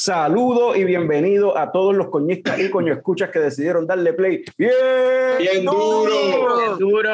[0.00, 4.42] Saludo y bienvenido a todos los coñistas y coño escuchas que decidieron darle play.
[4.56, 4.72] Bien,
[5.38, 6.78] Bien duro.
[6.78, 7.10] Duro.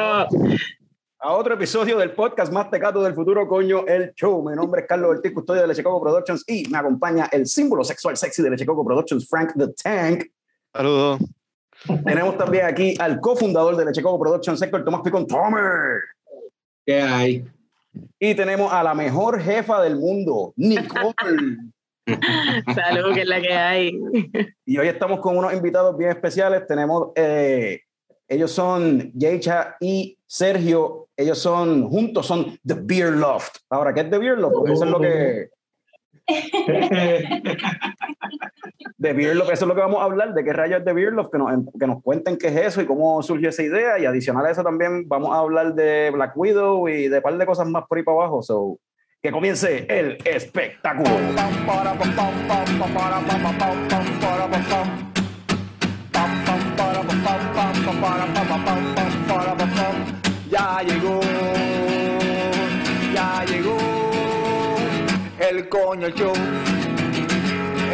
[1.19, 4.41] A otro episodio del podcast más tecato del futuro, coño, el show.
[4.49, 7.83] Mi nombre es Carlos Ortiz, custodio de Leche Coco Productions y me acompaña el símbolo
[7.83, 10.23] sexual sexy de Leche Coco Productions, Frank the Tank.
[10.73, 11.19] Saludos.
[12.05, 16.03] Tenemos también aquí al cofundador de Leche Coco Productions, Héctor Tomás Picón Tomer.
[16.85, 17.45] ¿Qué hay?
[18.17, 21.57] Y tenemos a la mejor jefa del mundo, Nicole.
[22.75, 23.91] Salud, que es la que hay.
[24.65, 26.65] y hoy estamos con unos invitados bien especiales.
[26.67, 27.81] Tenemos, eh,
[28.27, 31.09] ellos son Yecha y Sergio.
[31.15, 33.57] Ellos son, juntos son The Beer Loft.
[33.69, 34.53] Ahora, ¿qué es The Beer Loft?
[34.53, 35.49] Porque eso es lo que...
[38.99, 40.93] The Beer Loft, eso es lo que vamos a hablar, de qué rayos es The
[40.93, 43.97] Beer Loft, que nos, que nos cuenten qué es eso y cómo surgió esa idea.
[43.99, 47.37] Y adicional a eso también vamos a hablar de Black Widow y de un par
[47.37, 48.41] de cosas más por ahí para abajo.
[48.41, 48.79] So,
[49.21, 51.09] que comience el espectáculo.
[60.49, 61.19] Ya llegó,
[63.13, 63.77] ya llegó
[65.39, 66.33] el coño show,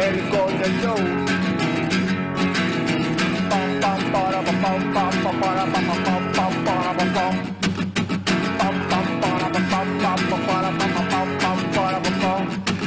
[0.00, 1.24] el coño show.
[10.94, 11.13] Pam.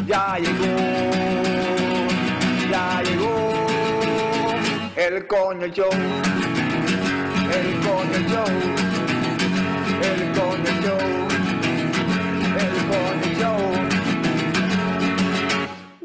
[0.08, 0.78] Ya llegó,
[2.72, 3.52] ya llegó
[4.96, 5.90] el coño show,
[7.52, 8.48] el coño show,
[10.02, 11.02] el coño show,
[12.58, 13.97] el coño show.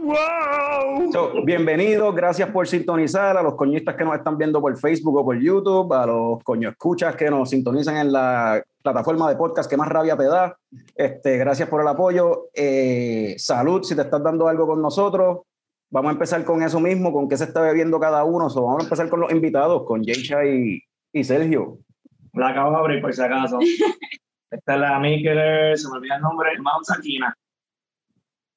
[0.03, 1.13] ¡Wow!
[1.13, 5.25] So, bienvenidos, gracias por sintonizar a los coñistas que nos están viendo por Facebook o
[5.25, 9.77] por YouTube, a los coño escuchas que nos sintonizan en la plataforma de podcast que
[9.77, 10.57] más rabia te da.
[10.97, 12.49] Este, gracias por el apoyo.
[12.53, 15.43] Eh, salud si te estás dando algo con nosotros.
[15.89, 18.51] Vamos a empezar con eso mismo, con qué se está bebiendo cada uno.
[18.51, 21.79] So, vamos a empezar con los invitados, con Yeisha y, y Sergio.
[22.33, 23.61] La acabo de abrir por si acaso.
[24.51, 27.37] Esta es la Maker, se me olvida el nombre, Mount Sakina.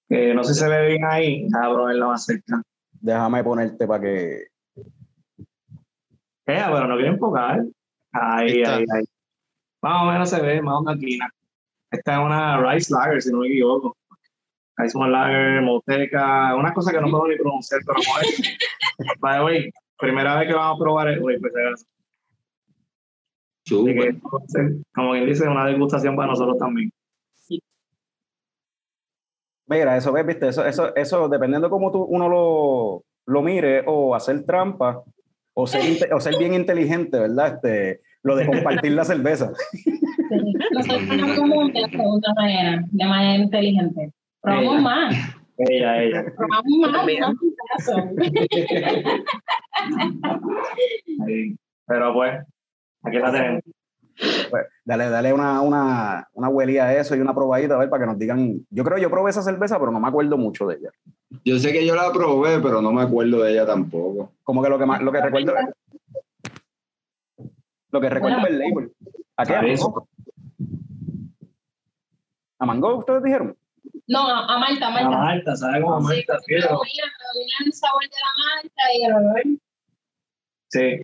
[0.07, 1.47] Que no sé si se ve bien ahí.
[1.59, 2.61] A probarla más cerca.
[2.93, 4.47] Déjame ponerte para que.
[6.47, 7.63] Eh, pero no quiero enfocar.
[8.11, 9.03] Ahí, Ahí ahí, ahí.
[9.81, 11.29] Más o menos se ve, Mount Sakina.
[11.91, 13.95] Esta es una Rice Lager, si no me equivoco.
[14.77, 18.57] Rice Lager, Moteca, una cosa que no puedo ni pronunciar, pero vamos a ver.
[19.19, 21.53] By the way, primera vez que vamos a probar el hoy, pues
[23.65, 26.91] que, entonces, como quien dice, una degustación para nosotros también.
[29.67, 34.13] Mira, eso ves, viste, eso, eso, eso dependiendo cómo tú, uno lo, lo mire, o
[34.15, 35.01] hacer trampa,
[35.53, 35.81] o ser,
[36.13, 37.55] o ser bien inteligente, ¿verdad?
[37.55, 39.51] Este, lo de compartir la cerveza.
[40.71, 44.11] Nosotros tenemos como de la segunda manera, de manera inteligente.
[44.41, 44.81] Probamos Ella.
[44.81, 45.15] más,
[45.57, 46.25] Ella, ella.
[46.35, 47.05] probamos más.
[51.87, 52.33] Pero pues,
[53.03, 53.61] aquí la tenemos.
[54.49, 58.03] Pues, dale, dale una, una, una huelía a eso y una probadita, a ver, para
[58.03, 58.65] que nos digan.
[58.69, 60.89] Yo creo que yo probé esa cerveza, pero no me acuerdo mucho de ella.
[61.43, 64.31] Yo sé que yo la probé, pero no me acuerdo de ella tampoco.
[64.43, 65.53] Como que lo que más, lo que recuerdo.
[67.91, 68.93] Lo que recuerdo es el label.
[69.37, 69.55] ¿A qué?
[69.55, 70.07] ¿A A mango?
[72.59, 73.57] ¿A mango ustedes dijeron?
[74.07, 75.09] No, a, a Malta, a Malta.
[75.09, 76.39] Malta, ¿sabes cómo Sí, Malta?
[76.39, 79.43] Sí, predomina, predomina el sabor de la Malta y el olor.
[80.69, 81.01] Sí.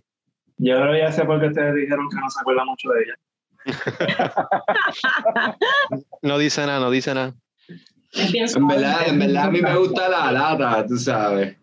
[0.64, 3.02] Yo creo que ya sé por qué ustedes dijeron que no se acuerda mucho de
[3.02, 3.14] ella.
[6.22, 7.34] No dice nada, no dice nada.
[8.14, 11.56] En verdad, en verdad a mí me gusta la lata, tú sabes.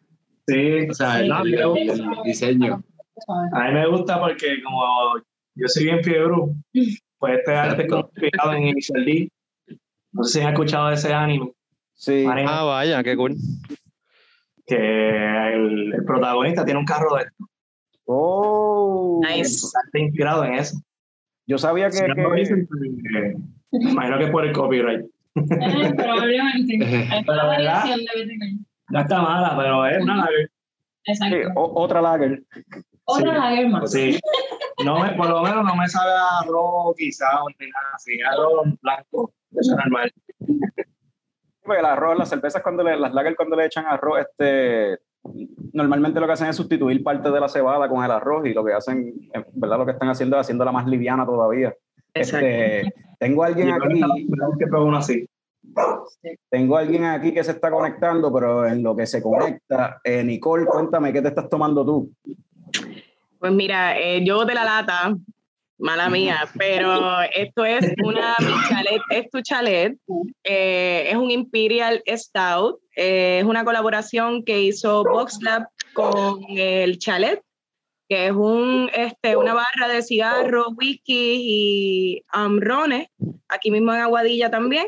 [0.48, 2.84] Sí, O sea, el, Sí, el- el- el diseño.
[3.54, 4.82] A mí me gusta porque como
[5.56, 6.34] yo soy bien fiebre,
[7.18, 9.30] pues este arte es inspirado en Initial D.
[10.12, 11.52] No sé si han escuchado de ese anime.
[11.94, 12.26] Sí.
[12.28, 13.36] Ah, vaya, qué cool.
[14.66, 17.46] que el, el protagonista tiene un carro de esto.
[18.12, 19.22] Oh.
[19.24, 19.68] Nice.
[19.68, 20.78] Está inspirado en eso.
[21.46, 21.94] Yo sabía que.
[21.98, 22.68] Si no lo que- dicen,
[23.16, 23.36] eh,
[23.72, 25.06] me imagino que es por el copyright.
[25.36, 26.86] Eh, Probablemente.
[27.12, 27.82] Hay Pero, una ¿verdad?
[27.84, 28.64] variación de cuando.
[28.90, 30.50] No está mala, pero es una lager.
[31.06, 31.52] sí, Exacto.
[31.56, 32.44] o- otra lager.
[33.06, 33.38] Otra sí.
[33.38, 33.92] lager más.
[33.92, 34.20] Sí.
[34.84, 38.20] No me, por lo menos no me sabe a arroz quizá o ni nada así.
[38.22, 39.34] Arroz blanco.
[39.52, 40.12] Eso es normal.
[41.62, 44.98] Porque el arroz, las cervezas cuando le, las lager cuando le echan arroz, este,
[45.74, 48.64] normalmente lo que hacen es sustituir parte de la cebada con el arroz y lo
[48.64, 51.74] que hacen, en verdad lo que están haciendo es haciéndola más liviana todavía.
[52.14, 52.46] Exacto.
[52.46, 54.02] Este, tengo alguien aquí,
[54.96, 55.28] así.
[56.50, 60.66] tengo alguien aquí que se está conectando, pero en lo que se conecta, eh, Nicole,
[60.66, 62.12] cuéntame, ¿qué te estás tomando tú?
[63.40, 65.16] Pues mira, eh, yo de la lata
[65.80, 68.36] mala mía, pero esto es una
[68.68, 69.98] chalet, es tu chalet,
[70.44, 77.42] eh, es un Imperial Stout, eh, es una colaboración que hizo VoxLab con el chalet,
[78.10, 83.08] que es un, este, una barra de cigarros, whisky y amrones,
[83.48, 84.88] aquí mismo en Aguadilla también.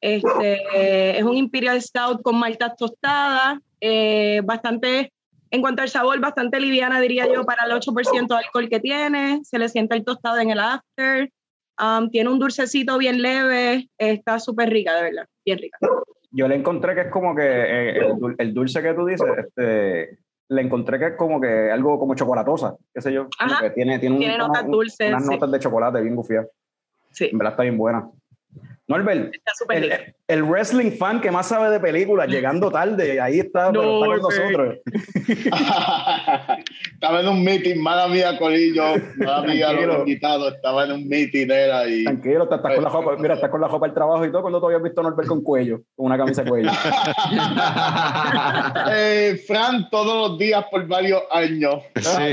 [0.00, 5.12] Este, es un Imperial Stout con maltas tostadas, eh, bastante
[5.52, 9.40] en cuanto al sabor, bastante liviana, diría yo, para el 8% de alcohol que tiene.
[9.44, 11.30] Se le siente el tostado en el after.
[11.78, 13.90] Um, tiene un dulcecito bien leve.
[13.98, 15.26] Está súper rica, de verdad.
[15.44, 15.76] Bien rica.
[16.30, 18.00] Yo le encontré que es como que eh,
[18.38, 20.18] el, dulce que tú dices, este,
[20.48, 23.28] le encontré que es como que algo como chocolatosa, qué sé yo.
[23.74, 25.10] tiene, tiene, notas dulces.
[25.10, 26.48] Unas notas de chocolate bien gufiadas.
[27.10, 27.28] Sí.
[27.30, 28.08] En verdad está bien buena.
[28.88, 29.32] Norbert,
[29.70, 34.20] el, el, wrestling fan que más sabe de películas, llegando tarde, ahí está, está con
[34.20, 34.78] nosotros.
[36.92, 41.50] estaba en un meeting, mala mía, Colillo, mala mía, lo invitado, estaba en un meeting,
[41.50, 42.04] era ahí.
[42.04, 44.60] Tranquilo, estás, con la jopa, mira, estás con la jopa del trabajo y todo, cuando
[44.60, 46.70] te habías visto a Norbert con cuello, con una camisa de cuello.
[48.92, 51.82] eh, Fran, todos los días por varios años.
[51.96, 52.32] Sí.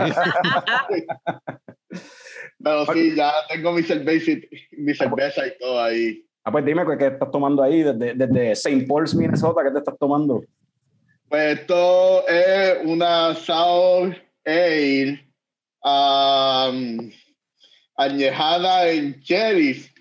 [2.62, 4.32] Pero sí, ya tengo mi cerveza,
[4.72, 6.26] mi cerveza y todo ahí.
[6.44, 8.86] Ah, pues dime qué estás tomando ahí desde, desde St.
[8.88, 10.44] Paul's, Minnesota, ¿qué te estás tomando?
[11.28, 14.16] Pues esto es una sour
[14.46, 15.26] ale
[15.84, 17.12] um,
[17.98, 19.92] añejada en cherries.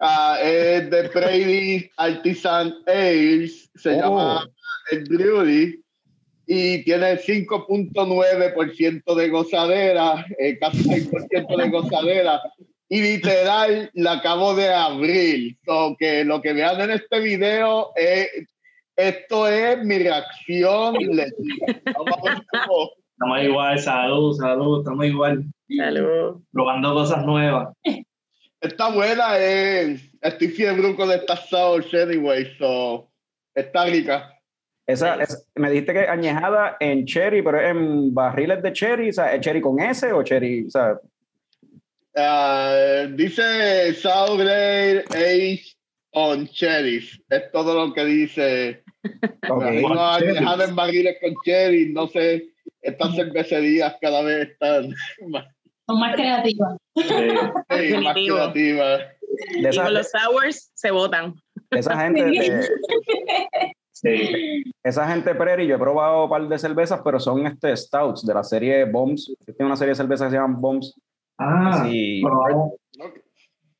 [0.00, 4.00] Uh, es de Brady Artisan Ales, se oh.
[4.00, 4.50] llama
[4.90, 5.83] el Brewery
[6.46, 12.40] y tiene 5.9% de gozadera, eh, casi 6% de gozadera
[12.88, 15.56] y literal la acabo de abrir.
[15.64, 18.28] So, que lo que vean en este video es,
[18.96, 20.96] esto es mi reacción.
[23.16, 25.44] Estamos igual, salud, salud, estamos igual.
[25.76, 26.42] Salud.
[26.52, 27.74] Probando cosas nuevas.
[28.60, 29.98] Está buena, eh.
[30.22, 33.10] estoy fiebre con estas sours anyway, so
[33.54, 34.30] está rica.
[34.86, 35.16] Esa,
[35.54, 39.80] me dijiste que añejada en cherry, pero en barriles de cherry, o sea, ¿cherry con
[39.80, 40.66] S o cherry?
[40.66, 40.98] O sea,
[42.16, 45.64] Uh, dice Sour Grade Age
[46.12, 47.20] on Cherries.
[47.28, 48.82] Es todo lo que dice.
[49.50, 49.82] Okay.
[49.82, 51.92] No dejado en barriles con cherry.
[51.92, 52.46] No sé,
[52.80, 54.94] estas cervecerías cada vez están
[55.28, 55.44] más.
[55.86, 56.78] Son más creativas.
[56.96, 59.02] Sí, más creativas.
[59.56, 61.34] y con los sours se votan.
[61.70, 62.22] Esa gente.
[62.24, 62.68] De,
[64.04, 64.62] sí.
[64.82, 68.34] Esa gente prairie, yo he probado un par de cervezas, pero son este stouts de
[68.34, 69.34] la serie Bombs.
[69.44, 70.94] Tiene una serie de cervezas que se llaman Bombs
[71.38, 72.22] Ah, sí.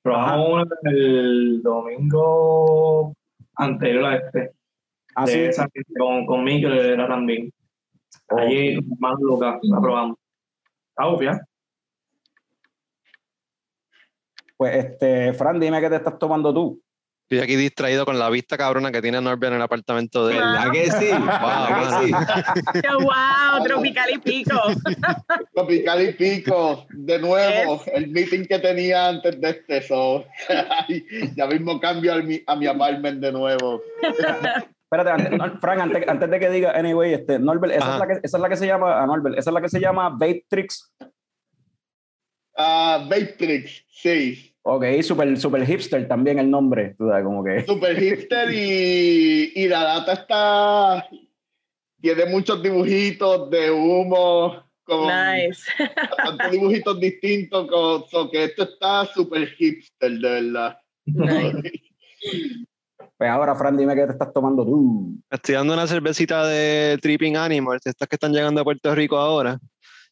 [0.03, 3.15] Probamos, el domingo
[3.55, 4.53] anterior a este.
[5.15, 5.49] Ah, sí.
[5.97, 7.51] con, con que era también.
[8.29, 10.17] Allí, más loca, la probamos.
[10.91, 11.47] Está obvia.
[14.57, 16.83] Pues, este, Fran, dime qué te estás tomando tú.
[17.35, 20.43] Estoy aquí distraído con la vista cabrona que tiene Norbert en el apartamento de él.
[20.43, 21.11] ¿A que sí?
[21.11, 22.95] Wow, que sí?
[23.03, 24.61] wow, tropical y pico.
[25.53, 30.25] tropical y pico, de nuevo, el meeting que tenía antes de este, so.
[31.37, 33.83] ya mismo cambio a mi, a mi apartment de nuevo.
[34.01, 38.37] Espérate, antes, Frank, antes, de que diga, anyway, este, Norbert, esa es, la que, esa
[38.37, 40.95] es la que se llama, a Norbert, esa es la que se llama Vape Tricks.
[42.57, 44.54] Ah, Vape Tricks, sí.
[44.67, 47.67] Ok, super, super hipster también el nombre, tú sabes, como que...
[47.67, 51.07] Super hipster y, y la data está...
[52.01, 55.65] Tiene muchos dibujitos de humo, con nice.
[56.17, 60.79] tantos dibujitos distintos, con, que esto está super hipster, de verdad.
[63.19, 65.15] Pues ahora, Fran, dime qué te estás tomando tú.
[65.31, 69.59] Estoy dando una cervecita de Tripping Animals, estas que están llegando a Puerto Rico ahora.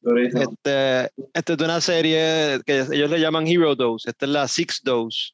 [0.04, 4.10] Este, esta es una serie que ellos le llaman Hero Dose.
[4.10, 5.32] Esta es la Six Dose.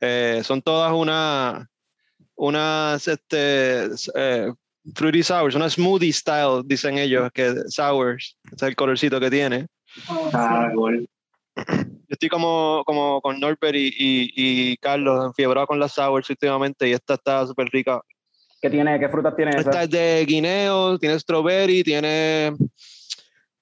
[0.00, 1.68] Eh, son todas una,
[2.36, 4.52] unas este, eh,
[4.94, 8.36] fruity sours, una smoothie style, dicen ellos, que sours.
[8.44, 9.66] Este es el colorcito que tiene.
[10.32, 11.06] Ah, Yo
[12.08, 16.92] estoy como, como con Norbert y, y, y Carlos, enfiebrado con las sours últimamente y
[16.92, 18.02] esta está súper rica.
[18.60, 19.52] ¿Qué, tiene, ¿Qué frutas tiene?
[19.56, 22.52] Esta es de guineo, tiene strawberry, tiene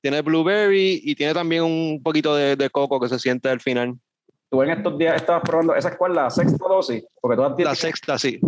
[0.03, 3.95] tiene blueberry y tiene también un poquito de, de coco que se siente al final.
[4.51, 6.15] Tú en estos días estabas probando, ¿esa es cuál?
[6.15, 7.05] ¿La sexta dosis?
[7.21, 8.39] Porque la sexta, sí.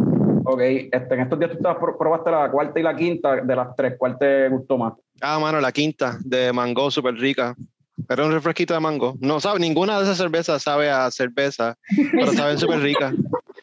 [0.45, 3.75] Ok, este, en estos días tú estabas, probaste la cuarta y la quinta de las
[3.75, 4.93] tres, ¿cuál te gustó más?
[5.23, 7.57] Ah, mano, la quinta de mango, súper rica.
[8.09, 9.15] Era un refresquito de mango.
[9.21, 11.79] No sabe, ninguna de esas cervezas sabe a cerveza,
[12.13, 13.15] pero saben súper ricas.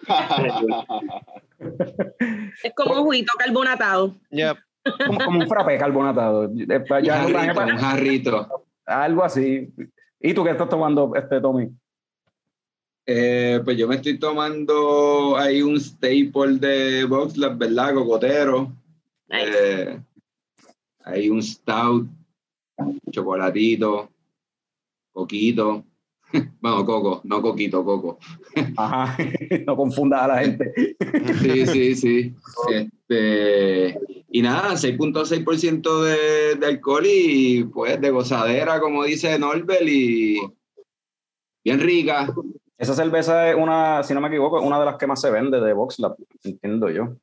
[2.63, 4.15] es como un juguito carbonatado.
[4.31, 4.57] Yep
[5.07, 6.51] como, un frappé carbonatado.
[7.03, 9.73] Ya, un, jarrito, Algo así.
[10.19, 11.69] ¿Y tú qué estás tomando, este Tommy?
[13.05, 17.95] Eh, pues yo me estoy tomando ahí un staple de Boxlab, ¿verdad?
[17.95, 18.71] Cocotero.
[19.29, 19.99] Eh,
[21.03, 22.07] hay un stout,
[23.11, 24.09] chocolatito,
[25.11, 25.85] coquito.
[26.61, 28.17] Bueno, coco, no coquito, coco.
[28.77, 29.17] Ajá,
[29.67, 30.95] no confunda a la gente.
[31.41, 32.35] Sí, sí, sí.
[32.71, 33.99] Este,
[34.33, 40.39] y nada, 6.6% de, de alcohol y pues de gozadera, como dice Norbel, y
[41.63, 42.33] bien rica.
[42.77, 45.29] Esa cerveza es una, si no me equivoco, es una de las que más se
[45.29, 47.15] vende de VoxLab, entiendo yo.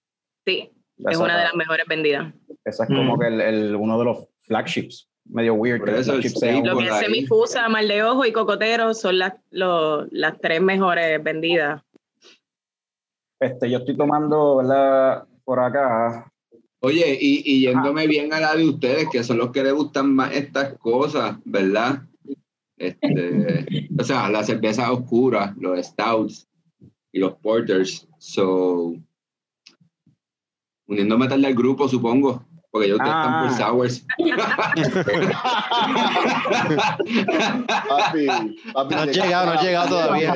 [0.47, 2.33] Sí, es una de las mejores vendidas.
[2.65, 5.83] Esa es como que el, el, uno de los flagships medio weird.
[5.85, 8.95] Que eso, flagship sí, sea un- Lo que es semifusa, mal de ojo y cocotero
[8.95, 11.83] son las, lo- las tres mejores vendidas.
[13.41, 15.27] este, yo estoy tomando, ¿verdad?
[15.45, 16.28] Por acá.
[16.81, 20.15] Oye, y, y yéndome bien a la de ustedes, que son los que les gustan
[20.15, 22.03] más estas cosas, ¿verdad?
[22.77, 23.67] Este,
[23.99, 26.49] o sea, las cervezas oscuras, los stouts
[27.13, 28.07] y los porters.
[28.19, 28.95] So,
[30.87, 34.07] uniéndome tarde al grupo, supongo, porque ellos ustedes están por sours.
[37.89, 38.27] Papi,
[38.73, 40.35] papi, No has llegado, no has llegado todavía.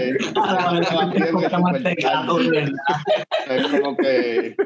[3.49, 4.57] Es como que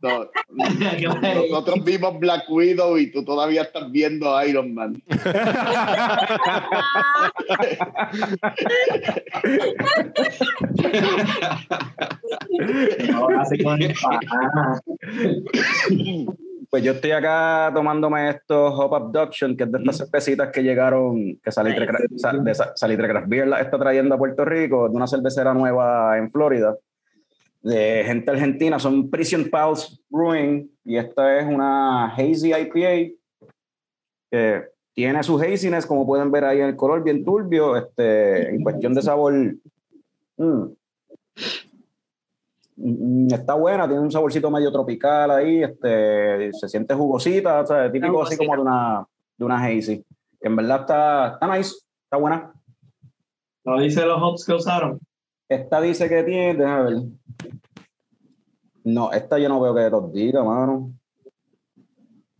[0.00, 0.30] no,
[1.50, 5.02] nosotros vimos Black Widow y tú todavía estás viendo Iron Man.
[13.14, 13.94] Ahora sí con el.
[16.68, 21.36] Pues yo estoy acá tomándome estos Hop Abduction, que es de estas cervecitas que llegaron,
[21.42, 24.88] que Salitre, Cra- Sa- de Sa- Salitre Craft Beer la está trayendo a Puerto Rico,
[24.88, 26.76] de una cervecera nueva en Florida,
[27.62, 33.14] de gente argentina, son Prison Pals Brewing, y esta es una Hazy IPA,
[34.30, 38.62] que tiene su haziness, como pueden ver ahí en el color, bien turbio, este, en
[38.62, 39.58] cuestión de sabor, mm,
[40.38, 40.76] Mm,
[42.76, 48.22] Está buena, tiene un saborcito medio tropical ahí, este, se siente jugosita, o sea, típico
[48.22, 49.06] así como de una,
[49.36, 50.04] de una hazy.
[50.38, 52.52] Que en verdad está, está nice, está buena.
[53.64, 55.00] No dice los hops que usaron.
[55.48, 57.02] Esta dice que tiene, déjame ver.
[58.84, 60.92] No, esta yo no veo que los diga, mano.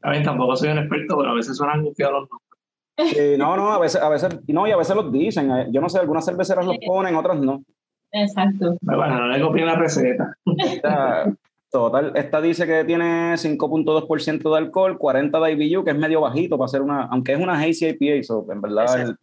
[0.03, 3.13] A mí tampoco soy un experto, pero a veces suenan gufiados los nombres.
[3.15, 5.51] Sí, no, no, a veces, a veces, no, y a veces los dicen.
[5.51, 7.65] eh, Yo no sé, algunas cerveceras los ponen, otras no.
[8.13, 8.77] Exacto.
[8.85, 10.35] Pero bueno, no le copien la receta.
[10.59, 11.33] Esta,
[11.71, 16.57] total, esta dice que tiene 5.2% de alcohol, 40 de IBU, que es medio bajito
[16.57, 19.17] para hacer una, aunque es una hazy IPA, so, en verdad, el-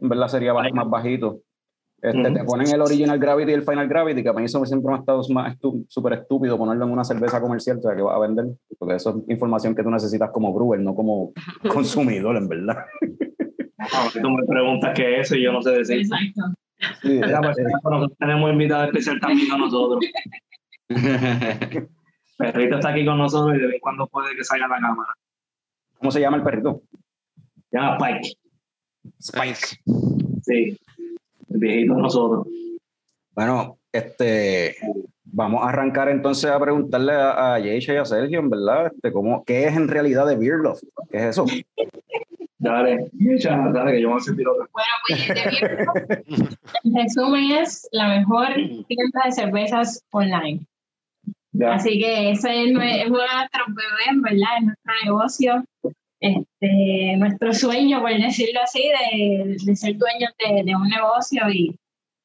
[0.00, 1.38] en verdad sería más bajito.
[2.02, 2.30] Este.
[2.30, 4.96] Te ponen el Original Gravity y el Final Gravity, que para mí eso siempre me
[4.96, 5.22] ha estado
[5.88, 8.44] súper estúpido ponerlo en una cerveza comercial, o sea, que va a vender,
[8.78, 11.32] porque eso es información que tú necesitas como brewer, no como
[11.72, 12.76] consumidor, en verdad.
[13.78, 16.00] A ver, tú me preguntas qué es eso y yo no sé decir.
[16.00, 16.42] Exacto.
[17.02, 17.32] Sí, pues,
[17.84, 20.04] nosotros tenemos invitado especial también a nosotros.
[22.38, 24.80] Perrito está aquí con nosotros y de vez en cuando puede que salga a la
[24.80, 25.14] cámara.
[25.98, 26.82] ¿Cómo se llama el perrito?
[27.70, 28.32] Se llama Pike.
[29.42, 29.76] Nice.
[30.42, 30.78] Sí.
[31.48, 32.46] El viejito de nosotros.
[33.34, 34.76] Bueno, este,
[35.24, 39.12] vamos a arrancar entonces a preguntarle a, a Yeisha y a Sergio, en verdad, este,
[39.12, 40.80] cómo, ¿qué es en realidad de Beer Love?
[41.10, 41.46] ¿Qué es eso?
[42.58, 44.66] Dale, dale, que yo me voy a sentir otra.
[44.72, 45.30] Bueno, pues
[46.84, 48.48] en resumen es la mejor
[48.88, 50.60] tienda de cervezas online.
[51.52, 51.74] Ya.
[51.74, 54.48] Así que ese es, es nuestros bebés, ¿verdad?
[54.58, 55.64] Es nuestro negocio,
[56.20, 61.74] este, nuestro sueño, por decirlo así, de, de ser dueños de, de un negocio y,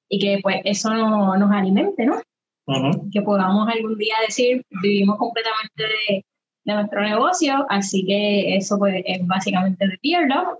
[0.10, 2.22] y que pues eso no- nos alimente, ¿no?
[3.12, 6.26] Que podamos algún día decir vivimos completamente de,
[6.64, 10.60] de nuestro negocio, así que eso pues, es básicamente de Pierdo.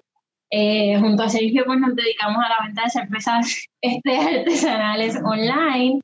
[0.50, 6.02] Eh, junto a Sergio pues nos dedicamos a la venta de cervezas este, artesanales online.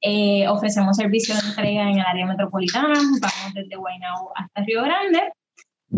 [0.00, 5.32] Eh, ofrecemos servicios de entrega en el área metropolitana, vamos desde Guaynabo hasta Río Grande.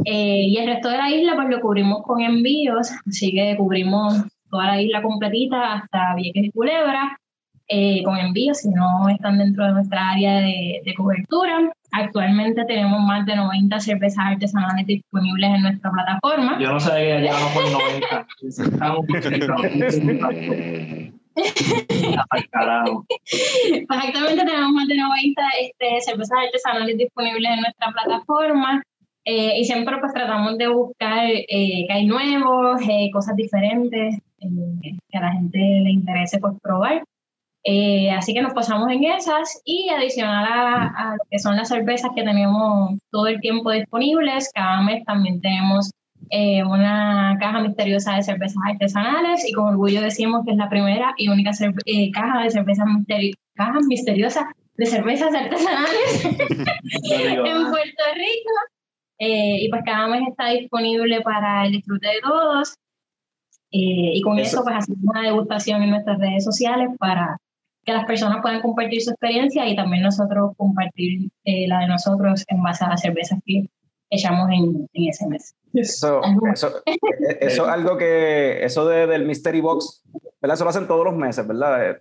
[0.04, 4.24] Eh, y el resto de la isla pues lo cubrimos con envíos, así que cubrimos
[4.50, 7.18] toda la isla completita hasta Vieques y Culebra
[7.68, 11.72] eh, con envíos si no están dentro de nuestra área de, de cobertura.
[11.92, 16.58] Actualmente tenemos más de 90 cervezas artesanales disponibles en nuestra plataforma.
[16.60, 18.26] Yo no sabía que llegamos por 90.
[22.36, 23.06] Estamos.
[23.88, 28.82] Pues actualmente tenemos más de 90 este, cervezas artesanales disponibles en nuestra plataforma.
[29.24, 31.46] eh, y siempre pues tratamos de buscar eh,
[31.86, 37.02] que hay nuevos, eh, cosas diferentes, eh, que a la gente le interese pues probar.
[37.64, 41.68] Eh, así que nos pasamos en esas y adicional a, a lo que son las
[41.68, 45.90] cervezas que tenemos todo el tiempo disponibles, cada mes también tenemos
[46.30, 51.14] eh, una caja misteriosa de cervezas artesanales y con orgullo decimos que es la primera
[51.16, 51.50] y única
[51.84, 52.86] eh, caja de cervezas
[53.54, 54.44] cajas misteriosas
[54.76, 58.54] de cervezas artesanales en Puerto Rico.
[59.18, 62.74] Eh, y pues cada mes está disponible para el disfrute de todos.
[63.70, 67.36] y con eso, pues hacemos una degustación en nuestras redes sociales para
[67.84, 72.62] que las personas puedan compartir su experiencia y también nosotros compartir la de nosotros en
[72.62, 73.68] base a las cervezas que
[74.10, 75.54] echamos en, en ese mes.
[75.72, 76.20] Eso,
[76.52, 80.02] eso, e, eso, es algo que, eso de, del Mystery Box,
[80.40, 80.54] ¿verdad?
[80.54, 81.90] Eso lo hacen todos los meses, ¿verdad?
[81.90, 82.00] Eh,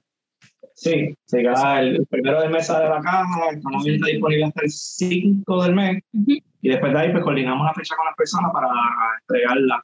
[0.75, 4.69] sí, sí cada, el primero del mes de la caja, el está disponible hasta el
[4.69, 8.69] 5 del mes, y después de ahí pues coordinamos la fecha con las personas para
[9.21, 9.83] entregarla.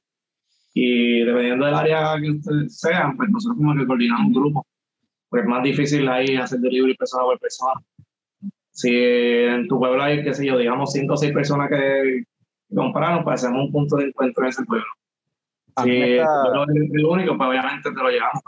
[0.73, 4.67] Y dependiendo del área que ustedes sean, pues nosotros como que coordinamos un grupo,
[5.29, 7.73] porque es más difícil ahí hacer delivery persona por persona
[8.79, 12.23] si en tu pueblo hay, qué sé yo, digamos, cinco o seis personas que
[12.73, 14.87] compraron, pues hacemos un punto de encuentro en ese pueblo.
[15.83, 16.25] si es
[16.93, 18.41] el único, pues obviamente te lo llevamos.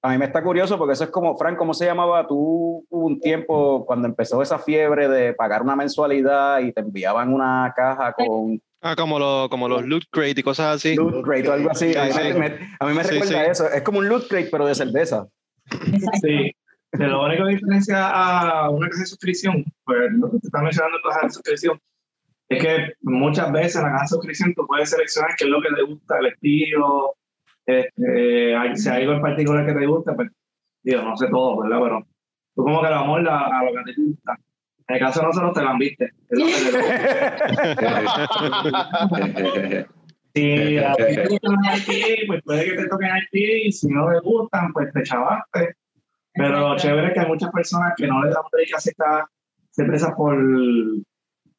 [0.00, 2.26] A mí me está curioso porque eso es como, Frank, ¿cómo se llamaba?
[2.26, 7.32] Tú hubo un tiempo cuando empezó esa fiebre de pagar una mensualidad y te enviaban
[7.32, 8.60] una caja con...
[8.86, 10.94] Ah, como, lo, como los loot crate y cosas así.
[10.94, 11.94] Loot crate o algo así.
[11.96, 13.66] a, mí me, recuerda eso.
[13.70, 15.26] Es como un loot crate, pero de cerveza.
[16.20, 16.52] Sí,
[16.92, 20.60] de lo único que diferencia a una caja de suscripción, pues lo que te está
[20.60, 21.80] mencionando caja de suscripción,
[22.50, 25.62] es que muchas veces en la caja de suscripción tú puedes seleccionar qué es lo
[25.62, 27.14] que te gusta, el estilo,
[27.64, 30.30] este, si hay algo en particular que te gusta, pues
[30.82, 31.78] digo, no sé todo, ¿verdad?
[31.82, 32.06] Pero
[32.54, 34.38] tú como que lo amor a, lo que te gusta.
[34.88, 36.12] En el caso de nosotros te la viste.
[40.34, 41.56] si a ti te gustan
[42.26, 45.76] pues puede que te toquen a ti, y si no te gustan, pues te chavaste
[46.34, 49.24] pero lo chévere es que hay muchas personas que no les dan break a ciertas
[49.76, 50.36] empresas por,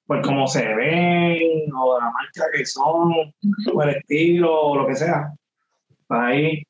[0.06, 3.14] por cómo se ven, o la marca que son,
[3.74, 5.34] o el estilo, o lo que sea.
[6.08, 6.64] Para ahí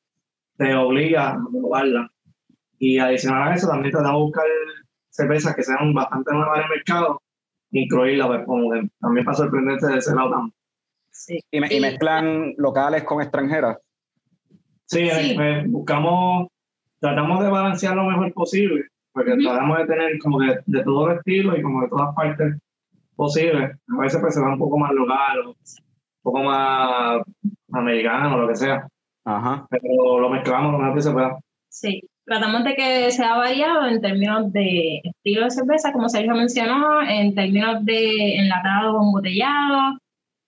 [0.57, 2.09] te obliga a probarla.
[2.77, 4.45] Y adicional a eso, también te da a buscar
[5.15, 7.21] cervezas que sean bastante nuevas en el mercado,
[7.71, 8.69] incluirlas, pues, como
[8.99, 10.53] también para sorprenderte de ese lado también.
[11.11, 11.39] Sí.
[11.51, 13.77] ¿Y, mezclan locales con extranjeras?
[14.85, 15.33] Sí, sí.
[15.35, 16.47] Pues, buscamos
[16.99, 21.17] tratamos de balancear lo mejor posible, porque tratamos de tener como que de todos los
[21.17, 22.57] estilos y como de todas partes
[23.15, 23.77] posibles.
[23.87, 25.55] A veces pues se va un poco más local, un
[26.21, 27.21] poco más
[27.71, 28.87] americano, lo que sea.
[29.23, 29.67] Ajá.
[29.69, 31.39] Pero lo mezclamos lo mejor que se pueda.
[31.69, 37.01] Sí, tratamos de que sea variado en términos de estilo de cerveza, como Sergio mencionó,
[37.01, 39.97] en términos de enlatado o embotellado,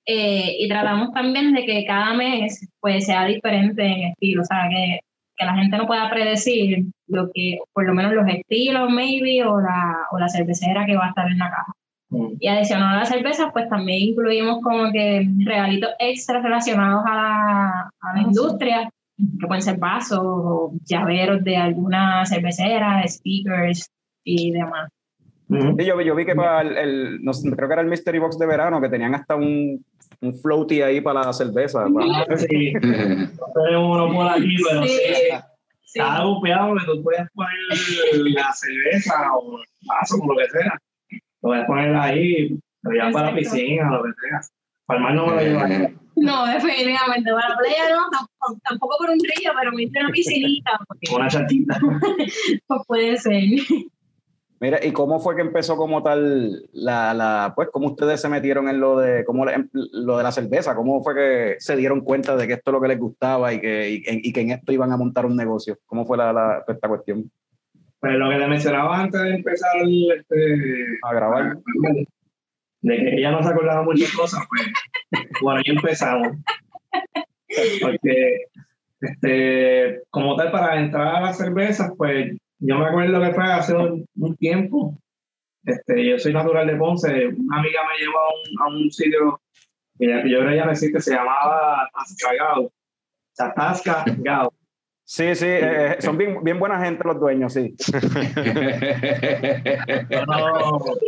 [0.05, 4.67] eh, y tratamos también de que cada mes pues sea diferente en estilo, o sea,
[4.69, 4.99] que
[5.37, 9.61] que la gente no pueda predecir lo que, por lo menos los estilos, maybe, o
[9.61, 11.73] la, o la cervecera que va a estar en la caja.
[12.09, 12.27] Mm.
[12.39, 17.89] Y adicional a las cervezas, pues también incluimos como que regalitos extra relacionados a la,
[18.01, 23.89] a la industria, que pueden ser vasos o llaveros de alguna cervecera, speakers
[24.23, 24.89] y demás.
[25.49, 28.37] Sí, yo, yo, vi que para el, no sé, creo que era el Mystery Box
[28.37, 29.83] de verano, que tenían hasta un,
[30.19, 31.85] un floaty ahí para la cerveza.
[31.87, 32.37] Para...
[32.37, 34.99] Sí, uno por aquí, pero sí.
[35.85, 35.99] sí.
[35.99, 40.77] Cada que tú puedes poner la cerveza o el vaso, o lo que sea.
[41.11, 44.41] Lo puedes poner ahí, pero ya para la piscina, lo que sea.
[44.85, 45.93] Para el mar no me lo llevaría.
[46.17, 47.31] No, definitivamente.
[47.31, 50.71] Para la playa no, tampoco, tampoco por un río, pero me una piscinita.
[50.87, 51.15] Porque...
[51.15, 51.79] Una chatita.
[52.67, 53.43] pues puede ser.
[54.59, 58.67] Mira, ¿y cómo fue que empezó como tal la, la pues cómo ustedes se metieron
[58.67, 60.75] en lo de cómo lo de la cerveza?
[60.75, 63.61] ¿Cómo fue que se dieron cuenta de que esto es lo que les gustaba y
[63.61, 65.77] que, y, que en esto iban a montar un negocio?
[65.85, 67.29] ¿Cómo fue la, la esta cuestión?
[67.99, 69.71] Pues lo que le mencionaba antes de empezar
[70.17, 71.57] este, a grabar.
[72.81, 76.37] De que ella no se acordaba muchas cosas, pues bueno, ya empezamos.
[77.81, 78.45] Porque
[79.01, 83.75] este, como tal, para entrar a las cervezas, pues yo me acuerdo que fue hace
[83.75, 84.97] un, tiempo.
[85.63, 87.27] Este, yo soy natural de Ponce.
[87.27, 89.39] Una amiga me llevó a un, a un sitio
[89.99, 92.71] que yo creo que ya se llamaba Tascagao.
[94.19, 94.53] Gao.
[95.09, 97.73] Sí, sí, eh, eh, son bien, bien buena gente los dueños, sí.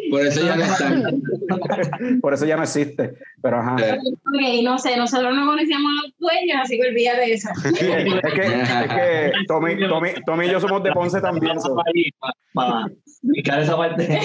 [0.10, 1.22] por eso ya no están.
[2.22, 3.76] por eso ya no existe, pero ajá.
[3.76, 7.50] Ok, no sé, nosotros no conocíamos a los dueños, así que olvídate de eso.
[7.66, 11.58] es que, es que Tommy, Tommy, Tommy, y yo somos de Ponce también.
[12.54, 14.08] Para explicar esa parte.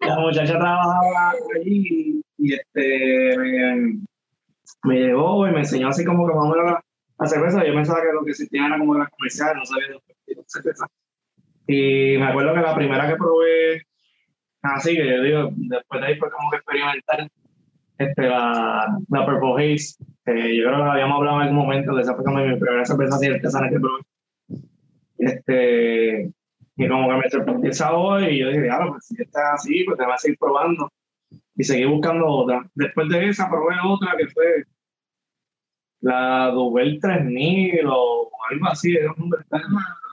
[0.00, 3.64] La muchacha trabajaba allí y este
[4.84, 6.84] me llevó y me enseñó así como que vamos a la,
[7.18, 7.64] la cerveza.
[7.64, 10.86] Yo pensaba que lo que existía era como las comerciales, no sabía de cerveza.
[11.66, 13.82] Y me acuerdo que la primera que probé
[14.64, 17.28] Así que yo digo, después de ahí fue como que experimentar
[17.98, 22.00] este, la, la Purple Haze, que yo creo que habíamos hablado en algún momento, de
[22.00, 24.00] esa fue como mi primera cerveza así artesana que probé.
[25.18, 26.32] Este,
[26.76, 29.84] y como que me sorprendió el sabor y yo dije, claro, pues si está así,
[29.84, 30.90] pues te vas a seguir probando.
[31.56, 32.66] Y seguí buscando otra.
[32.74, 34.64] Después de esa probé otra que fue
[36.04, 39.66] la Duvel 3000 o algo así, era un nombre extraño.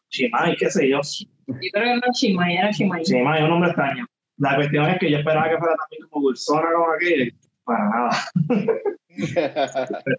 [0.09, 1.01] Chimay, qué sé yo.
[1.47, 3.03] Yo creo que no Chimay, era Chimay.
[3.03, 4.05] Chimay es un nombre extraño.
[4.37, 7.31] La cuestión es que yo esperaba que fuera también como dulzona como aquella.
[7.65, 8.09] Para nada.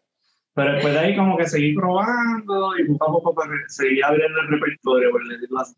[0.54, 4.40] Pero después de ahí como que seguí probando y poco a poco pues, seguí abriendo
[4.42, 5.74] el repertorio, por decirlo así.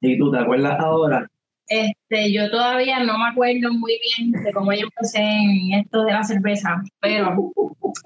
[0.00, 1.28] ¿Y tú te acuerdas ahora?
[1.68, 6.12] Este, yo todavía no me acuerdo muy bien de cómo yo empecé en esto de
[6.12, 7.52] la cerveza, pero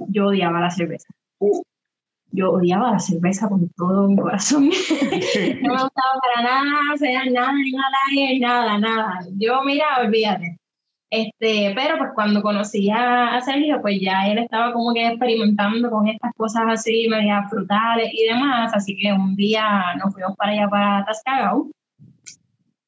[0.08, 1.08] yo odiaba la cerveza.
[2.32, 4.64] Yo odiaba la cerveza con todo mi corazón.
[5.62, 5.90] no me gustaba
[6.22, 9.26] para nada, hacer nada, nada, nada, nada.
[9.36, 10.56] Yo, mira, olvídate.
[11.10, 16.06] Este, pero pues cuando conocí a, Sergio, pues ya él estaba como que experimentando con
[16.06, 20.68] estas cosas así, medias frutales y demás, así que un día nos fuimos para allá,
[20.68, 21.68] para Tascagau,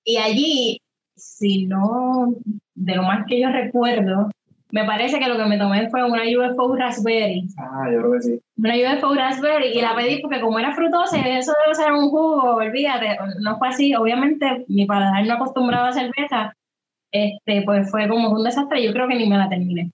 [0.04, 0.80] y allí,
[1.16, 2.34] si no,
[2.74, 4.30] de lo más que yo recuerdo,
[4.72, 7.46] me parece que lo que me tomé fue una UFO Raspberry.
[7.58, 8.40] Ah, yo creo que sí.
[8.56, 12.54] Una UFO Raspberry y la pedí porque como era frutosa, eso debe ser un jugo,
[12.54, 13.94] olvídate, no fue así.
[13.94, 16.54] Obviamente mi paladar no acostumbraba a cerveza,
[17.12, 19.90] este, pues fue como un desastre, yo creo que ni me la terminé.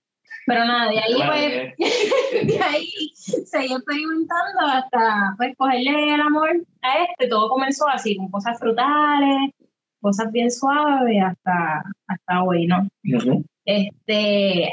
[0.46, 6.50] Pero nada, de ahí pues, de ahí seguí experimentando hasta pues cogerle el amor
[6.82, 9.50] a este, todo comenzó así, con cosas frutales,
[10.00, 12.88] cosas bien suaves hasta, hasta hoy, ¿no?
[13.64, 14.72] Este,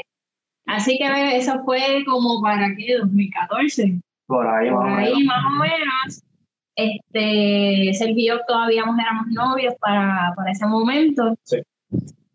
[0.66, 4.00] así que eso fue como para qué, 2014.
[4.26, 6.22] Por ahí, Por ahí más o menos.
[6.74, 11.34] Este, Sergio y yo todavía éramos novios para, para ese momento.
[11.44, 11.58] Sí.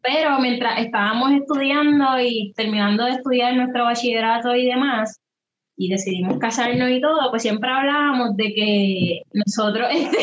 [0.02, 5.20] Pero mientras estábamos estudiando y terminando de estudiar nuestro bachillerato y demás,
[5.78, 10.18] y decidimos casarnos y todo, pues siempre hablábamos de que nosotros este,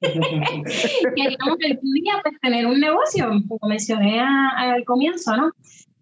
[1.16, 5.52] queríamos algún día pues, tener un negocio, como mencioné al comienzo, ¿no?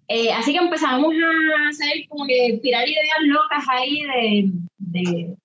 [0.08, 5.37] Eh, así que empezamos a hacer como que tirar ideas locas ahí de, de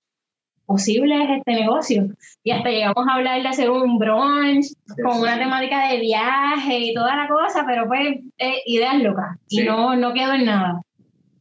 [0.66, 2.08] posibles este negocio.
[2.44, 4.68] Y hasta llegamos a hablar de hacer un brunch
[5.04, 9.63] con una temática de viaje y toda la cosa, pero pues eh, ideas locas y
[9.63, 10.82] no, no quedó en nada.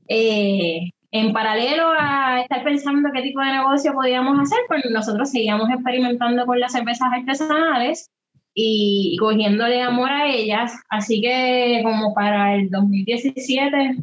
[0.08, 5.68] Eh, en paralelo a estar pensando qué tipo de negocio podíamos hacer, pues nosotros seguíamos
[5.70, 8.10] experimentando con las cervezas artesanales
[8.54, 10.72] y cogiéndole amor a ellas.
[10.88, 13.96] Así que como para el 2017,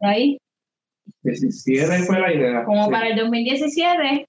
[0.00, 0.38] ahí.
[1.22, 2.64] 17 fue la idea.
[2.64, 4.26] Como para el 2017,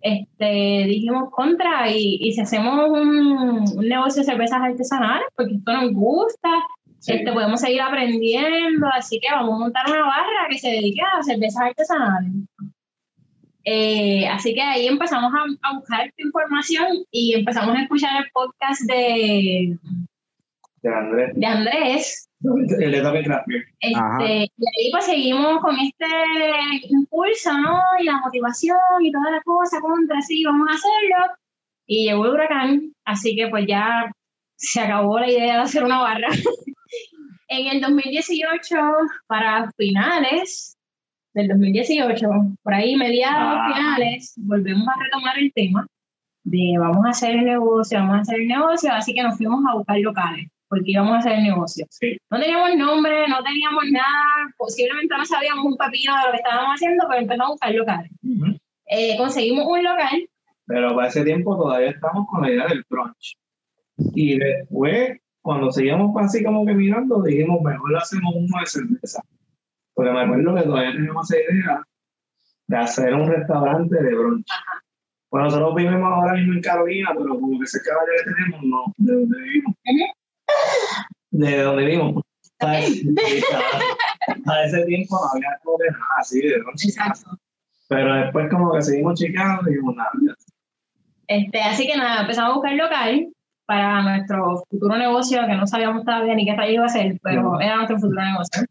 [0.00, 5.72] este, dijimos contra y, y si hacemos un, un, negocio de cervezas artesanales, porque esto
[5.72, 6.50] nos gusta,
[7.00, 7.12] sí.
[7.14, 11.22] este, podemos seguir aprendiendo, así que vamos a montar una barra que se dedique a
[11.22, 12.32] cervezas artesanales.
[13.64, 18.80] Eh, así que ahí empezamos a, a, buscar información y empezamos a escuchar el podcast
[18.82, 19.76] de,
[20.82, 21.32] de Andrés.
[21.34, 23.26] De Andrés el de David
[23.80, 26.06] este, y ahí pues seguimos con este
[26.88, 27.82] impulso, ¿no?
[27.98, 31.34] Y la motivación y toda la cosa contra, sí, vamos a hacerlo.
[31.86, 34.10] Y llegó el huracán, así que pues ya
[34.56, 36.28] se acabó la idea de hacer una barra.
[37.50, 38.76] en el 2018,
[39.26, 40.78] para finales
[41.34, 42.28] del 2018,
[42.62, 43.72] por ahí mediados, ah.
[43.74, 45.86] finales, volvemos a retomar el tema
[46.44, 49.60] de vamos a hacer el negocio, vamos a hacer el negocio, así que nos fuimos
[49.68, 51.84] a buscar locales porque íbamos a hacer el negocio.
[51.90, 52.16] Sí.
[52.30, 56.74] No teníamos nombre, no teníamos nada, posiblemente no sabíamos un pepino de lo que estábamos
[56.76, 58.10] haciendo, pero empezamos a buscar locales.
[58.22, 58.60] Uh -huh.
[58.86, 60.28] eh, conseguimos un local.
[60.66, 63.36] Pero para ese tiempo todavía estamos con la idea del brunch.
[64.14, 69.22] Y después, cuando seguíamos así como que mirando, dijimos, mejor hacemos uno de cerveza.
[69.94, 71.82] Porque me acuerdo que todavía teníamos esa idea
[72.66, 74.46] de hacer un restaurante de brunch.
[75.30, 78.94] Bueno, nosotros vivimos ahora mismo en Carolina, pero como que ese caballo que tenemos, no,
[78.96, 79.74] de donde vivimos.
[81.30, 82.22] De donde vimos.
[82.58, 82.80] Para,
[84.44, 86.88] para ese tiempo no había como que nada así de noche.
[87.88, 90.10] Pero después como que seguimos checando y dijimos nada.
[91.28, 93.32] Este, así que nada, empezamos a buscar local
[93.70, 97.42] para nuestro futuro negocio, que no sabíamos todavía ni qué rayos iba a ser, pero
[97.42, 97.60] no.
[97.60, 98.64] era nuestro futuro negocio.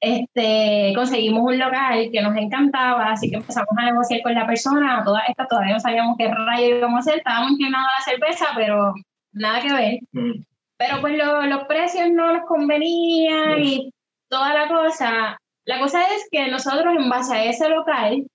[0.00, 5.02] Este, conseguimos un local que nos encantaba, así que empezamos a negociar con la persona,
[5.04, 8.46] toda esta todavía no sabíamos qué rayos íbamos a hacer, estábamos inclinados a la cerveza,
[8.54, 8.94] pero
[9.32, 9.98] nada que ver.
[10.12, 10.44] Mm
[10.76, 13.92] pero pues lo, los precios no nos convenían y
[14.28, 15.38] toda la cosa.
[15.64, 18.26] La cosa es que nosotros en base a ese local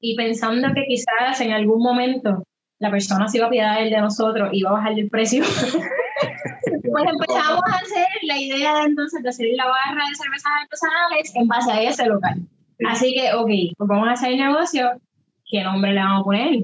[0.00, 2.42] y pensando que quizás en algún momento
[2.78, 5.44] la persona se iba a piedad de nosotros y iba a bajar el precio,
[6.96, 11.32] Pues empezamos a hacer la idea de entonces de hacer la barra de cervezas artesanales
[11.34, 12.40] en base a ese local.
[12.88, 14.90] Así que, ok, pues vamos a hacer el negocio.
[15.50, 16.60] ¿Qué nombre le vamos a poner?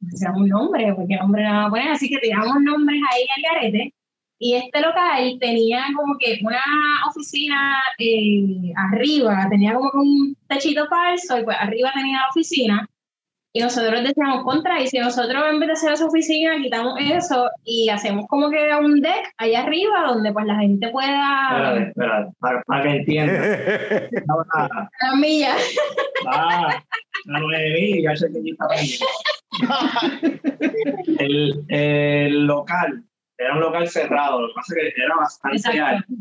[0.00, 1.88] Necesitamos un nombre, pues, ¿qué nombre le vamos a poner?
[1.88, 3.94] Así que tiramos nombres ahí al garete.
[4.38, 6.60] Y este local tenía como que una
[7.08, 12.88] oficina eh, arriba, tenía como que un techito falso, y pues arriba tenía la oficina.
[13.56, 17.48] Y nosotros decíamos contra, y si nosotros en vez de hacer esa oficina, quitamos eso
[17.64, 21.50] y hacemos como que un deck allá arriba donde pues la gente pueda...
[21.52, 23.32] Espérate, espérate, para, para que entienda.
[24.56, 25.54] Ah, La milla.
[26.26, 26.82] ah,
[27.26, 28.66] la nueve mil, ya sé que aquí está
[30.18, 30.40] bien.
[31.20, 33.04] el, el local
[33.38, 35.84] era un local cerrado, lo que pasa es que era bastante Exacto.
[35.84, 36.12] alto.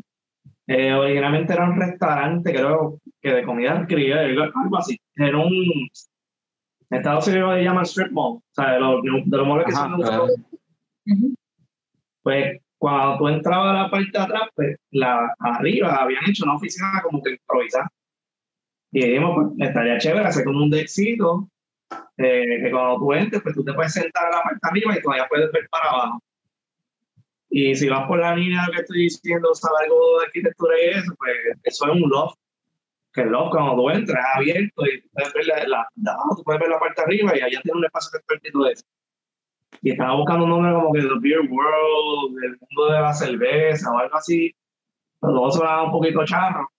[0.68, 5.00] Eh, originalmente era un restaurante, creo que de comida criolla, algo así.
[5.16, 5.90] Era un.
[6.94, 9.74] En Estados Unidos le llaman strip mall, o sea, de los, de los malls que
[9.74, 10.00] Ajá, son.
[10.00, 10.28] claro.
[12.22, 16.56] Pues cuando tú entrabas a la parte de atrás, pues la, arriba habían hecho una
[16.56, 17.90] oficina como que improvisada.
[18.92, 21.50] Y dijimos, pues estaría chévere hacer como un deckcito,
[22.18, 24.96] eh, que cuando tú entres, pues tú te puedes sentar en la parte de arriba
[24.96, 26.20] y todavía puedes ver para abajo.
[27.50, 31.12] Y si vas por la línea que estoy diciendo, sabes algo de arquitectura y eso,
[31.18, 32.38] pues eso es un loft.
[33.14, 36.70] Que loft, cuando tú entras, abierto y puedes ver la, la, abajo, tú puedes ver
[36.70, 38.86] la parte arriba y allá tiene un espacio que de eso.
[39.82, 43.92] Y estaba buscando un nombre como que The Beer World, el mundo de la cerveza
[43.92, 44.56] o algo así.
[45.20, 46.70] Pero luego sonaba un poquito charro.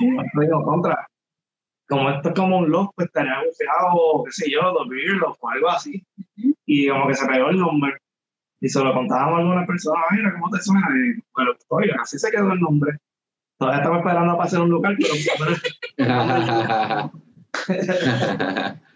[0.00, 1.08] Y digo, contra.
[1.88, 5.38] Como esto es como un loft, pues estaría buceado, qué sé yo, The Beer Loft
[5.40, 6.04] o algo así.
[6.66, 7.96] Y como que se pegó el nombre.
[8.60, 10.88] Y se lo contábamos a alguna persona, mira, ¿cómo te suena?
[10.90, 12.98] Y bueno, oye, así se quedó el nombre.
[13.58, 14.96] Todavía estamos esperando para hacer un local,
[15.38, 15.56] pero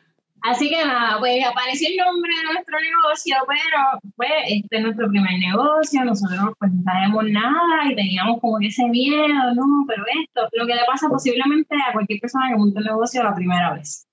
[0.43, 5.09] Así que nada, pues apareció el nombre de nuestro negocio, pero pues este es nuestro
[5.11, 10.67] primer negocio, nosotros no sabemos nada y teníamos como ese miedo, no, pero esto, lo
[10.67, 14.07] que le pasa posiblemente a cualquier persona que monte un negocio la primera vez.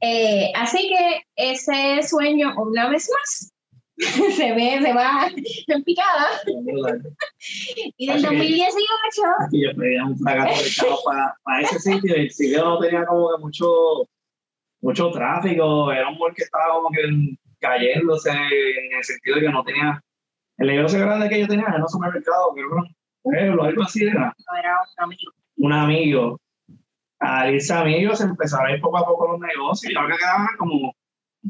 [0.00, 3.52] Eh, así que ese sueño, una vez más,
[4.36, 5.28] se ve, se va
[5.66, 6.28] en picada.
[7.96, 11.78] Y del Así que- 2018, y yo pedía un fracaso de chavo para, para ese
[11.78, 13.66] sitio el sitio no tenía como que mucho,
[14.80, 17.02] mucho tráfico, era un mall que estaba como que
[17.58, 20.02] cayéndose en el sentido de que no tenía,
[20.58, 24.58] el negocio grande que yo tenía era un supermercado, un pueblo, algo así era, no
[24.58, 25.32] era un amigo.
[25.58, 26.40] un amigo.
[27.18, 30.94] Al irse amigos empezaron a ir poco a poco los negocios y ahora quedaban como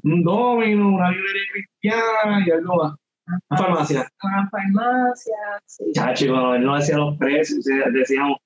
[0.03, 2.95] un domino, una librería cristiana y algo más.
[3.27, 4.09] Una farmacia.
[4.23, 5.85] Una farmacia, sí.
[5.95, 8.39] Ya, chicos, no, él no decía los precios, decíamos,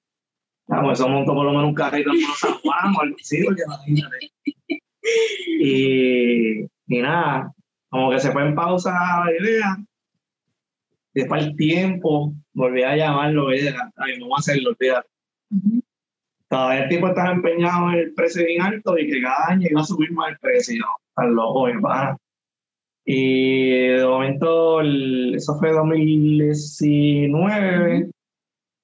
[0.66, 3.62] vamos, eso montó por lo menos un carrito en San Juan o algo así, porque
[3.64, 4.30] imagínate.
[5.46, 7.52] Y, y nada,
[7.90, 8.90] como que se fue en pausa
[9.24, 9.76] la idea.
[11.12, 15.08] Después el tiempo, volví a llamarlo, ay, no voy a hacerlo, olvídate.
[15.50, 15.82] Ujú.
[16.48, 19.82] Todavía el tipo estaba empeñado en el precio bien alto y que cada año iba
[19.82, 20.84] a subir más el precio.
[21.14, 22.16] Tan loco, pana.
[23.04, 28.10] Y de momento, eso fue 2019.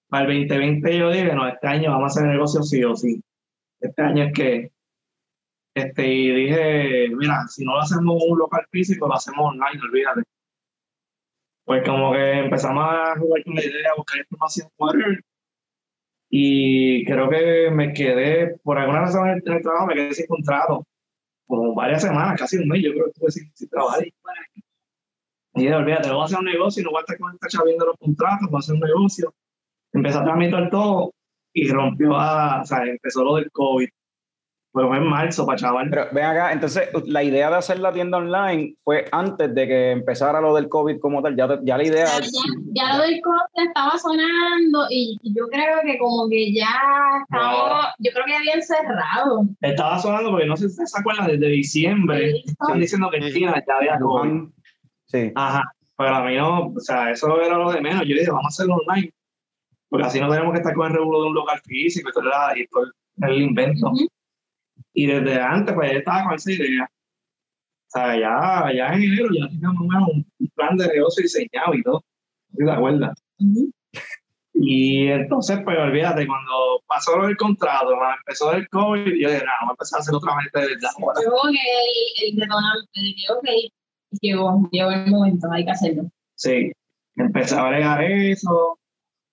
[0.08, 3.22] Para el 2020 yo dije, no, este año vamos a hacer negocio sí o sí.
[3.80, 4.70] Este año es que,
[5.74, 10.22] este, y dije, mira, si no lo hacemos un local físico, lo hacemos online, olvídate.
[11.64, 15.20] Pues como que empezamos a jugar con la idea, a buscar información, whatever.
[16.28, 20.84] Y creo que me quedé, por alguna razón en el trabajo, me quedé sin contrato.
[21.50, 24.06] Como varias semanas, casi un mes, yo creo que estuve sin, sin trabajar.
[24.06, 27.48] Y dije, olvídate, voy a hacer un negocio y no voy a estar con esta
[27.48, 29.34] chava viendo los contratos, voy a hacer un negocio.
[29.92, 31.12] Empecé a tramitar todo
[31.52, 33.88] y rompió a, o sea, empezó lo del COVID.
[34.72, 35.88] Fue en marzo, para chaval.
[35.90, 39.90] Pero ven acá, entonces la idea de hacer la tienda online fue antes de que
[39.90, 41.36] empezara lo del COVID como tal.
[41.36, 42.06] Ya, ya la idea.
[42.06, 42.20] Ya,
[42.72, 46.70] ya lo del corte estaba sonando y y yo creo que como que ya
[47.22, 49.44] estábamos, yo creo que habían cerrado.
[49.60, 53.62] Estaba sonando porque no sé si se acuerdan, desde diciembre están diciendo que en China
[53.66, 54.48] ya había COVID.
[55.06, 55.32] Sí.
[55.34, 55.62] Ajá,
[55.96, 58.02] pero a mí no, o sea, eso era lo de menos.
[58.02, 59.12] Yo dije, vamos a hacerlo online,
[59.88, 62.84] porque así no tenemos que estar con el regulo de un local físico y todo,
[63.22, 63.88] el invento.
[63.88, 64.06] Ujú.
[64.92, 66.84] Y desde antes, pues, estaba con esa idea.
[66.84, 71.82] O sea, ya, ya en enero ya teníamos un un plan de negocio diseñado y
[71.82, 72.04] todo.
[72.50, 73.22] ¿Sí te acuerdas?
[73.38, 73.72] Ujú.
[74.54, 79.52] Y entonces, pues, olvídate, cuando pasó del contrato, cuando empezó el COVID, yo dije, no,
[79.60, 81.20] vamos a empezar a hacer otra vez desde ahora.
[81.24, 83.72] Yo creo que el, el detonante de que, ok,
[84.20, 86.10] llegó, llegó el momento, hay que hacerlo.
[86.34, 86.72] Sí,
[87.16, 88.78] empecé a bregar eso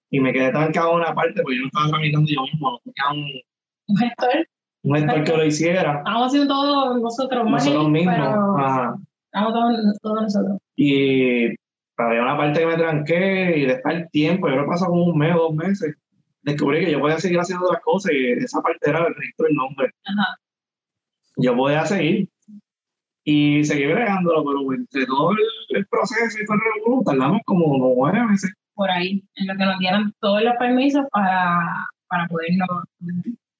[0.09, 2.79] y me quedé trancado en una parte porque yo no estaba tramitando yo mismo, no
[2.79, 3.41] tenía un,
[3.87, 4.47] Un gestor,
[4.83, 8.15] un gestor que lo hiciera, estamos haciendo todo nosotros, más nosotros mismos.
[8.15, 8.95] pero Ajá.
[9.25, 10.57] estamos todos, todos nosotros.
[10.75, 11.47] Y
[11.97, 15.17] había una parte que me tranqué y después el tiempo, yo lo pasado como un
[15.17, 15.95] mes o dos meses,
[16.43, 19.55] descubrí que yo podía seguir haciendo otras cosas y esa parte era el registro del
[19.55, 19.91] nombre.
[20.05, 20.37] Ajá.
[21.37, 22.29] Yo podía seguir
[23.23, 27.77] y seguir bregándolo, pero entre todo el, el proceso y todo el revolú, tardamos como
[27.77, 28.53] nueve meses.
[28.73, 32.69] Por ahí, en lo que nos dieran todos los permisos para, para podernos.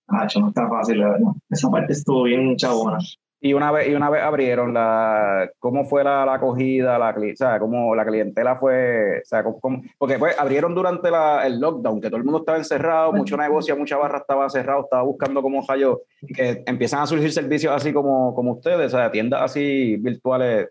[0.07, 1.31] Ah, eso no está fácil, la verdad.
[1.49, 2.97] Esa parte estuvo bien chabona.
[3.39, 6.97] Y una vez, y una vez abrieron la, ¿cómo fue la, la acogida?
[6.97, 9.19] La, o sea, ¿cómo la clientela fue?
[9.19, 9.81] O sea, ¿cómo- cómo?
[9.99, 13.77] porque pues abrieron durante la, el lockdown, que todo el mundo estaba encerrado, mucho negocio,
[13.77, 16.01] mucha barra estaba cerrado, estaba buscando como fallo,
[16.35, 20.69] que empiezan a surgir servicios así como, como ustedes, o sea, tiendas así virtuales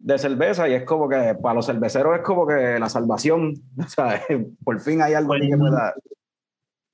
[0.00, 3.88] de cerveza y es como que para los cerveceros es como que la salvación, o
[3.88, 4.20] sea,
[4.64, 5.94] por fin hay algo ahí que pueda...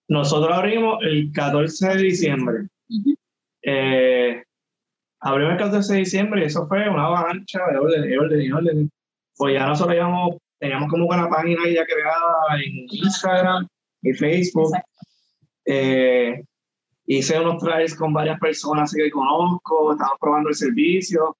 [0.09, 2.69] Nosotros abrimos el 14 de diciembre.
[2.89, 3.15] Ujú.
[3.63, 4.43] Eh,
[5.21, 8.53] abrimos el 14 de diciembre y eso fue una avalancha de orden, de orden, de
[8.53, 8.91] orden.
[9.37, 13.67] Pues ya nosotros íbamos, teníamos como una página ya creada en Instagram
[14.03, 14.73] y Facebook.
[15.65, 16.45] Eh,
[17.07, 21.37] hice unos trials con varias personas que conozco, estaban probando el servicio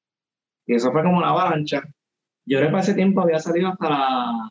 [0.67, 1.83] y eso fue como una avalancha.
[2.47, 4.51] Yo creo que para ese tiempo había salido hasta la,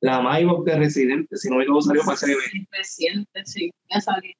[0.00, 2.66] la MyBook de Residente, si no me equivoco salió para mes.
[2.70, 4.32] Reciente, sí, ya salió.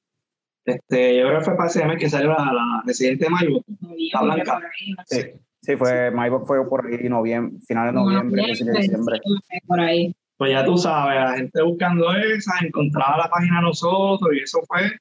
[0.65, 3.65] Este, yo creo que fue para mes que salió la, la Residente MyBook.
[3.79, 4.53] Noviembre, blanca.
[4.53, 5.21] por ahí, no sé.
[5.21, 9.21] Sí, sí, fue, Maibok fue por ahí noviembre, finales de noviembre, principios de diciembre.
[9.67, 10.15] Por ahí.
[10.37, 14.61] Pues ya tú sabes, la gente buscando esa, encontraba la página de nosotros y eso
[14.67, 14.91] fue,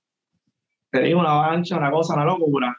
[0.91, 2.77] te digo, una avalancha, una cosa, una locura.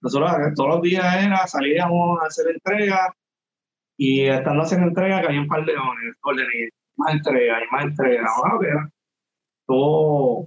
[0.00, 3.12] Nosotros todos los días era, salíamos a hacer entrega
[3.96, 8.26] y estando haciendo entrega caía un par de y más entrega y más entrega.
[8.36, 8.90] Ahora que era
[9.66, 10.46] todo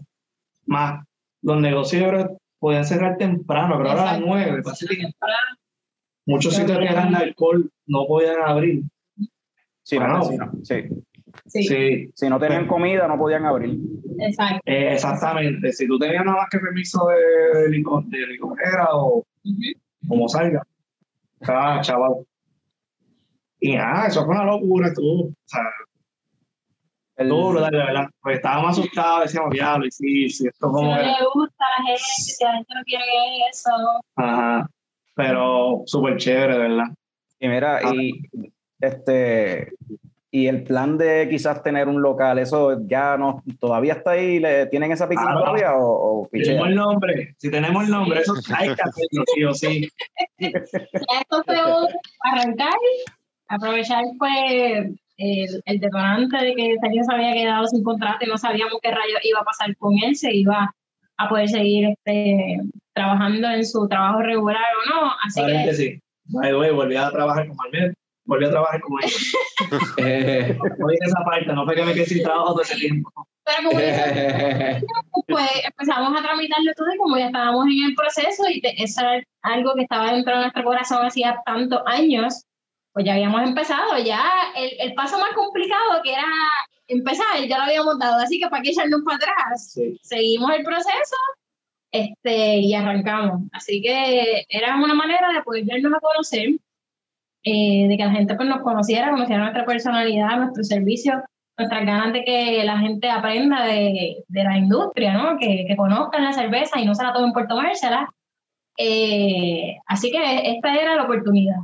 [0.66, 1.04] más.
[1.42, 2.30] Los negocios ahora
[2.60, 4.28] podían cerrar temprano, pero ahora a las Exacto.
[4.28, 5.04] nueve, parece que
[6.26, 8.82] muchos sitios que eran de alcohol no podían abrir.
[9.84, 10.30] Sí, no, Wow.
[10.30, 10.76] sí, no, sí.
[11.46, 13.78] Sí, Sí, Si no tenían comida, no podían abrir.
[14.20, 14.60] exacto.
[14.66, 15.72] Eh, exactamente.
[15.72, 19.24] Si tú tenías nada más que permiso de, de, lico- de licorera o
[20.08, 20.64] como salga,
[21.48, 22.26] ah, chaval.
[23.60, 25.62] Y nada, eso fue una locura, estuvo, o sea,
[27.18, 28.06] El- brutal, de verdad.
[28.22, 31.66] Pues estábamos asustados, decíamos, diablo, y sí, sí, esto Si como no que- le gusta
[31.66, 33.06] a la gente, si la gente no quiere
[33.52, 33.72] eso.
[34.16, 34.70] Ajá.
[35.16, 36.86] Pero súper chévere, de verdad.
[37.40, 38.12] Y mira, y
[38.80, 39.72] este
[40.30, 44.68] y el plan de quizás tener un local, eso ya no todavía está ahí, ¿le
[44.68, 46.28] tienen esa piquina Ah, todavía o?
[46.32, 49.90] Tenemos el nombre, si tenemos el nombre, eso hay que hacerlo, sí o sí.
[50.38, 50.50] Ya
[51.22, 51.56] esto fue
[52.24, 52.74] arrancar,
[53.48, 58.38] aprovechar pues el, el detonante de que Sergio se había quedado sin contrato y no
[58.38, 60.72] sabíamos qué rayos iba a pasar con él, se iba
[61.18, 62.60] a poder seguir este,
[62.94, 65.12] trabajando en su trabajo regular o no.
[65.26, 66.00] Así que Paréntesis.
[66.26, 67.94] By the way, volví a trabajar como Almeida,
[68.26, 69.34] volví a trabajar como ellos.
[69.98, 73.10] Eh, Oye, esa parte, no fue que me quedé sin trabajo todo ese tiempo.
[73.44, 74.80] Pero como ya
[75.28, 79.02] pues empezamos a tramitarlo todo y como ya estábamos en el proceso y de- eso
[79.02, 82.44] era algo que estaba dentro de nuestro corazón hacía tantos años,
[82.98, 84.24] pues ya habíamos empezado, ya
[84.56, 86.26] el, el paso más complicado que era
[86.88, 90.00] empezar, ya lo habíamos dado, así que para qué echarnos para atrás, Sí.
[90.02, 91.16] seguimos el proceso
[91.92, 93.44] este, y arrancamos.
[93.52, 96.50] Así que era una manera de poder darnos a conocer,
[97.44, 101.22] eh, de que la gente pues, nos conociera, conociera nuestra personalidad, nuestro servicio,
[101.56, 105.38] nuestras ganas de que la gente aprenda de, de la industria, ¿no?
[105.38, 108.10] Que, que conozcan la cerveza y no se la tomen por tomársela.
[108.76, 111.58] Eh, así que esta era la oportunidad.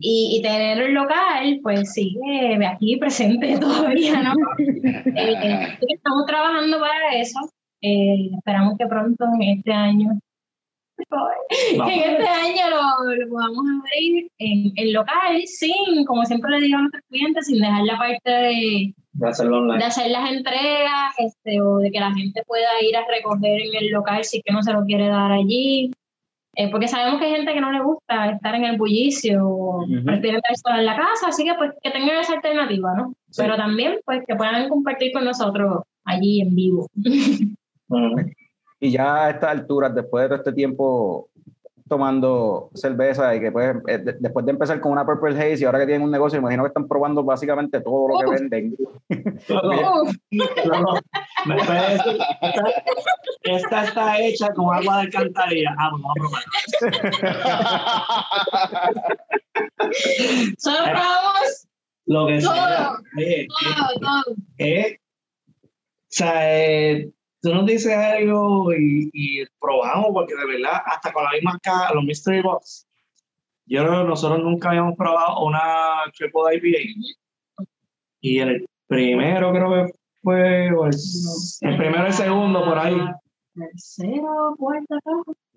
[0.00, 4.34] Y, y tener el local, pues sigue aquí presente todavía, ¿no?
[4.58, 7.40] Eh, así que estamos trabajando para eso.
[7.82, 10.18] Eh, esperamos que pronto en este año,
[10.96, 11.32] por favor,
[11.78, 11.92] Vamos.
[11.92, 16.78] en este año lo, lo podamos abrir en el local, sin, como siempre le digo
[16.78, 21.78] a nuestros clientes, sin dejar la parte de, De de hacer las entregas este, o
[21.78, 24.72] de que la gente pueda ir a recoger en el local si que no se
[24.72, 25.90] lo quiere dar allí.
[26.58, 29.82] Eh, porque sabemos que hay gente que no le gusta estar en el bullicio o
[29.84, 30.04] Ujú.
[30.04, 33.12] prefiere estar sola en la casa, así que pues que tengan esa alternativa, ¿no?
[33.30, 33.42] Sí.
[33.42, 36.88] Pero también pues que puedan compartir con nosotros allí en vivo.
[38.78, 41.30] Y ya a estas alturas, después de todo este tiempo
[41.88, 45.64] tomando cerveza y que pues, eh, de- después de empezar con una Purple Haze y
[45.64, 48.40] ahora que tienen un negocio, imagino que están probando básicamente todo lo que Uf.
[48.40, 48.76] venden.
[51.46, 52.64] Esta,
[53.44, 55.74] esta está hecha con agua de alcantarilla.
[55.78, 56.42] Ah, vamos a probar.
[60.58, 61.68] solo probamos
[62.06, 62.52] Lo que sea.
[62.52, 62.98] Todo.
[63.16, 64.34] Oye, todo, todo.
[64.58, 64.98] eh,
[65.62, 65.68] o
[66.08, 67.10] sea, eh,
[67.40, 71.94] tú nos dices algo y, y probamos, porque de verdad, hasta con la misma caja,
[71.94, 72.86] los Mystery Box,
[73.66, 75.60] yo nosotros nunca habíamos probado una
[76.16, 76.78] Triple IPA.
[78.20, 80.94] Y el primero creo que fue, o el,
[81.62, 82.96] el primero y el segundo por ahí.
[83.54, 84.96] Tercero, cuarta,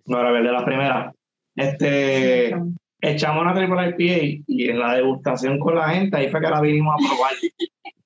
[0.06, 1.14] No, era el de la primera.
[1.56, 2.56] Este,
[3.02, 6.62] echamos una triple IPA y en la degustación con la gente, ahí fue que la
[6.62, 7.34] vinimos a probar.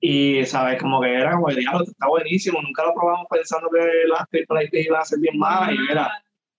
[0.00, 0.80] Y, ¿sabes?
[0.80, 2.60] Como que era como, diablo, esto está buenísimo.
[2.62, 5.74] Nunca lo probamos pensando que las triple IPA iban a ser bien malas.
[5.74, 6.10] Y mira,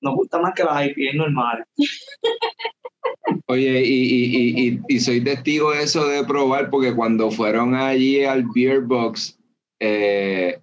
[0.01, 1.65] nos gusta más que las IPA normales.
[3.47, 8.23] Oye, y, y, y, y soy testigo de eso de probar, porque cuando fueron allí
[8.23, 9.37] al Beer Box,
[9.79, 10.59] eh,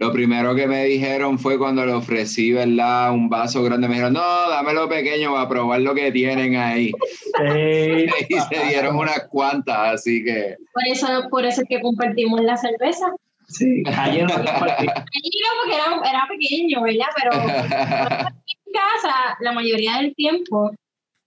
[0.00, 3.12] lo primero que me dijeron fue cuando le ofrecí, ¿verdad?
[3.12, 6.90] Un vaso grande, me dijeron, no, dámelo pequeño para probar lo que tienen ahí.
[7.36, 8.06] Sí.
[8.30, 10.56] y se dieron unas cuantas, así que...
[10.72, 13.12] Por eso, por eso es que compartimos la cerveza.
[13.48, 17.06] Sí, ayer no no, porque era, era pequeño, ¿verdad?
[17.16, 20.70] Pero en casa, la mayoría del tiempo,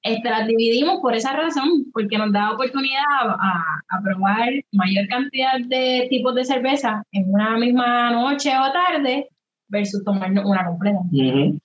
[0.04, 5.60] este, las dividimos por esa razón, porque nos da oportunidad a, a probar mayor cantidad
[5.66, 9.30] de tipos de cerveza en una misma noche o tarde
[9.70, 11.00] versus tomar una completa.
[11.12, 11.60] Ujú.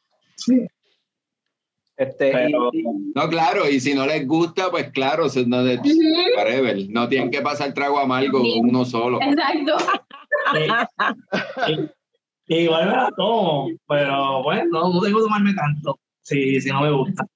[1.97, 2.85] Este, y- Pero- y-
[3.15, 7.09] No, claro, y si no les gusta, pues claro, se- no, de- Ujú, whatever, no
[7.09, 9.19] tienen que pasar trago amargo uno solo.
[9.21, 9.77] Exacto.
[11.69, 16.61] Y- y- igual me la tomo, pero bueno, no, no tengo que tomarme tanto si,
[16.61, 17.27] si no me gusta.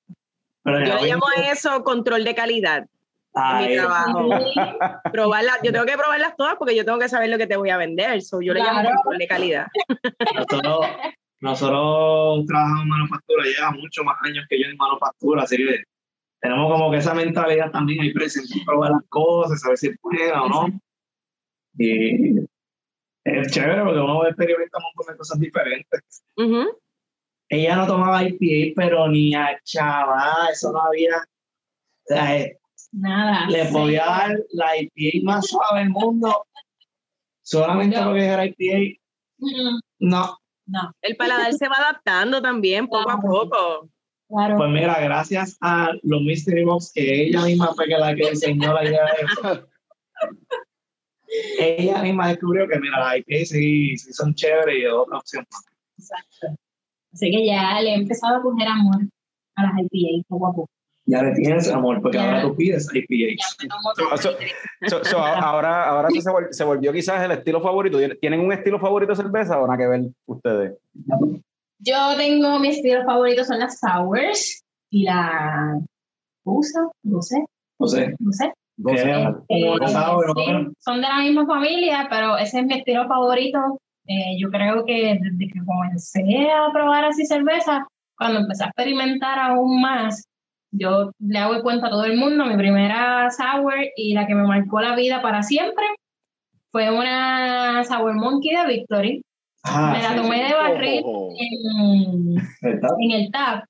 [0.64, 2.86] Pero Yo le llamo a eso control de calidad
[3.34, 4.28] en mi Ay, trabajo.
[5.12, 7.70] Probarlas, yo tengo que probarlas todas porque yo tengo que saber lo que te voy
[7.70, 8.22] a vender.
[8.22, 8.96] So, yo le llamo Claro.
[8.96, 9.66] control de calidad.
[10.34, 10.86] nosotros,
[11.40, 15.82] nosotros trabajamos en manufactura, lleva muchos más años que yo en manufactura, así que
[16.40, 20.48] tenemos como que esa mentalidad también ahí presente, probar las cosas, saber si buena o
[20.48, 20.80] no.
[21.78, 22.38] Y
[23.24, 26.22] es chévere porque uno experimenta un montón de cosas diferentes.
[26.36, 26.78] Ujú.
[27.54, 31.16] Ella no tomaba IPA, pero ni a chaval, eso no había.
[31.18, 32.46] O sea,
[32.92, 33.46] Nada.
[33.48, 33.72] le Sí.
[33.74, 36.46] podía dar la IPA más suave del mundo,
[37.42, 38.04] solamente No.
[38.06, 38.98] porque era IPA.
[39.38, 43.90] Mm, No, No, El paladar se va adaptando también poco a poco.
[44.28, 44.56] claro.
[44.56, 48.72] Pues mira, gracias a los Mystery Box, que ella misma fue que la que diseñó
[48.72, 49.68] la idea de eso.
[51.58, 55.46] ella misma descubrió que, mira, las IPA sí, sí son chéveres y es otra opción.
[55.98, 56.46] Exacto.
[57.12, 59.02] Así que ya le he empezado a coger amor
[59.56, 60.68] a las IPA poco a poco.
[61.04, 62.24] Ya le tienes amor, porque Ya.
[62.26, 63.44] ahora tú pides Ya IPA.
[63.62, 64.16] me tomo todo.
[64.16, 64.36] So-
[64.88, 67.98] so- so, ahora ahora sí se, vol- se volvió quizás el estilo favorito.
[68.20, 70.78] ¿Tienen un estilo favorito de cerveza o nada que ver ustedes?
[71.80, 75.80] Yo tengo mi estilo favorito son las sours y la
[76.44, 77.44] usa, no sé,
[77.80, 78.14] No sé.
[78.20, 78.52] no sé.
[78.86, 80.34] Eh, sour, ¿no?
[80.34, 83.78] sí, son de la misma familia, pero ese es mi estilo favorito.
[84.06, 87.86] Eh, yo creo que desde que comencé a probar así cerveza,
[88.16, 90.26] cuando empecé a experimentar aún más,
[90.72, 94.34] yo le hago de cuenta a todo el mundo, mi primera sour y la que
[94.34, 95.84] me marcó la vida para siempre
[96.70, 99.22] fue una Sour Monkey de Victory.
[99.64, 101.34] Ah, me la sí, tomé de barril Oh.
[101.38, 102.36] en,
[103.00, 103.64] en el tap.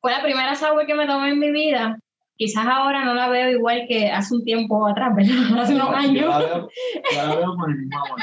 [0.00, 1.98] Fue la primera sour que me tomé en mi vida.
[2.40, 5.34] Quizás ahora no la veo igual que hace un tiempo atrás, ¿verdad?
[5.60, 6.26] Hace unos Yo años.
[6.26, 6.68] la veo,
[7.12, 8.18] yo la veo con el mismo amor,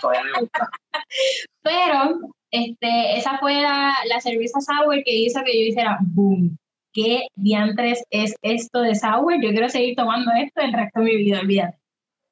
[0.00, 0.68] todavía me gusta.
[1.62, 2.20] Pero
[2.52, 6.56] este, esa fue la, la cerveza sour que hizo que yo dijera, boom,
[6.92, 9.34] ¿qué diantres es esto de sour?
[9.42, 11.76] Yo quiero seguir tomando esto el resto de mi vida, olvídate.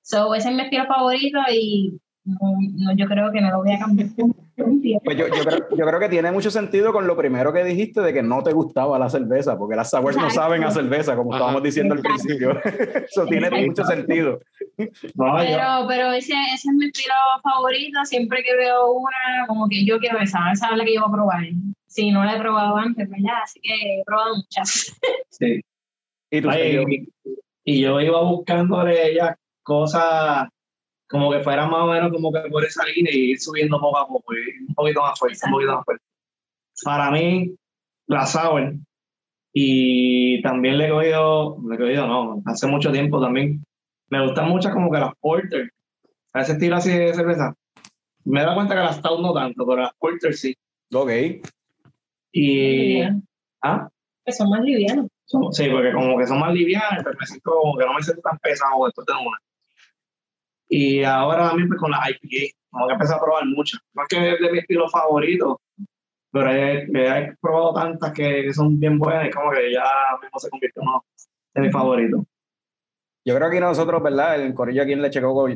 [0.04, 2.38] So, ese es mi estilo favorito y no,
[2.78, 4.08] no, yo creo que no lo voy a cambiar
[4.56, 5.04] por un tiempo.
[5.04, 8.00] Pues yo, yo, creo, yo creo que tiene mucho sentido con lo primero que dijiste
[8.00, 11.32] de que no te gustaba la cerveza, porque las sours no saben a cerveza, como
[11.32, 11.38] Ajá.
[11.40, 12.58] estábamos diciendo al principio.
[13.10, 13.66] Eso tiene Exacto.
[13.66, 14.40] mucho sentido.
[15.14, 18.04] No, yo- Pero, pero ese, ese es mi estilo favorito.
[18.04, 21.10] Siempre que veo una, como que yo quiero esa, esa es la que yo voy
[21.10, 21.44] a probar.
[21.86, 23.42] Si no la he probado antes, ¿verdad?
[23.44, 24.96] Así que he probado muchas.
[25.30, 25.60] sí.
[26.30, 26.88] Y tú, Ay, Sergio?
[26.88, 27.08] y,
[27.64, 30.48] y yo iba buscando de ella cosas
[31.14, 33.98] como que fueran más o menos como que por esa línea y ir subiendo poco
[33.98, 36.04] a poco, y un poquito más fuerte, un poquito más fuerte.
[36.84, 37.54] Para mí,
[38.08, 38.74] la sour,
[39.52, 43.64] y también le he cogido, le he cogido no, hace mucho tiempo también,
[44.10, 45.70] me gustan mucho como que las porter,
[46.32, 47.54] a ese estilo así de cerveza.
[48.24, 50.52] Me he dado cuenta que las stout no tanto, pero las porter sí.
[50.92, 51.10] Ok.
[52.32, 53.02] Y,
[53.62, 53.88] ah,
[54.26, 55.06] Que son más livianos.
[55.26, 58.02] son- sí, porque como que son más livianas, pero me siento como que no me
[58.02, 59.38] siento tan pesado después de una.
[60.68, 63.80] Y ahora también pues, con las IPA, como que empecé a probar muchas.
[63.94, 65.60] No es que es de mi estilo favorito,
[66.32, 69.84] pero he, he probado tantas que son bien buenas y como que ya
[70.20, 71.04] mismo se convirtió en uno
[71.54, 72.22] de mis favoritos.
[73.26, 74.42] Yo creo que nosotros, ¿verdad?
[74.42, 75.48] El corillo aquí en Leche Coco,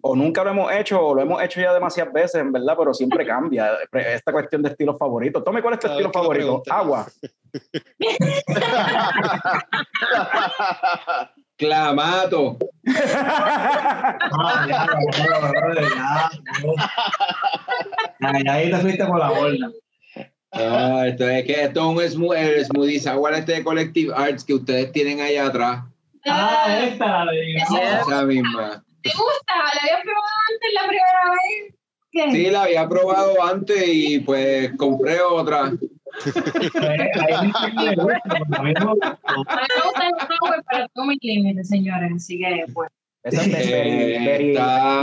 [0.00, 2.92] o nunca lo hemos hecho, o lo hemos hecho ya demasiadas veces, en verdad, pero
[2.92, 5.44] siempre cambia esta cuestión de estilos favoritos.
[5.44, 6.62] Tome, ¿cuál es tu estilo favorito?
[6.70, 7.06] Agua.
[11.56, 12.58] Clamato.
[18.20, 19.70] Ah, Ahí te fuiste por la borda.
[20.52, 22.28] Ah, esto es que esto es un
[22.64, 25.84] smoothie sour este de Collective Arts que ustedes tienen ahí atrás.
[26.26, 28.84] Ah, esta la de Esa misma.
[29.02, 29.54] ¿Te gusta?
[29.54, 31.74] ¿La habías probado antes la primera vez?
[32.12, 32.30] ¿Qué?
[32.32, 35.72] Sí, la había probado antes y pues compré otra.
[38.62, 40.88] Mí no me pero
[41.20, 42.12] límites, señores.
[42.14, 42.90] Así que, pues.
[43.24, 45.02] Esa es de Berry, Berry, Está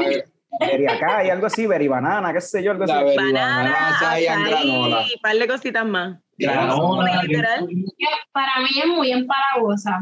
[0.60, 2.94] Berry acá y algo así, Berry banana, qué sé yo, algo así.
[2.94, 5.06] la Banana, Banana, esa y en granola.
[5.08, 6.20] y par de cositas más.
[6.38, 7.68] Granola, Literal.
[8.32, 10.02] Para mí es muy empalagosa.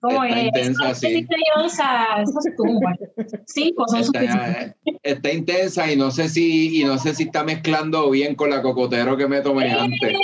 [0.00, 0.44] ¿Cómo Está es?
[0.46, 1.26] intensa, Son sí.
[2.56, 2.94] tumba.
[3.46, 4.00] Cinco son.
[4.00, 8.48] Está, está intensa y no sé si y no sé si está mezclando bien con
[8.48, 10.16] la cocotero que me tomé antes.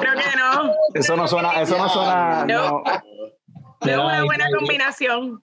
[0.00, 0.72] Creo que no.
[0.94, 2.44] Eso no suena, eso no suena.
[2.46, 2.82] No.
[2.84, 2.84] no.
[3.80, 5.42] Es una buena combinación.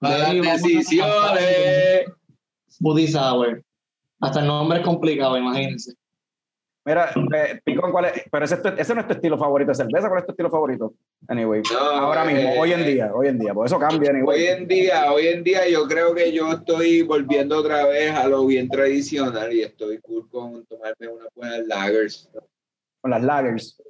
[0.00, 2.04] Malas decisiones.
[3.10, 3.64] Sour.
[4.20, 5.94] Hasta el nombre es complicado, imagínense.
[6.84, 8.22] Mira, eh, Picón, ¿cuál es?
[8.30, 10.32] Pero ese, es tu- ese no es tu estilo favorito de cerveza, ¿cuál es tu
[10.32, 10.94] estilo favorito?
[11.28, 14.38] Anyway, No, ahora mismo, eh, hoy en día, hoy en día, por eso cambia, anyway.
[14.38, 18.26] Hoy en día, hoy en día yo creo que yo estoy volviendo otra vez a
[18.26, 22.30] lo bien tradicional y estoy cool con tomarme unas buenas lagers.
[23.02, 23.82] Con las lagers.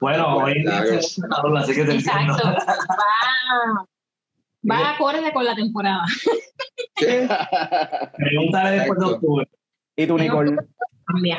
[0.00, 1.22] Bueno, hoy en día se
[1.56, 2.34] así que te entiendo.
[2.34, 3.88] Exacto.
[4.70, 6.04] Va, va acorde con la temporada.
[6.96, 9.06] Pregúntale después de Exacto.
[9.14, 9.48] octubre.
[9.96, 10.56] ¿Y tú, Nicole?
[11.06, 11.38] Cambia.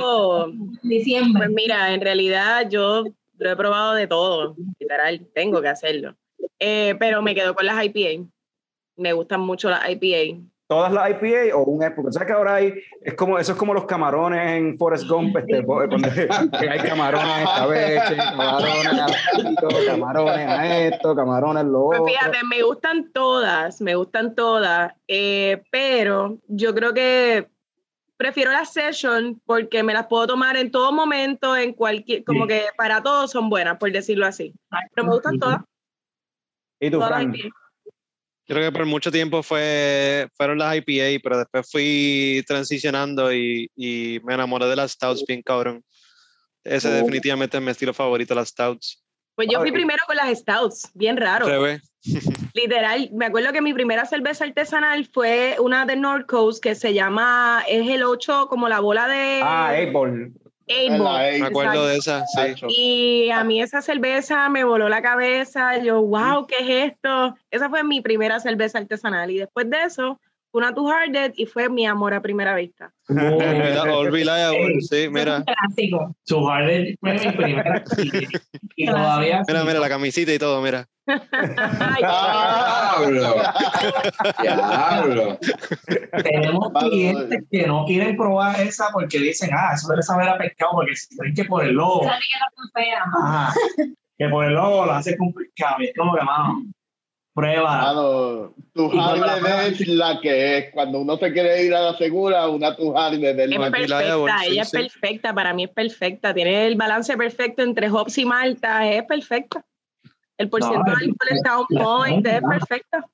[0.00, 0.46] Oh,
[0.82, 1.44] Diciembre.
[1.46, 3.04] Pues mira, en realidad yo
[3.38, 6.14] lo he probado de todo, literal, tengo que hacerlo.
[6.58, 8.24] Eh, pero me quedo con las IPA.
[8.96, 10.40] Me gustan mucho las IPA.
[10.68, 12.12] ¿Todas las IPA o un época?
[12.12, 12.72] ¿Sabes que ahora hay,
[13.02, 15.96] es como, eso es como los camarones en Forrest Gump, este, cuando
[16.60, 22.00] que hay camarones a escabeche, camarones a frito, camarones a esto, camarones a lo Pues
[22.00, 22.12] otro.
[22.14, 27.48] fíjate, me gustan todas, me gustan todas, eh, pero yo creo que
[28.22, 32.48] prefiero las session porque me las puedo tomar en todo momento, en cualquier, como Sí.
[32.50, 34.54] que para todos son buenas, por decirlo así.
[34.94, 35.60] Pero me gustan todas.
[36.80, 37.34] ¿Y tú, todas Frank?
[37.36, 37.48] IPA.
[38.46, 44.20] Creo que por mucho tiempo fue, fueron las IPA, pero después fui transicionando y, y
[44.24, 45.82] me enamoré de las stouts bien cabrón.
[46.64, 46.92] Ese Oh.
[46.92, 49.02] definitivamente es mi estilo favorito, las stouts.
[49.34, 49.74] Pues yo fui Ay.
[49.74, 51.46] primero con las stouts, bien raro.
[51.46, 51.80] Rebe.
[52.54, 56.92] Literal, me acuerdo que mi primera cerveza artesanal fue una de North Coast que se
[56.92, 60.32] llama, es el 8, como la bola de Ah, Apple.
[60.66, 61.20] Eight La Ball.
[61.22, 61.40] Eight.
[61.40, 62.54] Me acuerdo de esa, sí.
[62.68, 65.78] Y a mí esa cerveza me voló la cabeza.
[65.78, 67.36] Yo, wow, ¿qué es esto?
[67.50, 69.30] Esa fue mi primera cerveza artesanal.
[69.30, 70.20] Y después de eso,
[70.52, 72.92] fue una Two Hearted y fue mi amor a primera vista.
[73.08, 75.42] Mira, All Reliable, sí, mira.
[75.44, 76.14] clásico.
[76.24, 77.82] Su Harden fue mi primera.
[78.76, 79.42] Y, y todavía.
[79.48, 80.86] Mira, mira la camisita y todo, mira.
[81.06, 83.34] Ay, Diablo.
[84.40, 85.38] Diablo.
[86.22, 90.72] Tenemos clientes que no quieren probar esa porque dicen, ah, eso debe saber a pescado
[90.74, 93.54] porque si creen que por el logo, ajá,
[94.16, 95.76] que por el logo lo hace con pescado.
[95.80, 96.62] Es como que, mano,
[97.34, 97.82] prueba.
[97.82, 100.72] Mano, tu Harley es la que es.
[100.72, 104.50] Cuando uno se quiere ir a la segura, una tu Harley del es perfecta, sí,
[104.50, 104.76] ella es sí.
[104.76, 106.34] perfecta, para mí es perfecta.
[106.34, 109.64] Tiene el balance perfecto entre hops y malta, es perfecta.
[110.38, 113.06] El porcentaje No, de alcohol está on point, es perfecta.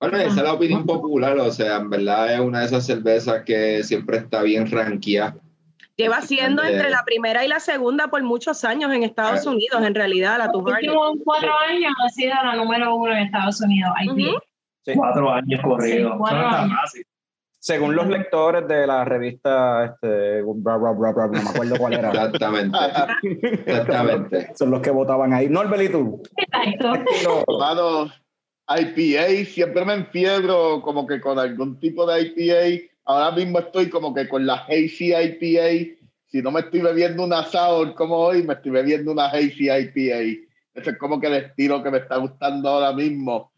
[0.00, 3.42] Bueno, esa es la opinión popular, o sea, en verdad es una de esas cervezas
[3.44, 5.36] que siempre está bien ranqueada.
[5.96, 9.50] Lleva siendo entre la primera y la segunda por muchos años en Estados Ah.
[9.50, 10.88] Unidos, en realidad, la Los Two Hearted.
[10.88, 13.92] últimos cuatro años ha sido la número uno en Estados Unidos.
[14.02, 14.12] IPA.
[14.12, 14.38] Ujú.
[14.84, 14.92] Sí.
[14.96, 16.12] Cuatro años corridos.
[16.12, 16.92] Sí, cuatro no años.
[17.60, 21.92] Según los lectores de la revista, este, bra, bra, bra, bra, no me acuerdo cuál
[21.94, 22.08] era.
[22.10, 22.78] Exactamente.
[23.66, 24.52] Exactamente.
[24.54, 25.48] Son los que votaban ahí.
[25.48, 26.22] Norbert, ¿y tú?
[26.36, 27.44] Exacto.
[27.58, 28.10] Mano,
[28.68, 32.93] IPA, siempre me enfiebro como que con algún tipo de IPA.
[33.04, 35.96] Ahora mismo estoy como que con la Hazy IPA.
[36.26, 40.40] Si no me estoy bebiendo una sour como hoy, me estoy bebiendo una Hazy IPA.
[40.74, 43.52] Ese es como que el estilo que me está gustando ahora mismo.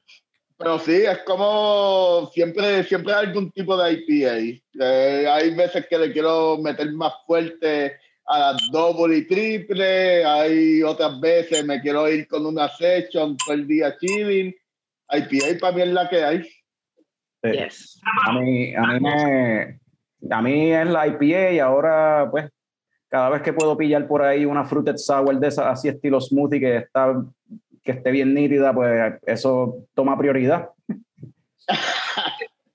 [0.58, 4.60] Pero sí, es como siempre, siempre hay algún tipo de IPA.
[4.80, 10.24] Eh, hay veces que le quiero meter más fuerte a las doble y triple.
[10.24, 14.54] Hay otras veces me quiero ir con una session todo el día chilling.
[15.10, 16.48] IPA para mí es la que hay.
[17.42, 17.50] Sí.
[17.52, 18.00] Yes.
[18.26, 19.80] A mí, a mí me,
[20.30, 22.50] a mí es la IPA y ahora, pues,
[23.08, 26.60] cada vez que puedo pillar por ahí una fruited sour de esa, así estilo smoothie
[26.60, 27.14] que está,
[27.82, 30.70] que esté bien nítida, pues eso toma prioridad.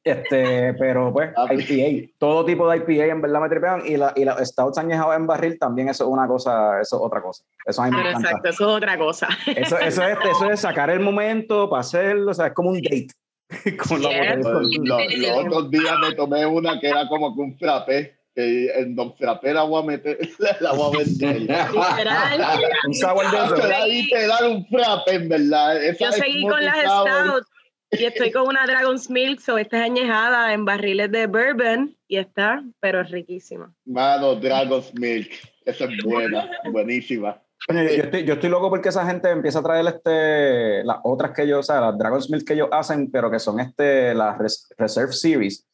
[0.03, 4.11] Este, pero pues, Ah, IPA, todo tipo de IPA en verdad me tripean y, la,
[4.15, 7.43] y los stouts añejados en barril también eso es una cosa, eso es otra cosa.
[7.67, 9.27] Eso a mí me exacto, eso es otra cosa.
[9.45, 12.81] Eso, eso, es, eso es sacar el momento para hacerlo, o sea, es como un
[12.81, 13.09] date.
[13.87, 14.35] Con la.
[14.35, 18.17] Los, los- otros días me tomé una que era como que un frappé.
[18.33, 20.17] Que en Don Frappé la voy a meter,
[20.61, 21.41] la voy a vender.
[21.41, 22.41] Literal.
[22.87, 23.67] Un sour de eso.
[23.67, 25.83] Era literal un frappé, en verdad.
[25.83, 27.09] Esa Yo seguí con las sour.
[27.09, 27.47] Stout
[27.91, 32.17] y estoy con una Dragon's Milk, so esta es añejada en barriles de bourbon y
[32.17, 33.73] está, pero es riquísima.
[33.83, 35.29] Mano, Dragon's Milk.
[35.65, 37.41] Esa es buena, buenísima.
[37.67, 41.31] Coño, yo, estoy, yo estoy loco porque esa gente empieza a traer este, las otras
[41.31, 44.37] que ellos, o sea, las Dragon's Milk que ellos hacen, pero que son este, las
[44.37, 45.67] Res- Reserve Series,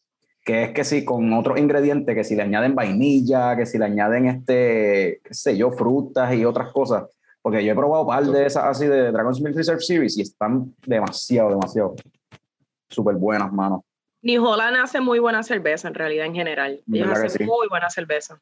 [0.43, 3.85] que es que si con otros ingredientes, que si le añaden vainilla, que si le
[3.85, 7.05] añaden este, qué sé yo, frutas y otras cosas.
[7.41, 10.21] Porque yo he probado un par de esas así de Dragon's Milk Reserve Series y
[10.23, 11.95] están demasiado, demasiado
[12.89, 13.85] súper buenas, mano.
[14.21, 16.81] New Holland hace muy buena cerveza en realidad en general.
[16.91, 17.43] Ellos ¿Verdad que hacen sí?
[17.45, 18.41] muy buena cerveza.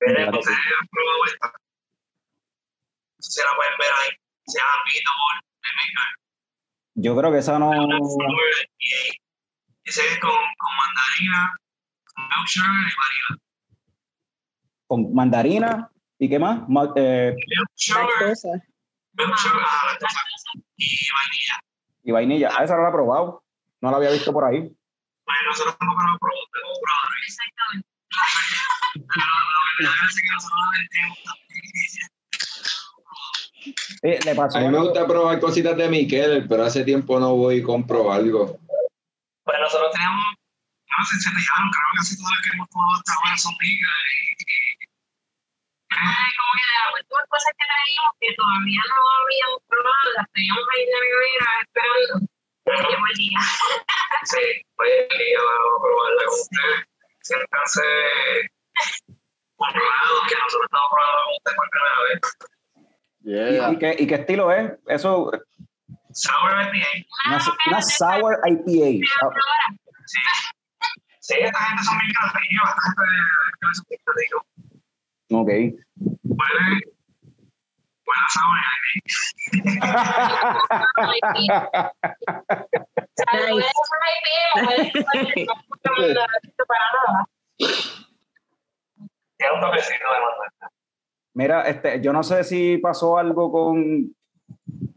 [0.00, 0.48] Miren, ustedes
[0.80, 1.52] han probado esta.
[3.22, 4.10] Se la pueden ver ahí.
[4.46, 6.10] Se llama Beatable de Maker.
[6.94, 7.70] Yo creo que esa no...
[9.84, 11.56] Ese es con, con mandarina,
[12.14, 13.42] con milk sugar y vanilla.
[14.86, 16.68] Con mandarina y qué más?
[16.68, 18.48] Ma- eh, Milk sugar, Lactosa.
[19.14, 20.20] milk sugar, ah, lactosa,
[20.76, 21.60] y vainilla.
[22.04, 22.48] y vainilla.
[22.56, 23.44] Ah, esa no la he probado.
[23.80, 24.58] No la había visto por ahí.
[24.60, 27.08] Bueno, nosotros tampoco lo probamos, tenemos probado.
[27.26, 27.88] Exactamente.
[28.94, 29.26] Pero
[29.80, 32.11] la verdad es que nosotros la vendemos también.
[34.02, 37.18] Eh, le pasó A mí me algo- gusta probar cositas de Miquel, pero hace tiempo
[37.20, 38.58] no voy y compro algo.
[39.44, 42.50] Pues nosotros teníamos, no sé si se te llaman, creo que casi todas las que
[42.56, 43.90] hemos probado hasta ahora son ricas.
[44.12, 44.86] Y,
[45.92, 50.26] Ay, como que de las últimas cosas que traíamos que todavía no habíamos probado, las
[50.32, 52.14] teníamos ahí en la nevera esperando.
[52.62, 53.40] Llegó el día.
[54.24, 54.44] sí,
[54.76, 56.80] pues y vamos a probarla con ustedes.
[57.22, 57.86] Siéntanse
[59.56, 62.20] controlados que nosotros estamos probando con ustedes por primera vez.
[63.24, 63.70] ¿Y, Yeah.
[63.72, 64.72] y qué, ¿Y qué estilo es?
[64.88, 65.30] Eso,
[66.12, 66.88] Sour IPA.
[67.26, 69.06] una, una sour IPA.
[70.06, 70.20] Sí.
[71.20, 74.40] Sí, esta gente son bien creativos, esta gente es súper creativa.
[75.34, 75.50] Ok.
[76.22, 76.80] Buena,
[78.04, 79.12] buena sour IPA.
[83.14, 87.28] Puede ser una idea, puede ser para nada.
[89.38, 90.71] Tiene un toquecito de manzana.
[91.34, 94.14] Mira, este, yo no sé si pasó algo con,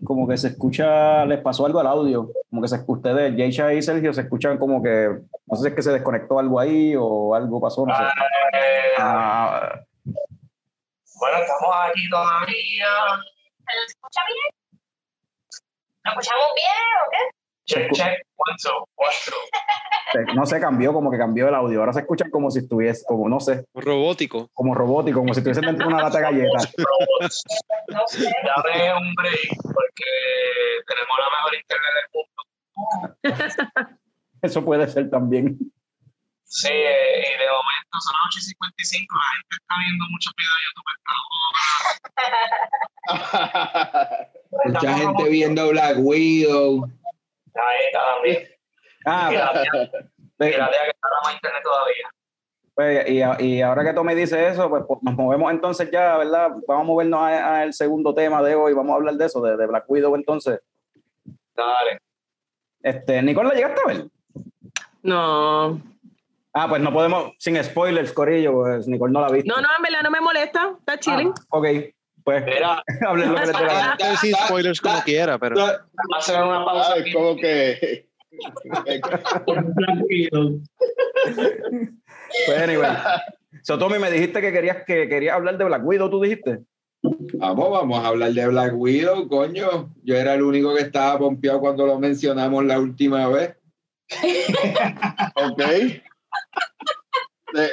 [0.04, 3.82] como que se escucha, les pasó algo al audio, como que se ustedes, Yeisha y
[3.82, 5.10] Sergio, se escuchan como que,
[5.48, 8.04] no sé si es que se desconectó algo ahí o algo pasó, no sé.
[8.04, 9.82] Eh, Ah,
[11.20, 12.88] bueno, estamos aquí todavía.
[13.66, 14.82] ¿Se escucha bien?
[16.04, 17.45] ¿Lo escuchamos bien o qué?
[17.66, 20.36] Check, check, one, two, one, two.
[20.36, 21.80] no se cambió, como que cambió el audio.
[21.80, 24.50] Ahora se escuchan como si estuviese, como no sé, Robótico.
[24.54, 26.74] como robótico, como si estuviesen dentro de una lata de galletas.
[27.88, 28.32] No sé.
[28.46, 30.12] Dame un break porque
[30.88, 32.42] tenemos la mejor internet del mundo.
[34.42, 35.58] Eso puede ser también.
[36.44, 39.16] Sí, eh, y de momento son las 8 y 55.
[39.18, 40.86] La gente está viendo muchos videos de YouTube.
[44.66, 46.90] Mucha gente viendo Black Widow.
[47.68, 48.48] Ahí está también.
[49.06, 52.10] Ah, Piratea, pues, piratea que está más internet todavía.
[52.74, 53.10] pues,
[53.40, 56.52] y, y ahora que Tommy dice eso, pues, pues, nos movemos entonces ya, ¿verdad?
[56.68, 59.68] Vamos a movernos al segundo tema de hoy, vamos a hablar de eso, de, de
[59.68, 60.60] Black Widow entonces.
[61.56, 62.00] Dale.
[62.82, 64.06] Este, Nicole, ¿la llegaste a ver?
[65.04, 65.82] No.
[66.54, 69.54] Ah, pues no podemos, sin spoilers, Corillo, pues Nicole no la ha visto.
[69.54, 70.74] No, no, en verdad no me molesta.
[70.80, 71.34] Está chilling.
[71.38, 71.66] Ah, ok,
[72.26, 73.98] pues Mira, hablen lo que les dé la gana.
[74.10, 75.56] Decir spoilers como quiera, pero
[76.18, 78.10] hacer una pausa Ay, como que.
[82.46, 82.92] Pues anyway.
[83.62, 86.64] So, Tommy, me dijiste que querías que querías hablar de Black Widow, ¿tú dijiste?
[87.36, 89.94] Vamos, vamos a hablar de Black Widow, coño.
[90.04, 93.56] Yo era el único que estaba pompeado cuando lo mencionamos la última vez.
[95.36, 95.62] ok.
[95.62, 96.02] Eh,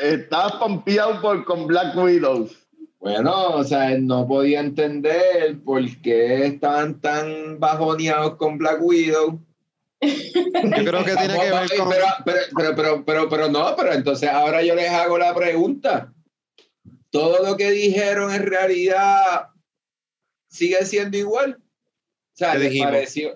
[0.03, 2.49] Estás pompeado por, con Black Widow.
[3.03, 9.41] Bueno, o sea, no podía entender por qué estaban tan bajoneados con Black Widow.
[10.01, 11.93] yo creo que tiene que ver Pero, con...
[11.93, 16.13] pero, pero, pero, pero, pero no, pero entonces ahora yo les hago la pregunta.
[17.11, 19.49] Todo lo que dijeron en realidad
[20.49, 21.59] sigue siendo igual.
[21.61, 23.35] O sea, ¿Qué ¿les pareció?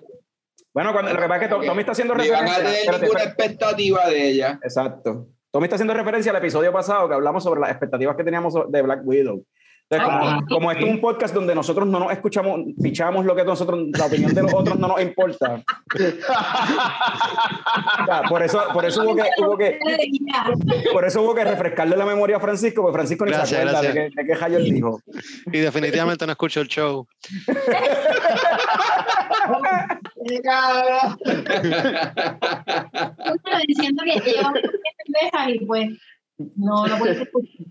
[0.73, 2.53] Bueno, cuando, lo que pasa es que To- Tommy está haciendo referencia.
[2.53, 4.59] a tener ninguna expectativa de ella.
[4.63, 5.27] Exacto.
[5.51, 8.81] Tommy está haciendo referencia al episodio pasado que hablamos sobre las expectativas que teníamos de
[8.81, 9.43] Black Widow.
[9.89, 13.33] Entonces, como, Ah, como esto es un podcast donde nosotros no nos escuchamos, pichamos lo
[13.33, 15.63] que nosotros, la opinión de los otros no nos importa.
[18.27, 19.79] Por eso, por eso hubo que, hubo que,
[20.91, 23.81] por eso hubo que refrescarle la memoria a Francisco, porque Francisco ni Gracias, se acuerda
[23.81, 25.01] de que, de que Javier dijo.
[25.51, 27.07] Y definitivamente no escucho el show.
[33.67, 35.89] Diciendo que lleva un cerveza y pues
[36.55, 37.65] no lo puedes escuchar.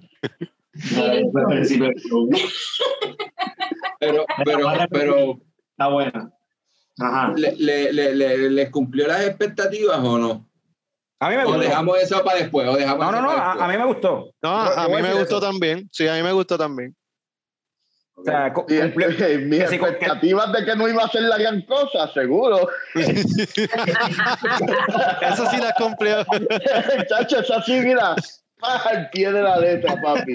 [3.98, 5.38] Pero, pero, pero
[5.70, 6.30] Está buena.
[6.98, 7.32] Ajá.
[7.36, 10.48] ¿le, le, le, le- les cumplió las expectativas o no?
[11.20, 11.60] A mí me O gustó.
[11.60, 14.30] dejamos eso para después, o dejamos No, no, no, a, a mí me gustó.
[14.42, 15.46] No, a mí me gustó eso.
[15.46, 15.88] también.
[15.92, 16.94] Sí, a mí me gustó también.
[18.18, 21.08] O sea, Y, cumplió- eh, mis que sí, que- expectativas de que no iba a
[21.08, 22.68] ser la gran cosa, seguro.
[22.94, 23.12] Eso
[25.50, 26.24] sí la cumplió.
[27.08, 28.14] Chacho, esa sí, mira,
[28.62, 30.34] al pie de la letra, papi.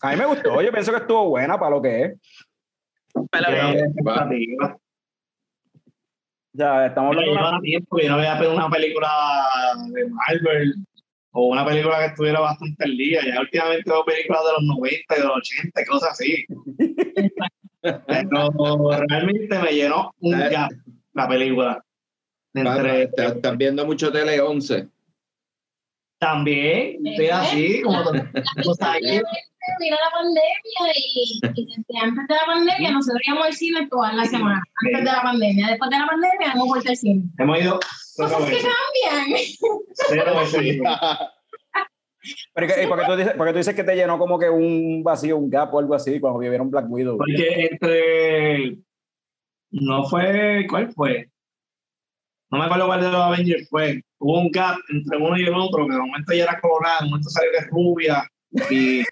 [0.00, 0.60] a mí me gustó.
[0.62, 2.14] Yo pienso que estuvo buena para lo que es.
[3.30, 4.76] Para lo que- Lleva expectativas.
[6.52, 9.08] Ya, estamos Yo hablando de una- tiempo que no veía una película
[9.92, 10.74] de Marvel
[11.32, 13.20] o una película que estuviera bastante al día.
[13.26, 16.46] Ya últimamente veo películas de los 90 y de los 80 y cosas así.
[18.06, 20.48] Pero realmente me llenó un Eh.
[20.50, 20.70] gap
[21.12, 21.82] la película.
[22.54, 24.88] Entre, Estás estás viendo mucho Tele 11.
[26.18, 29.22] También, estoy así, como que-
[29.80, 31.40] Vino la pandemia y,
[32.00, 34.60] antes de la pandemia nosotros íbamos al cine todas las semanas.
[34.84, 35.66] Antes de la pandemia.
[35.70, 37.24] Después de la pandemia hemos vuelto al cine.
[37.36, 37.80] hemos ido
[38.16, 39.40] Cosas que cambian.
[40.08, 40.78] cero veces.
[42.54, 44.18] Pero, ¿y qué- y por qué tú dices, por qué tú dices que te llenó
[44.18, 47.16] como que un vacío, un gap o algo así cuando vivieron Black Widow?
[47.18, 48.78] Porque entre.
[49.72, 50.66] No fue.
[50.70, 51.28] ¿Cuál fue?
[52.50, 54.02] No me acuerdo cuál de los Avengers fue.
[54.18, 57.06] Hubo un gap entre uno y el otro, que de momento ella era colorada, de
[57.08, 58.28] momento salió de rubia,
[58.70, 59.02] y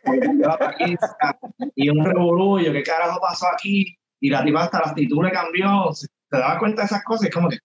[1.74, 3.97] y un revolullo, ¿qué carajo pasó aquí?
[4.20, 5.93] Y la tipa hasta la actitud le cambió.
[5.93, 7.28] ¿Se- ¿Te dabas cuenta de esas cosas?
[7.28, 7.59] Es como que.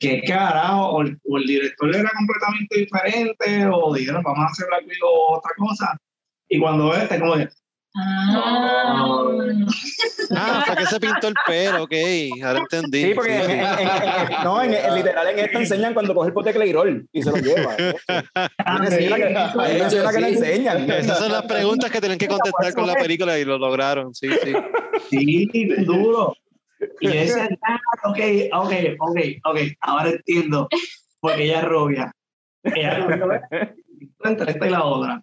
[0.00, 0.88] ¿Qué carajo?
[0.90, 5.08] O el, o el director era completamente diferente, o dijeron, vamos a hacer Black Widow
[5.08, 5.96] o otra cosa.
[6.48, 7.48] Y cuando ves, te como que.
[7.94, 9.06] Ah.
[10.34, 11.92] Ah, fue que se pintó el pelo, ok.
[12.42, 13.02] Ahora entendí.
[13.02, 16.28] Sí, porque en, en- en- en- no, en, en- literal en esta enseñan cuando coge
[16.28, 17.74] el pote de Cleirol y se lo lleva.
[17.78, 17.94] ¿eh?
[18.64, 20.90] Hay una escena que, una escena que le enseñan.
[20.90, 24.28] Esas son las preguntas que tienen que contestar con la película y lo lograron, sí,
[24.42, 24.52] sí.
[25.10, 26.34] Sí, duro.
[27.00, 28.18] Y yo decía, ah, ok,
[28.54, 30.68] ok, ok, ok, ahora entiendo,
[31.20, 32.12] porque ella es rubia.
[32.64, 33.48] Ella es rubia,
[34.24, 35.22] entre esta y la otra.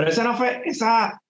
[0.00, 1.20] Pero esa no fue, esa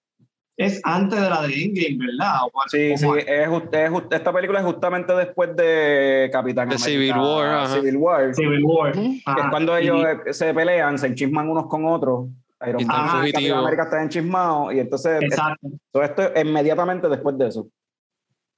[0.56, 2.44] es antes de la de Endgame, ¿verdad?
[2.44, 6.84] ¿O cuál- Sí, sí, es, es esta película es justamente después de Capitán De América
[6.90, 7.74] Civil War, ajá.
[7.76, 8.92] Civil War, Civil War.
[8.92, 12.28] que es cuando Y- ellos eh, se pelean, se enchisman unos con otros.
[12.66, 13.58] Iron Man están y Capitán fugitivos.
[13.58, 17.66] América están enchismados y entonces Exacto, todo esto es inmediatamente después de eso.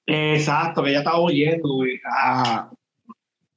[0.06, 1.68] exacto, que ella estaba huyendo.
[2.04, 2.70] Ah, Ajá.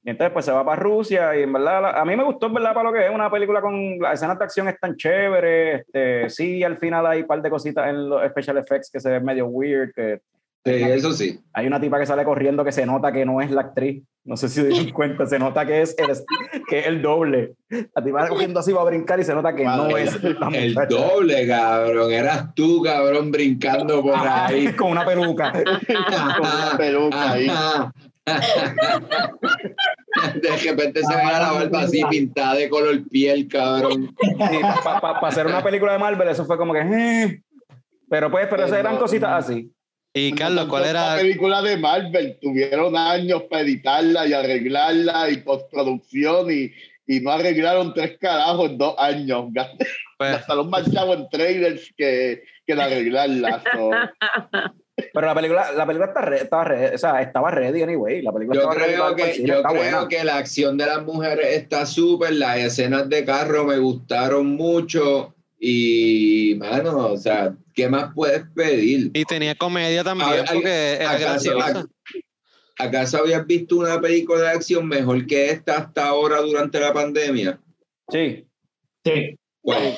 [0.06, 2.54] Y entonces pues se va para Rusia y en verdad a mí me gustó en
[2.54, 6.30] verdad para lo que es una película con las escenas de acción están chéveres, este,
[6.30, 9.24] sí al final hay un par de cositas en los special effects que se ven
[9.24, 10.20] medio weird, que
[10.64, 11.38] Sí, eso sí.
[11.52, 14.36] hay una tipa que sale corriendo que se nota que no es la actriz, no
[14.36, 16.08] sé si se dieron cuenta, se nota que es el,
[16.68, 17.54] que es el doble.
[17.70, 20.02] La tipa va corriendo así va a brincar y se nota que no Vale.
[20.02, 20.86] es la El muchacha.
[20.88, 22.12] doble, cabrón.
[22.12, 24.72] Eras tú, cabrón, brincando por ahí.
[24.72, 25.52] con una peluca.
[25.52, 25.66] Con
[26.40, 27.46] una peluca ahí.
[30.34, 34.14] De repente se ve la barba así pintada de color piel, cabrón.
[34.84, 36.80] Para hacer una película de Marvel, eso fue como que.
[36.80, 37.42] eh.
[38.08, 39.70] Pero pues, pero esas eran cositas así.
[40.14, 41.16] Y Carlos, ¿cuál La era?
[41.16, 46.72] película de Marvel tuvieron años para editarla y arreglarla y postproducción y,
[47.06, 49.46] y no arreglaron tres carajos en dos años.
[50.18, 53.62] Pues, Gastaron más chavo en trailers que, que en arreglarla.
[53.74, 53.90] so.
[55.12, 58.22] Pero la película, la película está re- estaba, re- o sea, estaba ready anyway.
[58.22, 60.08] La película Yo ready creo el que, cine, yo está creo buena.
[60.08, 65.34] que la acción de las mujeres está súper, las escenas de carro me gustaron mucho
[65.60, 69.10] y, mano, o sea, ¿qué más puedes pedir?
[69.12, 71.86] y tenía comedia también, porque era ¿Acaso, graciosa.
[72.78, 77.58] ¿Acaso habías visto una película de acción mejor que esta hasta ahora durante la pandemia?
[78.10, 78.46] Sí.
[79.04, 79.96] Sí, ¿Cuál?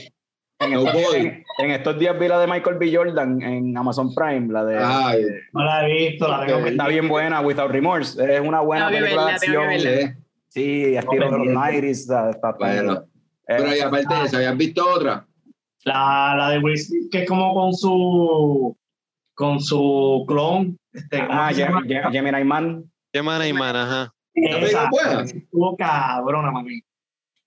[0.61, 1.45] En No voy.
[1.59, 2.95] En, estos días vi la de Michael B.
[2.95, 4.79] Jordan en Amazon Prime, la de.
[4.79, 8.37] Ay, no la he visto, la tengo que Está bien buena, Without Remorse.
[8.37, 10.15] Es una buena que película de acción.
[10.49, 10.95] sí.
[10.95, 11.93] Estilo de los pendiente.
[11.93, 12.31] 90s.
[12.31, 13.05] Está, Bueno,
[13.47, 15.27] pero y aparte de eso, ¿habías visto otra?
[15.85, 18.77] La, la de Will Smith, que es como con su
[19.35, 20.79] con su clon.
[20.93, 22.91] Este, ¿cómo ah, Gemini Man.
[23.13, 24.13] Gemini y Man, ajá.
[24.35, 25.23] ¿Está Esa, buena?
[25.23, 26.83] estuvo cabrona, mami.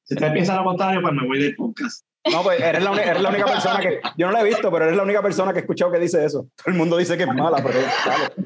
[0.04, 2.06] Si ustedes piensan lo contrario, pues me voy del podcast.
[2.32, 4.00] No, pues eres la, eres la única persona que.
[4.16, 6.24] Yo no la he visto, pero eres la única persona que he escuchado que dice
[6.24, 6.46] eso.
[6.56, 7.80] Todo el mundo dice que es mala, pero.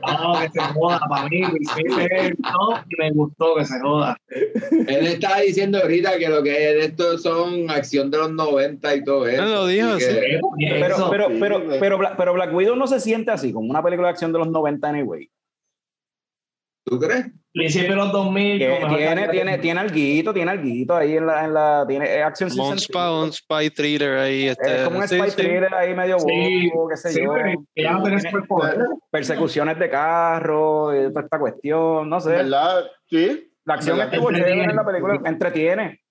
[0.08, 1.42] No, que se joda para mí.
[1.42, 4.18] No, me gustó que se joda.
[4.30, 9.04] Él estaba diciendo ahorita que lo que es esto son acción de los 90 y
[9.04, 9.44] todo eso.
[9.44, 10.40] Él lo dijo, que-
[10.80, 13.84] Pero, pero, sí, pero, pero, Black, pero Black Widow no se siente así, como una
[13.84, 15.30] película de acción de los 90 anyway.
[16.86, 17.26] ¿Tú crees?
[17.52, 18.60] Principio de los 2000.
[18.60, 22.06] Que con mejor tiene, tiene, tiene alguito, tiene alguito ahí en la, en la tiene
[22.20, 22.24] eh,
[22.56, 24.48] Como un, spy thriller ahí.
[24.50, 25.36] Este, Es como un sí, spy sí.
[25.38, 27.34] thriller ahí medio Sí, bobo, qué sé Sí, yo.
[27.76, 27.98] ya.
[29.10, 32.30] Persecuciones de carro, y toda esta cuestión, no sé.
[32.32, 32.86] ¿Verdad?
[33.10, 33.52] Sí.
[33.64, 34.62] La acción ¿Verdad que estuvo entretiene?
[34.62, 36.02] chévere en la película, entretiene.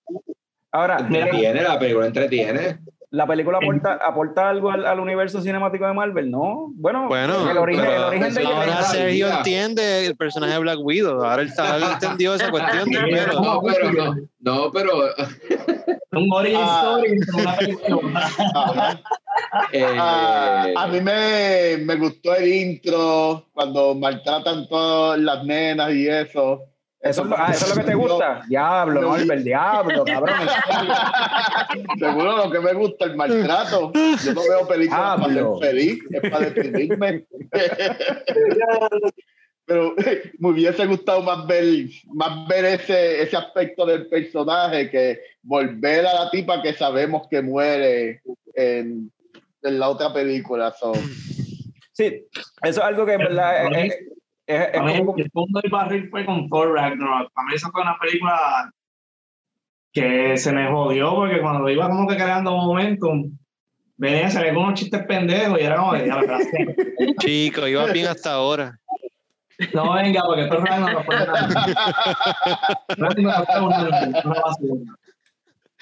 [0.73, 2.79] Ahora, Entretiene, la película entretiene.
[3.15, 6.31] ¿La película aporta, aporta algo al, al universo cinemático de Marvel?
[6.31, 6.71] No.
[6.75, 10.79] Bueno, Bueno, el origen, pero el origen de Ahora Sergio entiende el personaje de Black
[10.83, 11.23] Widow.
[11.25, 13.41] Ahora él, está- él entendió esa cuestión del pelo.
[13.41, 14.93] No, pero no, no, pero
[16.17, 16.83] Un origin Ah.
[16.85, 18.31] story en una película.
[18.55, 19.01] Ajá.
[19.73, 26.09] eh, Ah, a mí me, me gustó el intro cuando maltratan todas las nenas y
[26.09, 26.61] eso.
[27.05, 28.43] Eso, es lo- ah, eso es lo que te gusta.
[28.49, 29.17] Diablo, No.
[29.17, 30.49] Norbert, diablo, cabrón.
[31.99, 33.93] Seguro lo que me gusta, el maltrato.
[34.25, 35.59] Yo no veo películas para Diablo.
[35.61, 37.25] ser feliz, es para deprimirme.
[39.67, 39.95] Pero
[40.39, 41.65] me hubiese gustado más ver,
[42.13, 47.41] más ver ese, ese aspecto del personaje que volver a la tipa que sabemos que
[47.41, 48.21] muere
[48.55, 49.11] en,
[49.63, 50.73] en la otra película.
[50.79, 50.93] So,
[51.93, 53.99] Sí, eso es algo que en verdad es, es-
[54.47, 57.33] es- es Para mí, como- el punto del barril fue con Thor Ragnarok.
[57.33, 58.71] Para mí, esa fue una película
[59.93, 63.31] que se me jodió porque cuando iba como que creando momentum,
[63.97, 66.77] venía, se le con unos chistes pendejos y era como, ya la clase.
[67.21, 68.79] Chico, iba bien hasta ahora.
[69.73, 71.33] No venga, porque Thor Ragnarok fue una
[74.45, 74.95] basura.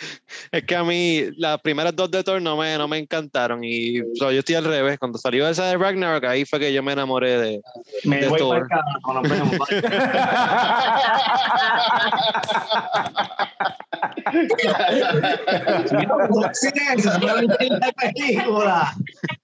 [0.53, 3.63] Es que a mí las primeras dos de Thor no me, no me encantaron.
[3.65, 4.99] Y o sea, yo estoy al revés.
[4.99, 7.61] Cuando salió esa de Ragnarok, ahí fue que yo me enamoré de.
[8.05, 8.67] Me De voy Thor.
[8.69, 9.67] para película.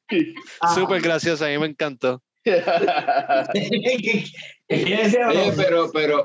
[0.75, 2.23] Súper graciosa, a mí me encantó.
[4.71, 6.23] oye, pero, pero,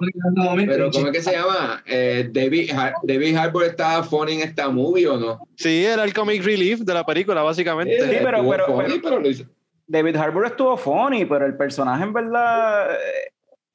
[0.68, 1.82] pero, ¿cómo es que se llama?
[1.86, 5.40] Eh, David, Har- David Harbour estaba funny en esta movie o no?
[5.56, 7.96] Sí, era el comic relief de la película, básicamente.
[8.00, 9.46] Sí, pero- pero- funny, pero- pero lo hizo.
[9.88, 12.98] David Harbour estuvo funny, pero el personaje en verdad, eh,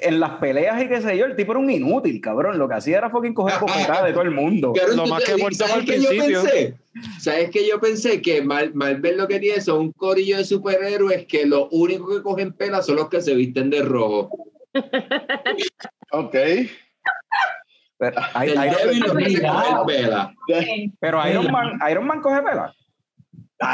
[0.01, 2.57] en las peleas y qué sé yo, el tipo era un inútil, cabrón.
[2.59, 4.73] Lo que hacía era fucking coger bofetadas de todo el mundo.
[4.95, 6.43] Lo más te- que ¿sabes al principio.
[7.21, 8.21] ¿Sabes qué yo pensé?
[8.23, 12.23] Que Mar- Marvel lo que tiene son un corillo de superhéroes que lo único que
[12.23, 14.31] cogen pelas son los que se visten de rojo.
[16.13, 16.37] Ok.
[18.01, 19.05] Pero, hay- El débil
[20.47, 22.73] que pero Iron Man, Iron Man coge pela.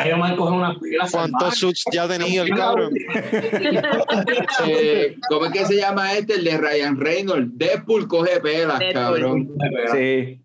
[0.06, 2.94] Iron Man coge una pila ¿Cuántos suits ya tenía el cabrón?
[4.66, 6.34] Eh, ¿Cómo es que se llama este?
[6.36, 7.50] El de Ryan Reynolds.
[7.58, 8.94] Deadpool coge pelas, Deadpool.
[8.94, 9.48] cabrón.
[9.92, 10.40] Sí.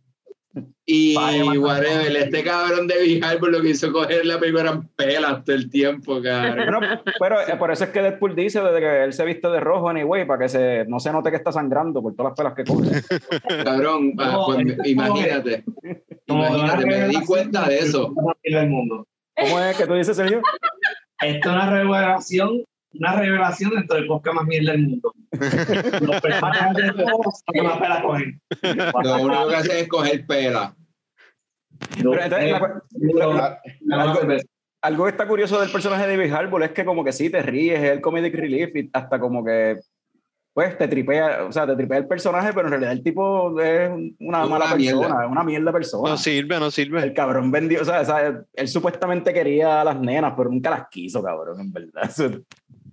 [0.91, 1.15] Y
[1.59, 5.69] whatever, este cabrón de Big Harbour lo que hizo coger la eran pelas todo el
[5.69, 6.97] tiempo, cabrón.
[7.19, 9.87] Pero eh, por eso es que Deadpool dice desde que él se viste de rojo
[9.87, 12.63] anyway, para que se, no se note que está sangrando por todas las pelas que
[12.63, 13.03] coge.
[13.63, 15.63] Cabrón, ah, No, pues, es- imagínate.
[16.25, 18.11] Imagínate, me di cuenta de eso.
[18.43, 19.05] del mundo.
[19.35, 20.41] ¿Cómo es que tú dices, Sergio?
[21.21, 22.63] Esto es una revelación,
[22.95, 25.13] una revelación dentro del podcast más mierda del mundo.
[26.01, 28.41] Los personajes de todos son una pela cogen.
[29.03, 30.25] Lo único que hace es coger
[31.95, 32.03] pelas.
[32.03, 32.51] Pero entonces,
[33.15, 34.41] la- La- la-
[34.81, 37.41] algo- que está curioso del personaje de David Harbour es que como que sí, te
[37.41, 39.79] ríes, es el comedic relief y hasta como que
[40.53, 43.89] pues te tripea, o sea, te tripea el personaje, pero en realidad el tipo es
[44.19, 45.23] una mala una persona, mierda.
[45.25, 46.09] es una mierda persona.
[46.09, 47.01] No sirve, no sirve.
[47.03, 51.23] El cabrón vendió, o sea, él supuestamente quería a las nenas, pero nunca las quiso,
[51.23, 52.01] cabrón, en verdad.
[52.09, 52.29] Eso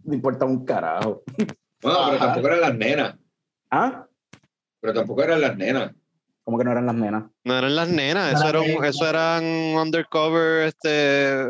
[0.05, 1.23] no importa un carajo.
[1.37, 1.49] Bueno,
[1.83, 2.19] pero Ajá.
[2.27, 3.17] tampoco eran las nenas.
[3.71, 4.07] ¿Ah?
[4.81, 5.93] Pero tampoco eran las nenas.
[6.47, 7.25] Como que no eran las nenas.
[7.43, 11.45] No eran las nenas, eso, era un- eso eran undercover este,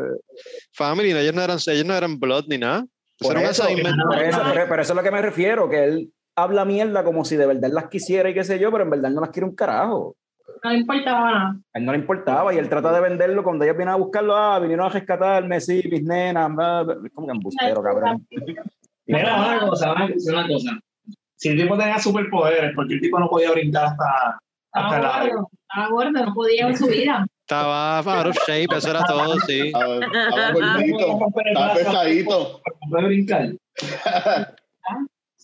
[0.73, 2.79] family, ellos no eran, ellos no eran blood ni nada.
[3.19, 5.83] Eso Por era un eso, por eso, pero, eso es lo que me refiero, que
[5.83, 8.89] él habla mierda como si de verdad las quisiera y qué sé yo, pero en
[8.89, 10.15] verdad no las quiere un carajo.
[10.63, 11.55] No le importaba nada.
[11.73, 14.35] A él no le importaba y él trata de venderlo cuando ellos vienen a buscarlo,
[14.35, 16.47] ah, vinieron a rescatarme, sí, mis nenas,
[17.13, 18.27] como que embustero, cabrón.
[19.05, 20.71] Mira, una cosa, una, una cosa.
[21.35, 24.39] Si el tipo tenía superpoderes, porque el tipo no podía brincar hasta
[24.73, 25.19] Estaba la.
[25.29, 27.25] gordo, estaba gordo, no podía en su vida.
[27.47, 29.67] Estaba out of shape, eso era todo, sí.
[29.67, 32.61] Estaba estaba gordito, estaba pesadito.
[32.83, 33.51] No puede brincar.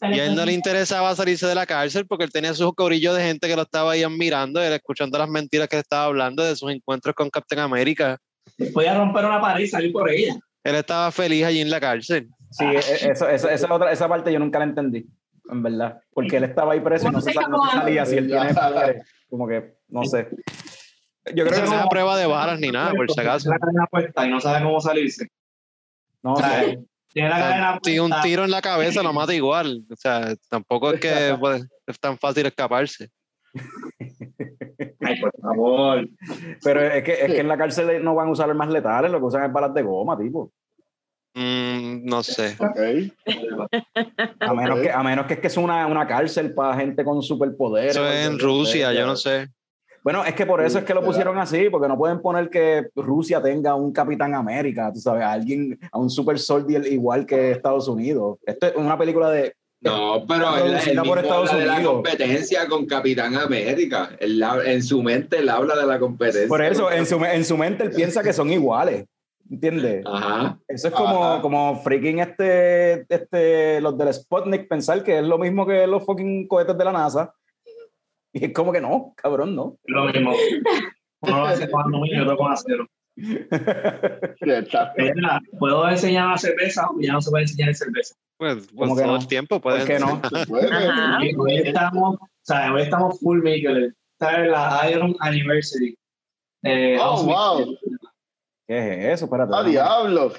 [0.01, 3.15] Y a él no le interesaba salirse de la cárcel porque él tenía sus corillos
[3.15, 6.43] de gente que lo estaba ahí mirando, él escuchando las mentiras que le estaba hablando
[6.43, 8.17] de sus encuentros con Captain América.
[8.73, 10.35] Podía romper una pared y salir por ella.
[10.65, 12.27] Él estaba feliz allí en la cárcel.
[12.51, 15.05] Sí, e- e- eso, eso- esa, otra, esa parte yo nunca la entendí,
[15.49, 16.01] en verdad.
[16.13, 19.07] Porque él estaba ahí preso y no se, no se salía si él tiene poderes.
[19.29, 20.29] Como que, no sé.
[21.33, 23.49] Yo creo que no es prueba de balas ni nada, por si acaso.
[23.49, 25.27] Tiene la cadena puesta y no sabe cómo salirse.
[26.21, 26.79] no O sea, sé.
[27.09, 29.85] Tiene la O sea, cadena si un tiro en la cabeza lo mata igual.
[29.89, 33.09] O sea, tampoco es que pues, es tan fácil escaparse.
[35.01, 36.09] Ay, por favor.
[36.63, 39.19] Pero es que, es que en la cárcel no van a usar armas letales, lo
[39.19, 40.51] que usan es balas de goma, tipo.
[41.35, 42.55] Mm, no sé.
[42.59, 42.79] Ok.
[44.39, 47.21] A menos que, a menos que es que es una, una cárcel para gente con
[47.21, 47.95] superpoderes.
[47.95, 49.47] Eso es en Rusia, yo no sé.
[50.03, 52.87] Bueno, es que por eso es que lo pusieron así, porque no pueden poner que
[52.93, 57.51] Rusia tenga un Capitán América, tú sabes, a alguien, a un super soldier igual que
[57.51, 58.37] Estados Unidos.
[58.45, 59.55] Esto es una película de...
[59.79, 61.93] No, pero él, él por Estados habla de la Unidos.
[61.93, 64.11] competencia con Capitán América.
[64.19, 66.47] Él en su mente él habla de la competencia.
[66.47, 69.05] Por eso, en su, en su mente él piensa que son iguales,
[69.49, 70.03] ¿entiendes?
[70.05, 70.59] Ajá.
[70.67, 71.41] Eso es como, Ajá.
[71.41, 76.47] como freaking este, este, los del Sputnik pensar que es lo mismo que los fucking
[76.47, 77.33] cohetes de la NASA.
[78.31, 79.77] Y es como que no, cabrón, no.
[79.85, 80.33] Lo mismo.
[81.21, 82.87] Uno lo hace aluminio y otro con acero.
[83.15, 88.15] Mira, ¿Puedo enseñar la cerveza o ya no se puede enseñar cerveza?
[88.37, 89.19] Pues, pues ¿Cómo que todo no?
[89.19, 90.19] el tiempo ¿Por pueden qué no?
[91.37, 93.93] Hoy estamos, o sea, hoy estamos full maker.
[94.19, 95.95] Está en la Iron Anniversary.
[96.63, 97.77] Eh, Oh, wow.
[98.81, 99.25] ¿Qué es eso?
[99.25, 99.53] Espérate.
[99.55, 100.33] ¡Ah, diablo!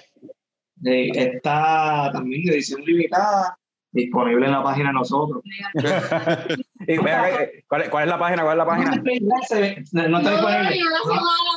[0.84, 3.56] Eh, está también edición limitada,
[3.92, 5.42] disponible en la página de nosotros.
[6.86, 8.42] Y acá, eh, ¿cuál, es- cuál es la página?
[8.42, 8.90] ¿Cuál es la página?
[8.90, 10.80] No, no está disponible.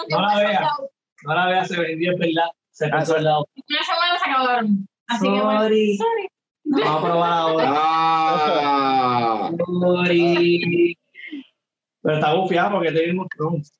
[0.10, 0.70] No, no la vea.
[1.26, 2.46] No la vea, se vendió en verdad.
[2.72, 3.48] Se Ah, pasó al lado.
[3.56, 4.88] Una semana se acabaron.
[5.08, 5.60] Así que bueno.
[5.62, 5.98] Sorry.
[6.64, 7.66] Vamos a probar ahora.
[7.76, 10.98] Ah, Sorry.
[12.02, 13.74] Pero está bufiado porque tenemos Thrones.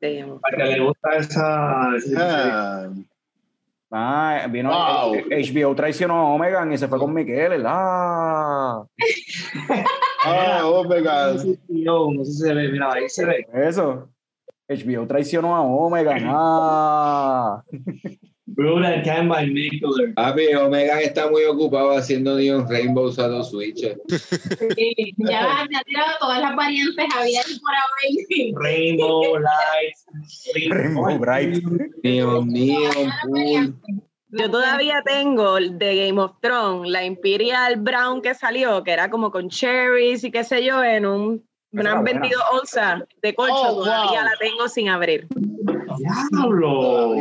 [0.00, 1.96] Para que le gusta esa.
[1.96, 2.90] esa- Ah,
[3.92, 5.14] Ah, vino Wow.
[5.30, 7.62] HBO traicionó a Omegan y se fue con Miquel.
[7.66, 8.84] Ah,
[10.24, 11.56] ah, God.
[11.68, 12.68] No, no sé si se ve.
[12.68, 13.46] Mira, ahí se ve.
[13.54, 14.08] eso.
[14.68, 16.22] HBO traicionó a Omegan.
[16.26, 17.62] Ah.
[18.48, 20.14] Brother can by Makeler.
[20.14, 23.98] papi, Omega está muy ocupado haciendo Neon Rainbows a los switches.
[24.08, 28.54] Sí, Ya te ha tirado todas las variantes abiertas por haber.
[28.54, 30.06] Rainbow Lights.
[30.70, 31.64] Rainbow Bright.
[32.04, 33.74] Neon, Neon, Pool.
[34.30, 39.30] Yo todavía tengo de Game of Thrones, la Imperial Brown que salió, que era como
[39.30, 42.20] con cherries y qué sé yo, en un, Esa una era buena.
[42.20, 44.30] 22 onzas de corcho, Oh, todavía wow.
[44.30, 45.26] la tengo sin abrir.
[45.98, 47.14] Diablo.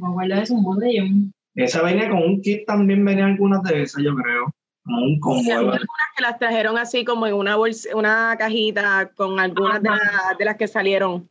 [0.00, 1.32] Me acuerdo de su botellón.
[1.54, 4.52] Esa venía con un kit también, venía algunas de esas, yo creo.
[4.84, 5.40] Como un combo.
[5.52, 5.86] algo algunas
[6.16, 10.44] que las trajeron así como en una bolsa, una cajita con algunas de, las- de
[10.44, 11.28] las que salieron.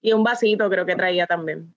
[0.00, 1.74] Y un vasito creo que traía también.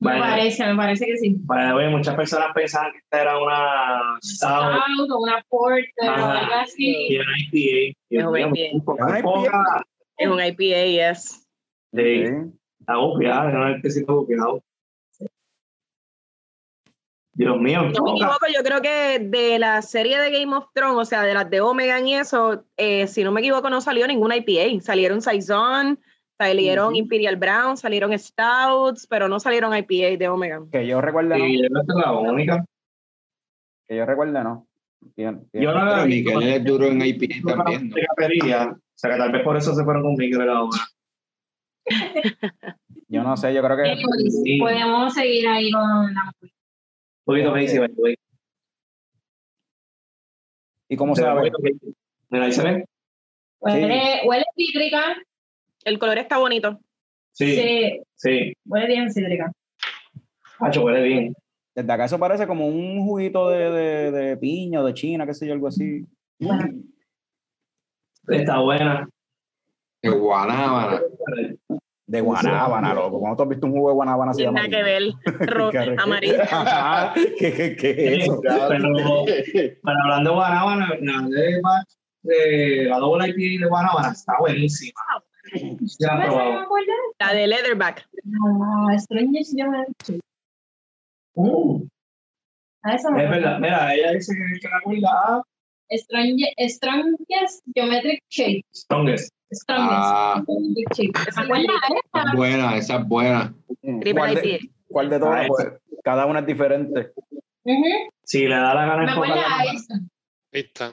[0.00, 1.30] Me parece, me parece que sí.
[1.46, 4.80] Para ver, muchas personas pensaban que esta era una stout
[5.16, 7.06] una porter algo así.
[7.08, 7.98] y una IPA.
[8.10, 8.84] Es un IPA.
[8.84, 9.86] poca- ¿Es una poca-
[10.18, 11.46] Es un IPA, yes.
[11.94, 12.24] Sí.
[12.80, 14.62] Está bufiado, no es que sí está bufiado.
[17.34, 20.66] Dios mío, Si no me equivoco, yo creo que de la serie de Game of
[20.74, 23.80] Thrones, o sea, de las de Omega y eso, eh, si no me equivoco, no
[23.80, 24.82] salió ninguna IPA.
[24.82, 25.98] Salieron Saison,
[26.36, 26.94] salieron.
[26.94, 30.62] Imperial Brown, salieron Stouts, pero no salieron IPA de Omega.
[30.70, 31.44] Que yo recuerde, no.
[31.44, 32.64] Sí, esta es la única.
[33.88, 34.66] Que yo recuerde, no.
[35.16, 35.64] Bien, bien.
[35.64, 37.96] Yo la Pero veo Miguel es duro en IPA también, ¿no?
[38.72, 40.78] O sea, que tal vez por eso se fueron con Miguel ahora.
[43.08, 43.90] Yo no sé, yo creo que.
[43.90, 44.58] Anyways, Sí.
[44.58, 46.32] Podemos seguir ahí con la.
[47.24, 48.16] Un poquito me dice, güey.
[50.88, 51.50] ¿Y cómo sabe?
[52.28, 52.84] Mira, ahí se ve.
[53.60, 55.16] Huele, huele cítrica.
[55.84, 56.80] El color está bonito.
[57.32, 58.52] Sí, Sí, sí.
[58.66, 59.52] huele bien cítrica.
[60.58, 61.34] Hacho, huele bien.
[61.74, 65.32] Desde acá eso parece como un juguito de, de, de piña o de china, qué
[65.32, 66.04] sé yo, algo así.
[66.38, 66.68] Bueno.
[68.28, 69.08] Está buena.
[70.02, 71.00] De Guanábana.
[72.12, 73.18] De guanábana, loco.
[73.20, 75.02] ¿Cuándo tú has visto un jugo de guanábana así que ver.
[75.48, 76.02] Ro- Qué rico.
[76.02, 76.42] amarillo.
[76.50, 77.14] Ajá.
[77.14, 78.40] ¿Qué, qué, qué es eso?
[78.42, 78.88] Pero,
[79.82, 81.62] pero hablando de Guanábana, la de,
[82.22, 85.00] de la doble IPA de Guanábana está buenísima.
[85.54, 86.60] Sí, la ¿Cómo he se probado.
[86.60, 86.96] acuerdas?
[87.18, 88.08] La de Leatherback.
[88.14, 88.96] Ah,
[91.34, 91.86] Uh,
[92.82, 93.58] A esa me es verdad.
[93.58, 95.42] Mira, ella dice que, la acuerda a
[95.88, 98.62] Strange, strongest Geometric Shape.
[98.74, 99.32] Strongest.
[99.68, 100.42] Ah.
[100.86, 102.22] Esa ¿Cuál es esa?
[102.30, 103.54] Es buena, esa es buena.
[104.12, 104.66] ¿Cuál de, IPA.
[104.88, 105.40] cuál de todas?
[105.44, 105.68] Ah, Pues,
[106.04, 107.12] cada una es diferente.
[107.64, 107.84] Ujú,
[108.24, 109.74] Si le da la gana Me de acuerda enfocarla a más.
[109.82, 109.94] esa.
[110.52, 110.92] Ahí está.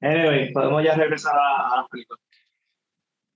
[0.00, 2.20] Anyway, podemos ya regresar a, a las películas.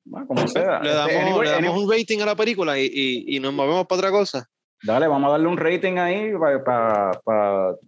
[0.04, 0.80] Bueno, como sea.
[0.80, 3.40] Le Este, damos, anyway, le damos anyway, un rating a la película y, y, y
[3.40, 4.48] nos movemos para otra cosa.
[4.82, 6.30] Dale, vamos a darle un rating ahí
[6.64, 7.10] para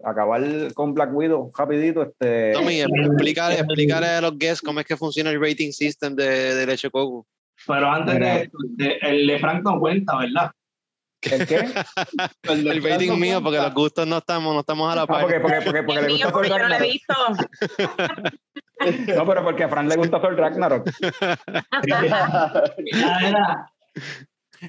[0.04, 0.42] acabar
[0.74, 2.02] con Black Widow rapidito.
[2.02, 6.54] Este, Tommy, explícale, explícale a los guests cómo es que funciona el rating system de,
[6.54, 7.26] de Leche Coco.
[7.66, 10.50] Pero antes de esto, de- el de Frank no cuenta, ¿verdad?
[11.22, 11.68] ¿El qué?
[12.44, 15.20] El rating mío, porque los gustos no estamos, no estamos a la Ah, par.
[15.22, 17.14] porque, porque, porque, porque El le mío, gusta Thor porque yo no lo he visto.
[19.18, 20.90] No, pero porque a Fran le gusta Thor Ragnarok.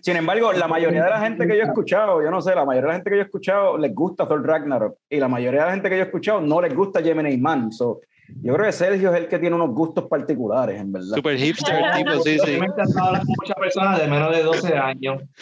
[0.02, 2.64] Sin embargo, la mayoría de la gente que yo he escuchado, yo no sé, la
[2.64, 4.98] mayoría de la gente que yo he escuchado les gusta Thor Ragnarok.
[5.10, 7.72] Y la mayoría de la gente que yo he escuchado no les gusta Gemini Man.
[7.72, 8.00] So,
[8.44, 11.16] yo creo que Sergio es el que tiene unos gustos particulares, en verdad.
[11.16, 12.58] Super hipster tipo, sí, sí.
[12.60, 15.22] me encantaba hablar con muchas personas de menos de 12 años.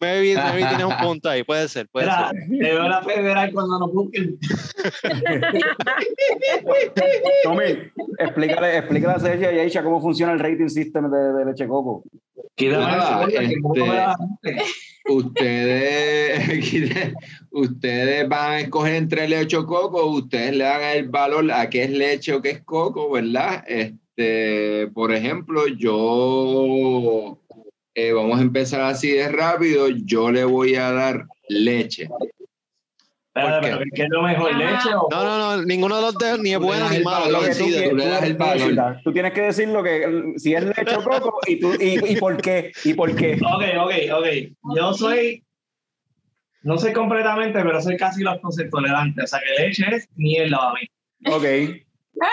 [0.00, 2.48] Maybe, maybe tienes un punto ahí, puede ser, puede Mira, ser.
[2.48, 4.38] te veo la federal cuando nos busquen.
[7.44, 11.44] Tommy, explícale, explícale a Sergio y a Aisha cómo funciona el rating system de, de
[11.44, 12.04] Leche Coco.
[12.58, 14.56] Nada, que este-
[15.08, 17.14] ustedes,
[17.50, 21.84] ustedes van a escoger entre leche o coco, ustedes le dan el valor a qué
[21.84, 23.64] es leche o qué es coco, ¿verdad?
[23.66, 27.38] Este, por ejemplo, yo,
[27.94, 32.08] eh, vamos a empezar así de rápido, yo le voy a dar leche.
[33.36, 34.54] Espérate, ¿Por pero ¿qué es lo mejor?
[34.56, 37.30] ¿Leche o No, no, no, ninguno de los dos ni es bueno ni malo.
[37.30, 39.00] lo que tú tú le das el valor.
[39.04, 42.16] Tú tienes que decir lo que, si es leche o coco y, tú, y, y
[42.16, 42.72] por qué.
[42.84, 43.34] Y por qué.
[43.34, 44.76] Ok, ok, ok.
[44.76, 45.44] Yo soy,
[46.62, 49.22] no soy completamente, pero soy casi lactosa tolerante.
[49.22, 50.88] O sea que leche es mierda para mí.
[51.32, 51.44] Ok,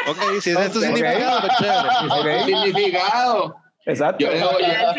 [0.08, 2.45] Ok, si es tu significado, pues chévere.
[2.45, 3.56] Significado.
[3.86, 4.24] Exacto.
[4.24, 4.93] Yo El significado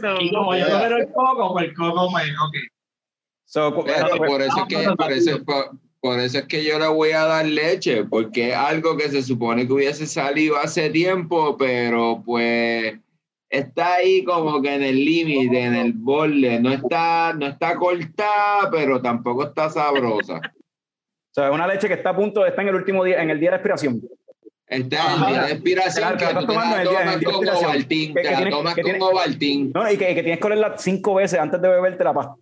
[0.00, 0.20] pero-.
[0.20, 2.56] Y como yo tolero el coco, pues el coco, pues, ok.
[3.50, 5.70] So, cu- Pero por eso es que por eso, por,
[6.00, 9.22] por eso es que yo le voy a dar leche, porque es algo que se
[9.24, 12.96] supone que hubiese salido hace tiempo, pero pues
[13.50, 18.70] está ahí como que en el límite, en el borde, no está, no está cortada,
[18.70, 20.34] pero tampoco está sabrosa.
[20.44, 23.20] o sea, es una leche que está a punto de estar en el último día,
[23.20, 24.00] en el día de expiración.
[24.70, 27.72] Está en el día de expiración Claro, que tú te la el el tomas con
[27.72, 29.70] Que- te que la tomas con Ovaltine.
[29.74, 32.36] No, y que, que tienes que olerla cinco veces antes de beberte la pasta.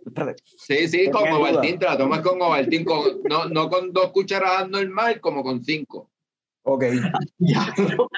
[0.45, 1.27] Sí, sí, con.
[1.27, 5.65] Ovaltine, te la tomas con Ovaltine, con, no, no con dos cucharadas normal, como con
[5.65, 6.11] cinco.
[6.65, 6.85] Ok.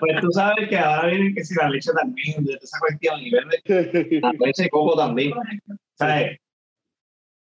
[0.00, 3.30] Pues tú sabes que ahora vienen que si la leche también, de esa cuestión, y
[3.30, 3.62] verde,
[4.20, 5.32] la leche de coco también.
[5.94, 6.38] ¿Sabes?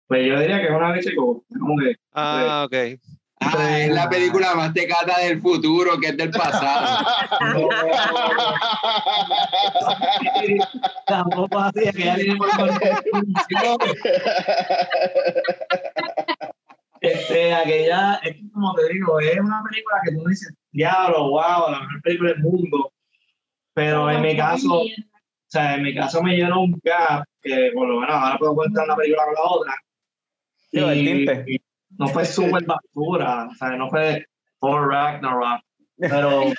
[0.08, 1.44] Pues yo diría que es una leche de coco.
[1.60, 3.00] Como que, Ah, ok.
[3.46, 7.06] Ah, es la película más tecata del futuro, que es del pasado.
[11.08, 12.50] tampoco así, que ya tiene por
[17.02, 21.72] Este, aquella, es que como te digo, es una película que tú dices, diablo, wow,
[21.72, 22.94] la mejor película del mundo.
[23.74, 24.88] Pero en mi caso, o
[25.48, 28.86] sea, en mi caso me llenó un gap que por lo menos ahora puedo contar
[28.86, 29.76] una película con la otra.
[30.72, 31.62] Sí, lo del tinte.
[31.98, 34.26] No fue súper basura, o sea, no fue
[34.60, 35.62] Thor Ragnarok,
[35.98, 36.42] pero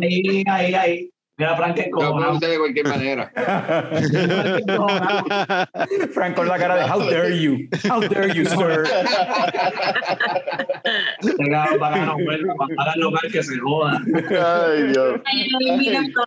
[0.00, 1.10] ahí, ahí, ahí.
[1.40, 3.32] Mira, Frank, hacer de cualquier manera.
[6.12, 7.56] Frank, con la cara de How dare you?
[7.88, 8.84] How dare you, sir?
[11.38, 14.02] Tenga para no vuelva, para el local que se joda.
[14.12, 15.20] Ay, Dios.
[15.24, 16.26] Ahí lo invitan todos.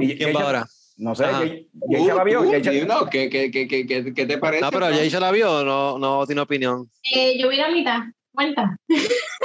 [0.00, 0.64] Y- ¿Quién va ahora?
[0.98, 1.44] No sé, Ajá.
[1.46, 2.40] ¿y ella la vio?
[2.42, 4.62] Uh, ¿Y ella- no, ¿qué, qué, qué, qué, qué, qué te parece?
[4.62, 6.90] No, pero ya se la vio, no, no tiene opinión.
[7.14, 8.00] Eh, yo vi la mitad.
[8.32, 8.76] Cuenta.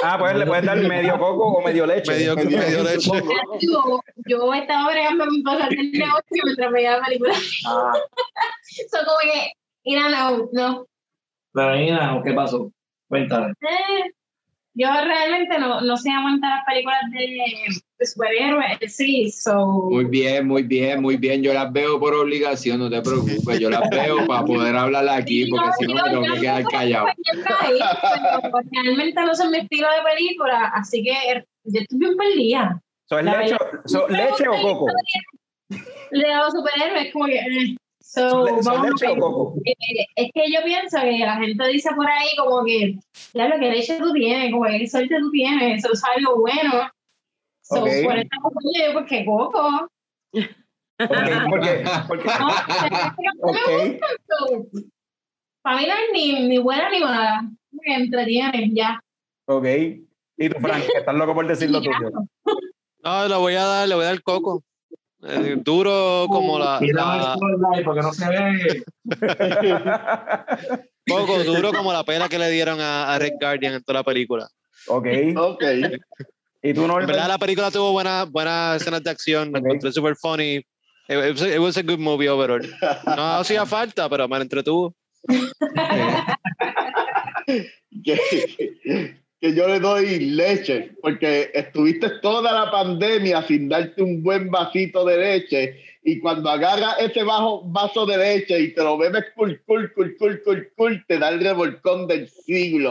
[0.03, 2.11] Ah, pues le puedes dar medio coco o medio leche.
[2.11, 3.09] Medio- medio leche.
[4.27, 7.33] Yo, estaba bregando mi cosas del negocio mientras veía la película.
[7.67, 7.91] Ah,
[8.91, 9.51] Son como que,
[9.85, 10.85] mira, no, no.
[11.53, 12.71] pero Nina, ¿qué pasó?
[13.07, 13.51] Cuéntame.
[13.61, 14.11] Eh,
[14.75, 17.27] yo realmente no, no sé aguantar las películas de,
[18.03, 19.65] de superhéroes, sí, so...
[19.89, 21.41] Muy bien, muy bien, muy bien.
[21.41, 23.59] Yo las veo por obligación, no te preocupes.
[23.59, 27.07] Yo las veo para poder hablar aquí, porque si no me tengo que quedar callado.
[27.07, 27.79] Ahí,
[28.41, 31.13] pero realmente no son mi estilo de película, así que
[31.63, 32.81] yo estoy bien perdida.
[33.09, 33.55] So, ¿es leche,
[33.85, 34.85] so, ¿Leche o coco?
[36.11, 37.35] Le dado superhéroes, como que...
[37.37, 37.75] eh,
[38.05, 39.17] So, So, vamos a ¿Leche ver.
[39.17, 39.55] o coco?
[39.65, 42.99] Eh, es que yo pienso que la gente dice por ahí como que,
[43.31, 46.91] claro, que leche tú tienes, como que suerte tú tienes, eso es algo bueno.
[47.63, 47.89] So, Ok.
[48.03, 48.29] Por eso
[48.75, 49.89] yo, porque coco.
[50.99, 51.09] Ok,
[51.49, 52.55] porque, porque, No, no
[53.41, 53.55] ok.
[53.67, 54.07] me gusta.
[54.27, 54.67] so,
[55.61, 57.49] Para mí no es ni, ni buena ni mala.
[57.71, 58.99] Me entretiene, ya.
[59.45, 59.65] Ok.
[60.37, 62.11] Y tú, Frank, que estás loco por decir lo tuyo.
[63.03, 64.63] No, le voy a dar, le voy a dar coco.
[65.23, 66.79] Eh, duro como la.
[66.81, 67.35] la
[67.83, 68.83] porque no se ve.
[71.05, 74.03] poco duro como la pena que le dieron a, a, Red Guardian en toda la
[74.05, 74.47] película.
[74.87, 75.07] Ok.
[75.35, 75.63] Ok.
[76.63, 79.51] ¿Y tú no En verdad, la película tuvo buenas buenas escenas de acción.
[79.51, 79.65] Me Ok.
[79.65, 80.55] encontré super funny.
[81.09, 82.61] It, it was a, it was a good movie overall.
[83.05, 84.95] No hacía falta, pero me entretuvo.
[88.03, 88.17] que,
[89.41, 95.03] que yo le doy leche, porque estuviste toda la pandemia sin darte un buen vasito
[95.03, 99.61] de leche y cuando agarras ese bajo, vaso de leche y te lo bebes cool,
[99.65, 102.89] cool, cool, cool, cool, cool, te da el revolcón del siglo.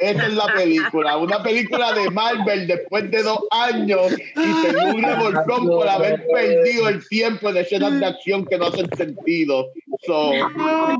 [0.00, 5.02] Esa es la película, una película de Marvel después de dos años y te un
[5.02, 9.68] revolcón por haber perdido el tiempo de escenas de acción que no hacen sentido.
[10.04, 10.32] So,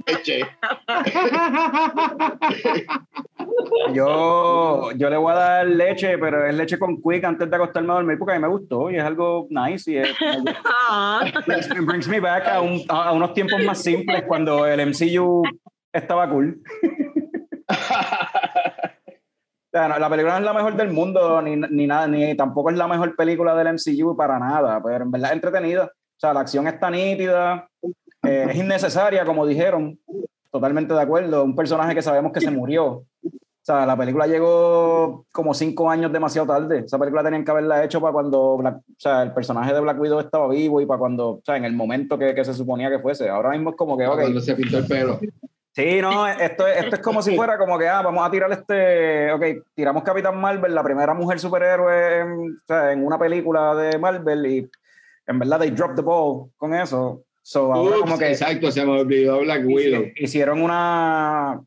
[0.06, 0.46] leche.
[3.92, 7.92] Yo, yo le voy a dar leche, pero es leche con quick antes de acostarme
[7.92, 10.08] a dormir porque a mí me gustó y es algo nice y es,
[10.90, 11.20] Ah.
[11.86, 15.42] brings, me back a, un- a unos tiempos más simples cuando el MCU
[15.92, 16.60] estaba cool.
[19.70, 22.88] La película no es la mejor del mundo, ni, ni nada, ni tampoco es la
[22.88, 25.84] mejor película del MCU para nada, pero en verdad es entretenida.
[25.84, 27.68] O sea, la acción está nítida,
[28.24, 29.98] eh, es innecesaria, como dijeron,
[30.50, 31.44] totalmente de acuerdo.
[31.44, 33.04] Un personaje que sabemos que se murió.
[33.68, 36.84] Sea, la película llegó como cinco años demasiado tarde.
[36.86, 40.00] Esa película tenían que haberla hecho para cuando Black- o sea, el personaje de Black
[40.00, 42.88] Widow estaba vivo y para cuando, o sea, en el momento que, que se suponía
[42.88, 43.28] que fuese.
[43.28, 45.20] Ahora mismo es como que, ok, Cuando se pintó el pelo.
[45.74, 48.50] Sí, no, esto, es- esto es como si fuera como que, ah, vamos a tirar
[48.50, 53.74] este, ok, tiramos Capitán Marvel, la primera mujer superhéroe en, o sea, en una película
[53.74, 54.70] de Marvel y
[55.26, 57.22] en verdad they dropped the ball con eso.
[57.42, 60.04] So, ahora Ups, como que Exacto, se me olvidó Black Widow.
[60.16, 61.60] hicieron una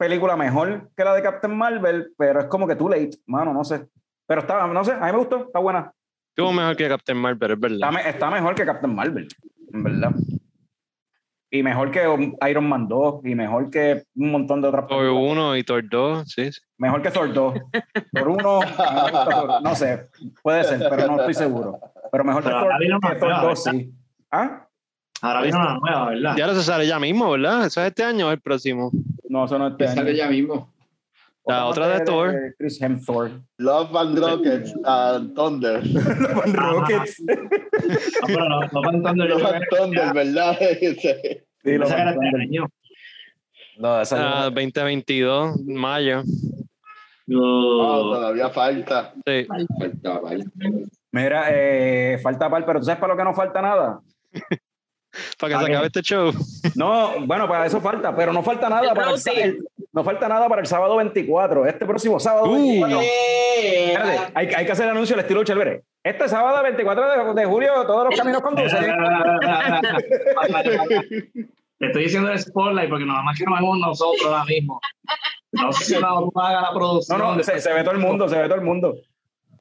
[0.00, 3.62] película mejor que la de Captain Marvel, pero es como que too late, mano, no
[3.64, 3.86] sé.
[4.26, 5.92] Pero está, no sé, a mí me gustó, está buena.
[6.34, 7.90] Estuvo mejor que Captain Marvel, es Está, verdad.
[7.92, 9.28] me- está mejor que Captain Marvel,
[9.74, 10.12] en verdad.
[11.52, 12.00] Y mejor que
[12.48, 15.32] Iron Man 2 y mejor que un montón de otras Thor películas.
[15.32, 16.52] 1 y Thor 2, sí.
[16.52, 16.60] sí.
[16.78, 17.54] Mejor que Thor 2.
[18.14, 18.60] Thor 1,
[19.62, 20.08] no sé,
[20.42, 21.78] puede ser, pero no estoy seguro.
[22.10, 23.92] Pero mejor que Pero Thor, ahora viene que Thor nueva, 2, sí.
[24.30, 24.66] ¿Ah?
[25.22, 26.36] Ahora viene una nueva, ¿verdad?
[26.36, 27.66] Ya lo se sale ya mismo, ¿verdad?
[27.66, 28.90] ¿Eso es este año o el próximo?
[29.30, 30.74] No, eso no es Que este sale ya mismo.
[31.46, 32.54] La otra de Thor.
[32.58, 33.32] Chris Hemsworth.
[33.58, 35.80] Love and Rockets and Thunder.
[36.34, 37.20] Con Rockets.
[37.20, 37.36] No,
[38.26, 40.58] pero no, no cantando yo Love and Thunder, ¿verdad?
[41.62, 42.40] Sí, lo esa era van a entender.
[42.40, 42.66] año.
[43.78, 44.24] No, esa no.
[44.28, 46.22] Ah, 2022, mayo.
[46.22, 46.24] Oh,
[47.28, 48.14] No.
[48.14, 49.12] todavía falta.
[49.26, 49.46] Sí.
[50.22, 50.44] Vale.
[51.12, 54.00] Mira, eh, falta par, pero ¿tú sabes para lo que no falta nada?
[55.38, 56.32] Para que Ah, se acabe este show.
[56.76, 59.58] No, bueno, para eso falta, pero no falta nada El para el, el-
[59.92, 61.66] no falta nada para el sábado 24.
[61.66, 62.56] Este próximo sábado Uh.
[62.56, 63.00] 24.
[63.02, 65.82] Espérate, hay, hay que hacer el anuncio al estilo Chelvere.
[66.04, 68.86] Este sábado 24 de, de julio todos los caminos conducen.
[71.78, 74.80] Te estoy diciendo el spotlight porque nada más que nos vemos nosotros ahora mismo.
[75.52, 77.18] No sé si no haga la No, producción.
[77.18, 78.94] no, se, se ve todo el mundo, se ve todo el mundo.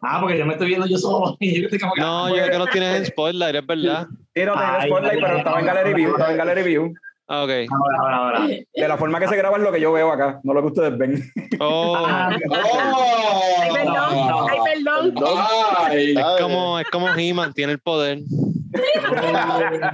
[0.01, 1.35] Ah, porque yo me estoy viendo yo solo.
[1.39, 4.07] Y yo estoy como No, yo creo que no tienes en Spotlight, es verdad.
[4.33, 6.37] Sí, no Ay, spotlight, pero estaba en Gallery View, estaba en.
[6.37, 6.93] Gallery View.
[7.27, 7.49] Ah, ok.
[7.69, 8.47] Ahora, ahora, ahora.
[8.47, 10.67] De la forma que se graba es lo que yo veo acá, no lo que
[10.67, 11.31] ustedes ven.
[11.59, 13.61] Oh, Ah, ¡Oh!
[13.61, 15.13] Ay, perdón, ay, perdón.
[15.13, 15.37] Perdón.
[15.77, 18.19] Ay, es como, es como He-Man, tiene el poder.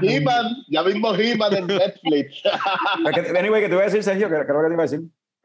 [0.02, 2.41] He-Man, ya vimos He-Man en Netflix.
[3.38, 5.02] Anyway, que te iba a decir, Sergio, que creo que te iba a decir.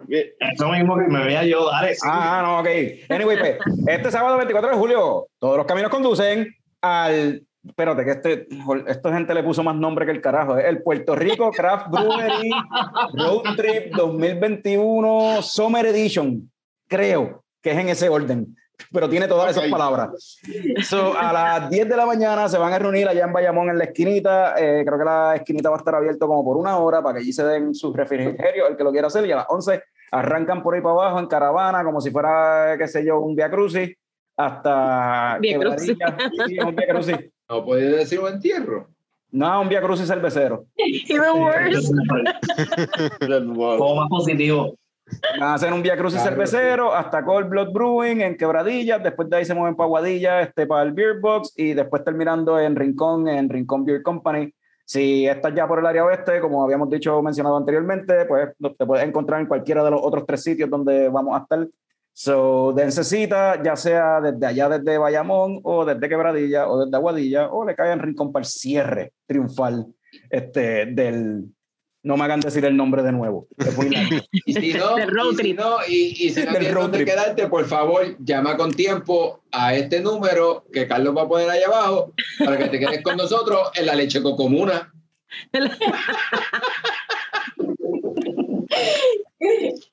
[0.09, 1.95] Eso mismo que me veía yo, dale.
[1.95, 2.01] sí.
[2.05, 2.69] Ah, ah, no, ok.
[3.09, 7.43] Anyway, pues, este sábado 24 de julio, todos los caminos conducen al.
[7.63, 8.49] Espérate, que este,
[8.87, 10.57] esta gente le puso más nombre que el carajo.
[10.57, 12.51] Es el Puerto Rico Craft Brewery
[13.13, 16.51] Road Trip 2021 Summer Edition.
[16.89, 18.57] Creo que es en ese orden,
[18.93, 19.71] pero tiene todas esas Ok.
[19.71, 20.39] palabras.
[20.83, 23.79] So, a las 10 de la mañana se van a reunir allá en Bayamón en
[23.79, 24.55] la esquinita.
[24.59, 27.21] Eh, creo que la esquinita va a estar abierta como por una hora para que
[27.21, 29.27] allí se den sus refrigerios, el que lo quiera hacer.
[29.27, 29.83] Y a las 11
[30.13, 33.51] arrancan por ahí para abajo en caravana, como si fuera, qué sé yo, un Via
[33.51, 33.97] Crucis,
[34.37, 35.39] hasta.
[35.41, 35.97] Via Crucis.
[36.65, 37.17] Un Via Crucis.
[37.49, 38.89] no podía decir un entierro.
[39.33, 40.65] No, un Via Crucis cervecero.
[40.77, 41.93] Even worse.
[43.79, 44.75] Como más positivo.
[45.39, 49.29] Van a hacer un Via Crucis Claro, cervecero hasta Cold Blood Brewing en Quebradillas, después
[49.29, 52.77] de ahí se mueven para Guadilla, este, para el Beer Box y después terminando en
[52.77, 54.53] Rincón, en Rincón Beer Company.
[54.85, 59.07] Si estás ya por el área oeste, como habíamos dicho, mencionado anteriormente, pues te puedes
[59.07, 61.69] encontrar en cualquiera de los otros tres sitios donde vamos a estar.
[62.13, 67.51] So, dense cita, ya sea desde allá, desde Bayamón, o desde Quebradilla, o desde Aguadilla,
[67.51, 69.87] o le cae en Rincón para el cierre triunfal
[70.29, 71.47] este, del,
[72.03, 73.47] No me hagan decir el nombre de nuevo.
[73.59, 74.17] Es muy largo.
[74.47, 75.59] Y si no, road y si trip.
[75.59, 75.95] no, y,
[76.27, 77.09] y si no tienes dónde trip.
[77.09, 81.63] quedarte, por favor, llama con tiempo a este número que Carlos va a poner ahí
[81.63, 82.13] abajo
[82.45, 84.91] para que te quedes con nosotros en la leche comuna.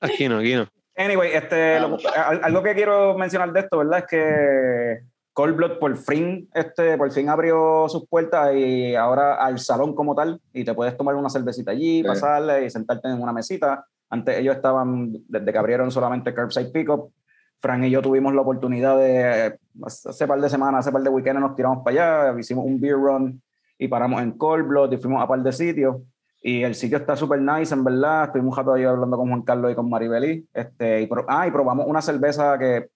[0.00, 0.68] Aquí no, aquí no.
[0.96, 4.00] Anyway, este, lo- al- algo que quiero mencionar de esto, ¿verdad?
[4.00, 5.00] Es que
[5.38, 10.12] Cold Blood por fin, este, por fin abrió sus puertas y ahora al salón como
[10.12, 12.08] tal, y te puedes tomar una cervecita allí, Sí.
[12.08, 13.86] pasarle y sentarte en una mesita.
[14.10, 17.12] Antes ellos estaban, desde que abrieron solamente Curbside Pickup,
[17.60, 21.40] Fran y yo tuvimos la oportunidad de, hace par de semanas, hace par de weekends
[21.40, 23.40] nos tiramos para allá, hicimos un beer run
[23.78, 25.98] y paramos en Cold Blood y fuimos a par de sitios.
[26.42, 28.24] Y el sitio está súper nice, en verdad.
[28.24, 30.48] Estuvimos un rato ahí hablando con Juan Carlos y con Maribelí.
[30.52, 32.88] Este, y, ah, y probamos una cerveza que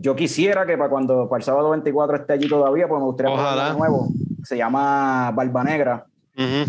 [0.00, 3.34] yo quisiera que para cuando para el sábado 24 esté allí todavía, pues me gustaría
[3.34, 4.08] probarla de nuevo.
[4.44, 6.06] Se llama Barba Negra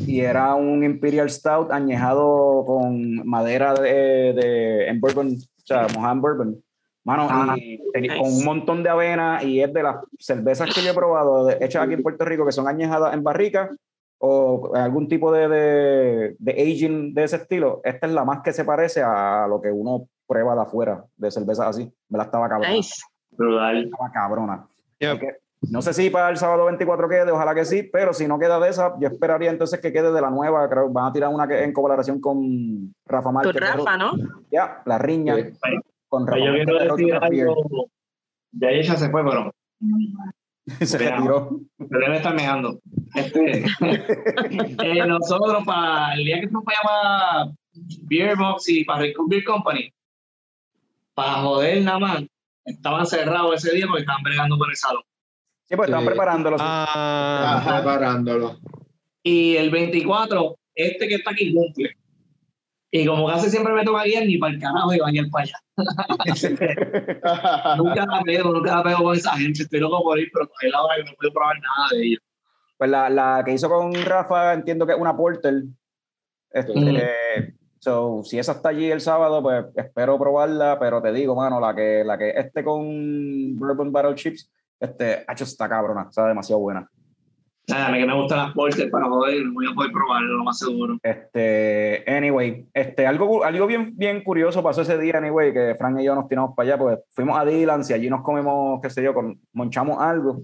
[0.06, 6.14] y era un Imperial Stout añejado con madera de, de en bourbon, o sea, mojada
[6.14, 6.64] en bourbon.
[7.04, 8.24] Mano, Ah, y tenía- nice.
[8.24, 11.58] con un montón de avena y es de las cervezas que yo he probado de-
[11.62, 13.70] hechas aquí en Puerto Rico que son añejadas en barrica
[14.20, 17.82] o algún tipo de, de, de aging de ese estilo.
[17.84, 21.32] Esta es la más que se parece a lo que uno prueba de afuera de
[21.32, 21.90] cervezas así.
[22.10, 22.74] Me la estaba cabrona.
[22.74, 23.02] Nice.
[23.38, 23.84] Brutal.
[23.86, 24.68] Estaba cabrona.
[25.00, 25.22] Yep.
[25.70, 28.60] No sé si para el sábado 24 quede, ojalá que sí, pero si no queda
[28.60, 30.70] de esa, yo esperaría entonces que quede de la nueva.
[30.70, 33.54] Creo que van a tirar una que en colaboración con Rafa Con Márquez.
[33.54, 34.12] de Rafa, ¿no?
[34.52, 35.52] Ya, la riña Sí.
[36.08, 37.90] con Rafa yo quiero decir algo.
[38.52, 39.52] Ya ella se fue, pero
[40.86, 41.18] Se Veamos.
[41.20, 41.60] retiró.
[41.90, 42.80] pero debe estar mejando.
[43.16, 43.64] Este,
[44.84, 47.52] eh, nosotros, para el día que fuimos para allá,
[48.04, 49.92] Beer Box y para Beer Company,
[51.14, 52.24] para joder nada más,
[52.68, 55.04] estaban cerrados ese día porque estaban bregando con el salón.
[55.66, 56.10] Sí, pues estaban Sí.
[56.10, 56.58] preparándolo.
[56.60, 58.60] Ah, preparándolo.
[59.24, 61.92] Y el 24, este que está aquí cumple.
[62.90, 65.44] Y como casi siempre me toca guiar, ni para el carajo iba a guiar para
[65.44, 65.60] allá.
[67.78, 69.64] nunca la pego, nunca la pego con esa gente.
[69.64, 72.20] Estoy loco por ir, pero es la hora que no puedo probar nada de ellos.
[72.78, 75.64] Pues la, la que hizo con Rafa, entiendo que es una Porter.
[76.52, 77.57] Este, Mm.
[77.80, 81.76] So, si esa está allí el sábado, pues espero probarla, pero te digo, mano, la
[81.76, 86.90] que, la que este con Bourbon Barrel Chips, este, hacho, está cabrona, está demasiado buena.
[87.70, 90.58] Nada, que me gustan las portes para joder, no voy a poder probarlo, lo más
[90.58, 90.98] seguro.
[91.04, 96.06] Este, anyway, este, algo, algo bien, bien curioso pasó ese día, anyway, que Frank y
[96.06, 99.04] yo nos tiramos para allá, pues fuimos a Dylan y allí nos comimos, qué sé
[99.04, 100.44] yo, con, monchamos algo.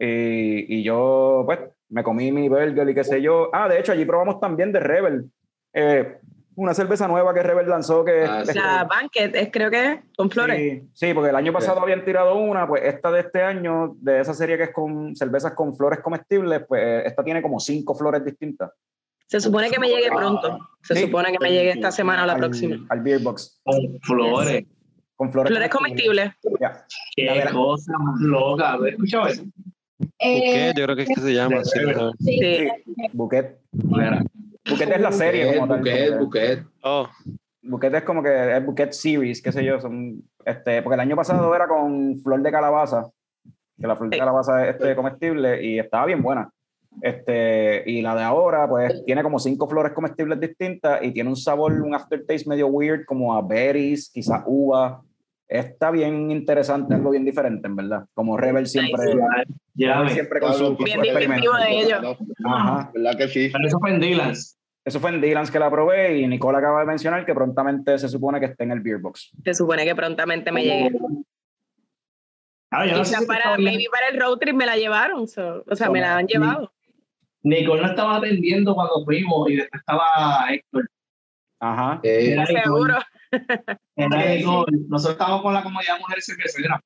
[0.00, 1.60] Y, y yo, pues,
[1.90, 3.50] me comí mi burger y qué sé yo.
[3.52, 5.30] Ah, de hecho, allí probamos también de Rebel.
[5.74, 6.18] eh,
[6.56, 9.98] una cerveza nueva que Rebel lanzó que Ah, este, La Banquet, es, creo que es
[10.16, 10.58] con flores.
[10.58, 14.20] Sí, sí, porque el año pasado habían tirado una, pues esta de este año, de
[14.20, 18.24] esa serie que es con cervezas con flores comestibles, pues esta tiene como cinco flores
[18.24, 18.70] distintas.
[19.26, 20.58] Se supone que me llegue pronto.
[20.82, 21.02] Se Sí.
[21.02, 22.86] supone que me llegue esta semana o la al, próxima.
[22.90, 23.60] Al Beer Box.
[23.64, 24.64] Con flores.
[25.16, 26.32] Con flores, Flores comestibles.
[27.16, 28.74] Qué La cosa más loca.
[28.74, 29.44] ¿Has escuchado eso?
[30.18, 31.64] Eh, yo creo que es que se llama.
[31.64, 32.12] sí, ¿no?
[32.18, 32.38] sí.
[32.38, 32.68] Sí.
[33.12, 33.58] Buquet.
[33.72, 34.22] Mira,
[34.68, 35.78] Buquet es la serie Buquet, como tal.
[35.78, 36.66] buquet, como que- buquet.
[36.82, 37.08] Oh,
[37.62, 39.80] Buquet es como que es Buquet Series, qué sé yo.
[39.80, 43.08] Son, este, porque el año pasado era con flor de calabaza,
[43.78, 46.50] que la flor de calabaza es este, comestible y estaba bien buena.
[47.00, 51.36] Este, y la de ahora, pues tiene como cinco flores comestibles distintas y tiene un
[51.36, 55.02] sabor, un aftertaste medio weird, como a berries, quizás uva.
[55.54, 58.06] Está bien interesante, algo bien diferente, en verdad.
[58.12, 59.04] Como Rebel siempre,
[59.76, 60.10] Rebel me.
[60.10, 61.52] siempre con su, Bien su experimento.
[61.52, 62.18] de ellos.
[62.44, 62.90] Ajá.
[62.92, 63.50] ¿Verdad que sí?
[63.52, 64.58] Pero eso fue en Dylan's.
[64.84, 68.08] Eso fue en Dylan's que la probé y Nicole acaba de mencionar que prontamente se
[68.08, 69.30] supone que esté en el Beer Box.
[69.44, 70.90] Se supone que prontamente me llegue.
[72.72, 75.28] Ah, yo no sé si para, maybe para el road trip me la llevaron.
[75.28, 76.34] so- o sea, me la han Sí.
[76.34, 76.72] llevado.
[77.44, 80.90] Nicole no estaba atendiendo cuando fuimos y después estaba Héctor.
[81.60, 82.00] Ajá.
[82.02, 82.36] Eh.
[82.46, 82.94] Seguro.
[82.94, 83.04] Nicole.
[84.88, 86.80] Nosotros estábamos con la comunidad de mujeres cerveceras.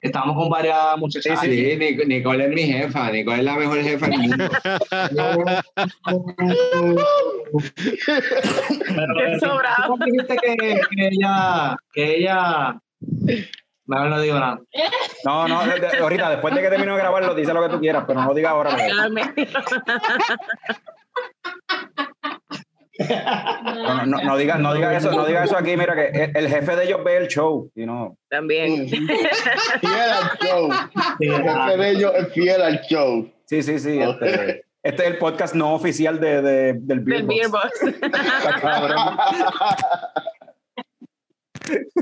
[0.00, 1.40] Estábamos con varias muchachas.
[1.40, 3.10] Sí, sí, Nic- Nicole es mi jefa.
[3.10, 4.48] Nicole es la mejor jefa del mundo.
[8.86, 9.88] Pero Qué sobrado.
[9.88, 12.80] ¿cómo dijiste que, que ella, que ella,
[13.86, 14.60] mejor no digo nada.
[15.24, 17.80] No, no, de- de- ahorita, después de que termine de grabarlo, dice lo que tú
[17.80, 18.70] quieras, pero no lo digas ahora.
[22.98, 26.48] No, no, no, no digas no digas eso, no digas eso aquí, mira que el,
[26.48, 28.16] jefe de ellos ve el show, y no.
[28.28, 28.88] También.
[28.88, 29.10] Fiel
[30.10, 30.70] al show.
[31.20, 33.30] El jefe de ellos es fiel al show.
[33.44, 34.00] Sí, sí, sí.
[34.00, 37.80] Este, este es el podcast no oficial de, de- del Beer Del Box.
[37.80, 38.02] Beer Box.
[38.02, 39.16] Está cabrón.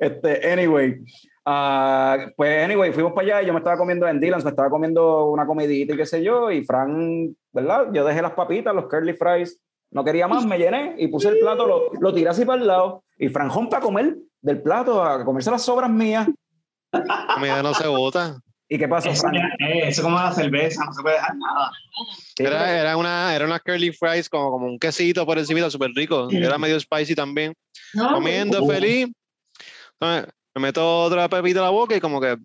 [0.00, 0.96] Este, anyway.
[1.44, 4.70] Ah, pues, anyway, fuimos para allá y yo me estaba comiendo en Dylan, me estaba
[4.70, 7.88] comiendo una comidita y qué sé yo, y Fran ¿verdad?
[7.92, 9.60] Yo dejé las papitas, los curly fries,
[9.90, 12.66] no quería más, me llené y puse el plato, lo, lo tiré así para el
[12.66, 16.28] lado y Franjón para comer del plato, a comerse las sobras mías.
[17.34, 18.38] Comida no se bota.
[18.68, 19.36] ¿Y qué pasó, Eso, Fran?
[19.60, 21.70] eso como la cerveza, no se puede dejar nada.
[22.38, 26.28] Era, era, una, era una curly fries como, como un quesito por encima, súper rico.
[26.30, 27.54] Era medio spicy también.
[27.92, 29.08] No, Comiendo feliz.
[30.00, 32.36] Entonces, me meto otra pepita a la boca y como que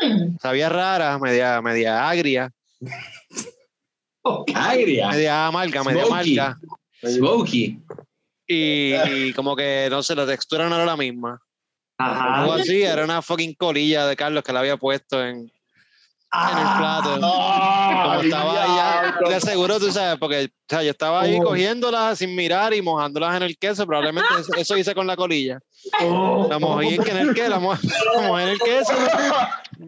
[0.00, 2.52] mm, sabía rara, media, media agria,
[4.54, 5.08] Agria.
[5.08, 6.58] media amarga, media amarga.
[7.04, 7.80] Smoky.
[8.46, 11.40] Y, y como que, no sé, la textura no era la misma.
[11.98, 12.42] Ajá.
[12.42, 15.50] Algo así, era una fucking colilla de Carlos que la había puesto en,
[16.32, 17.18] en el plato.
[17.22, 19.28] Ah, Como estaba allá, diablo.
[19.28, 21.44] te aseguro, tú sabes, porque o sea, yo estaba ahí Oh.
[21.44, 25.58] cogiéndolas sin mirar y mojándolas en el queso, probablemente eso, eso hice con la colilla.
[26.02, 26.46] Oh.
[26.50, 27.72] La mojé en, en el queso, la, mo-
[28.16, 28.92] la mojé en el queso,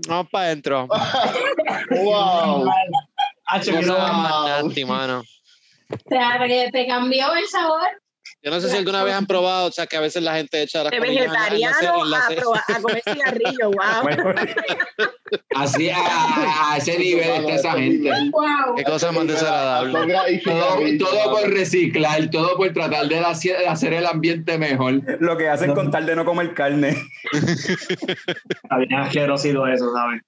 [0.09, 0.89] vamos para adentro.
[1.91, 2.71] Wow.
[3.53, 5.23] Nasty, mano.
[5.93, 6.39] O sea,
[6.73, 7.89] te cambió el sabor.
[8.43, 10.63] Yo no sé si alguna vez han probado, o sea, que a veces la gente
[10.63, 12.19] echa las De colillas en la- en la ce- vegetariano en la
[12.77, 14.11] a, comer cigarrillo, wow.
[15.57, 18.11] Así a, ese nivel está esa gente.
[18.33, 18.75] Wow.
[18.77, 20.41] Qué cosa más desagradable.
[20.99, 25.03] Todo, por reciclar, todo por tratar de hacer, el ambiente mejor.
[25.21, 26.97] Lo que hacen con tal de no comer carne.
[27.33, 30.23] Está bien asquerosido eso, ¿sabes?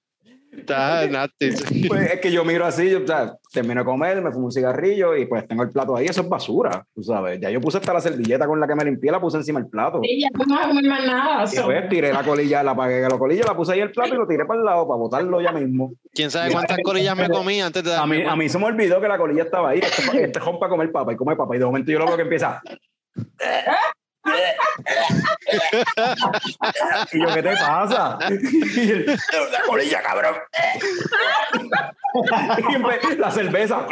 [0.57, 1.87] Está nasty.
[1.87, 4.51] Pues es que yo miro así, yo, o sea, termino de comer, me fumo un
[4.51, 7.39] cigarrillo y pues tengo el plato ahí, eso es basura, tú sabes.
[7.39, 9.69] Ya yo puse hasta la servilleta con la que me limpié, la puse encima del
[9.69, 9.99] plato.
[10.03, 11.43] Sí, ya no vas a comer más nada.
[11.43, 11.65] Y so.
[11.65, 14.27] pues tiré la colilla, la apagué la colilla, la puse ahí el plato y lo
[14.27, 15.93] tiré para el lado para botarlo ya mismo.
[16.13, 18.65] ¿Quién sabe cuántas colillas me comí antes de A mí, darme a mí se me
[18.65, 19.79] olvidó que la colilla estaba ahí.
[19.79, 21.55] Este, este para comer papa y come papa.
[21.55, 22.61] Y de momento yo lo veo que empieza.
[27.11, 28.17] Y yo, ¿qué te pasa?
[28.19, 30.35] La colilla, cabrón.
[33.17, 33.85] la cerveza.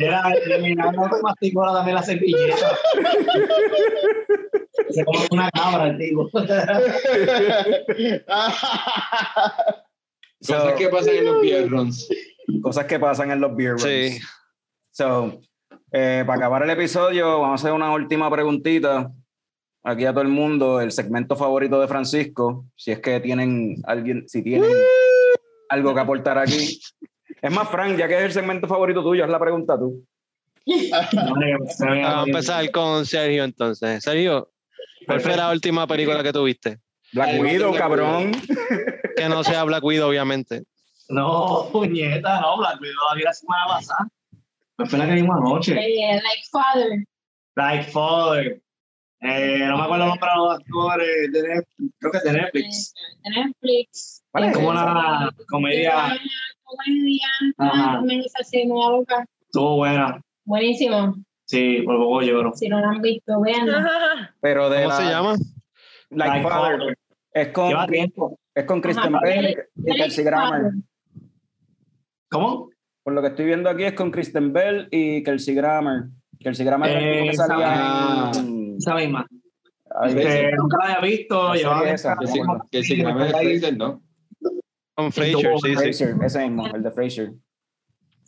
[0.00, 0.22] era
[0.58, 2.56] Milano que masticó ahora también la servilleta.
[4.90, 6.30] Se come una cabra el tipo.
[10.42, 12.08] So, Cosas que pasan en los beer runs.
[12.62, 13.82] cosas que pasan en los beer runs.
[13.82, 14.18] Sí.
[14.90, 15.40] So,
[15.92, 19.12] eh, para acabar el episodio, vamos a hacer una última preguntita
[19.82, 20.80] aquí a todo el mundo.
[20.80, 24.70] El segmento favorito de Francisco, si es que tienen alguien, si tienen
[25.68, 26.80] algo que aportar aquí.
[27.40, 30.04] Es más, Frank, ya que es el segmento favorito tuyo, haz la pregunta tú.
[30.66, 34.02] Vamos a empezar con Sergio entonces.
[34.02, 34.50] Sergio,
[35.06, 36.78] ¿cuál fue la última película que tuviste?
[37.12, 38.32] Black Widow, cabrón.
[39.16, 40.64] Que no sea Black Widow, obviamente.
[41.08, 44.08] No, puñeta, no, Black Widow la vi la semana pasada.
[44.80, 45.72] Pues fue la que vimos anoche.
[45.74, 47.04] Eh, like father.
[47.54, 48.62] Like Father.
[49.20, 51.32] Eh, no me acuerdo de los actores.
[51.32, 52.94] de Netflix, creo que es de Netflix.
[53.22, 54.24] De Netflix.
[54.30, 55.96] ¿Cuál es como una comedia.
[56.06, 56.18] Una
[56.64, 57.26] comedia.
[57.58, 59.26] Una.
[59.42, 60.22] Estuvo buena.
[60.46, 61.14] Buenísimo.
[61.44, 62.52] Sí, por poco lloro.
[62.54, 63.66] Si no la han visto, vean.
[64.40, 65.32] Pero de ¿Cómo la- se llama?
[66.08, 66.78] Like, Like Father.
[66.78, 66.98] Father.
[67.34, 68.38] Es con, Lleva tiempo.
[68.54, 70.72] es con Bell Like- y Kelsey Grammer.
[72.30, 72.70] ¿Cómo?
[73.10, 76.04] Por lo que estoy viendo aquí es con Kristen Bell y Kelsey Grammer.
[76.38, 79.26] Kelsey Grammer es el tipo que Esa salía en- Esa misma.
[80.06, 81.54] Este, nunca la había visto.
[81.54, 82.16] Llevaba esa.
[82.70, 84.00] Se graba de Fraser, ¿no?
[84.94, 86.04] Con Fraser, sí, sí.
[86.22, 87.32] Ese mismo, el de Fraser.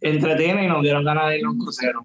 [0.00, 2.04] Entretiene y nos dieron ganas de ir a un crucero.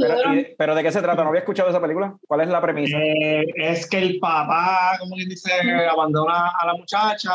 [0.00, 1.22] Pero, y- pero ¿de qué se trata?
[1.22, 2.16] No había escuchado esa película.
[2.26, 2.98] ¿Cuál es la premisa?
[2.98, 5.52] Eh, es que el papá, como quien dice,
[5.88, 7.30] abandona a la muchacha.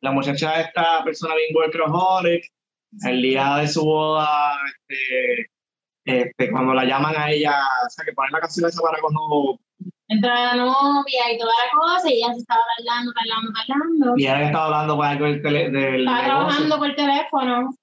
[0.00, 2.52] La muchacha es esta persona bien workaholic.
[3.04, 4.56] El día de su boda,
[4.88, 5.50] este,
[6.04, 9.58] este, cuando la llaman a ella, o sea, que ponen la canción esa para cuando
[10.08, 14.14] Entra la novia y toda la cosa y ella se estaba tardando, tardando, tardando.
[14.16, 17.76] y ella estaba hablando con algo del, del Estaba trabajando por teléfono.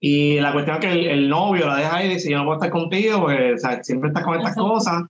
[0.00, 2.44] Y la cuestión es que el, el novio la deja ahí y dice, yo no
[2.44, 4.70] puedo estar contigo porque o sea, siempre estás con estas Exacto.
[4.70, 5.02] cosas.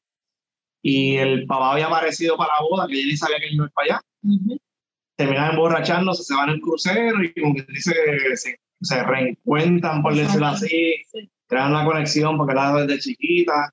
[0.82, 3.68] Y el papá había aparecido para la boda, que ella ni sabía que él iba
[3.74, 4.01] para allá.
[4.22, 4.56] Ujú.
[5.16, 7.94] terminan emborrachándose, se van en crucero y como que dice,
[8.35, 11.30] se, se reencuentran, por decirlo así, Sí.
[11.48, 13.70] crean una conexión porque la desde chiquita.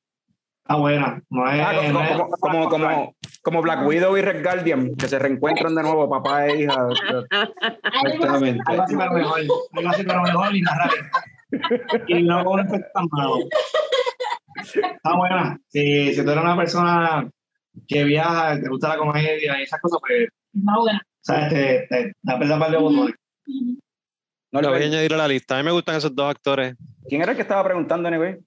[0.63, 1.21] Está buena.
[1.29, 4.95] No es, Ah, como, no es- como, como, como, como Black Widow y Red Guardian,
[4.95, 6.87] que se reencuentran de nuevo, papá e hija.
[8.05, 8.61] Exactamente.
[8.67, 9.39] algo así pero mejor,
[9.73, 10.61] algo así pero mejor y.
[12.07, 13.35] Y no con tan malo.
[14.55, 15.59] Está buena.
[15.67, 17.29] Si, si tú eres una persona
[17.87, 21.01] que viaja, te gusta la comedia y esas cosas, pues, Está buena.
[21.21, 21.49] ¿sabes?
[21.49, 23.15] Te, te, te de botones.
[24.51, 25.55] No, Lo voy a añadir a la lista.
[25.55, 26.75] A mí me gustan esos dos actores.
[27.07, 28.37] ¿Quién era el que estaba preguntando, anyway?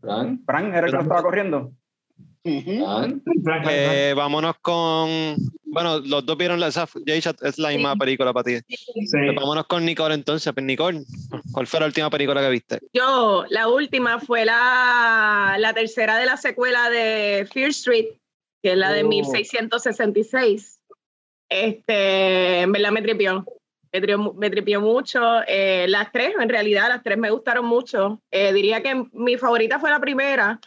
[0.00, 1.72] Fran, Frank era el que lo estaba corriendo.
[2.42, 2.84] Ujú.
[2.86, 5.36] Frank, Frank, Eh, vámonos con.
[5.64, 6.68] Bueno, los dos vieron la.
[6.68, 6.88] esa-
[7.42, 8.58] es la misma película para ti.
[8.66, 9.18] Sí.
[9.36, 10.50] Vámonos con Nicole entonces.
[10.52, 11.02] Pues, Nicole,
[11.52, 12.78] ¿cuál fue la última película que viste?
[12.94, 18.06] Yo, la última fue la, la tercera de la secuela de Fear Street,
[18.62, 19.08] que es la de Oh.
[19.08, 20.80] 1666.
[21.50, 23.44] Este, en verdad me tripió.
[23.92, 25.20] Me tripió, me tripió mucho.
[25.46, 28.20] Eh, las tres, en realidad, las tres me gustaron mucho.
[28.30, 30.60] Eh, diría que mi favorita fue la primera,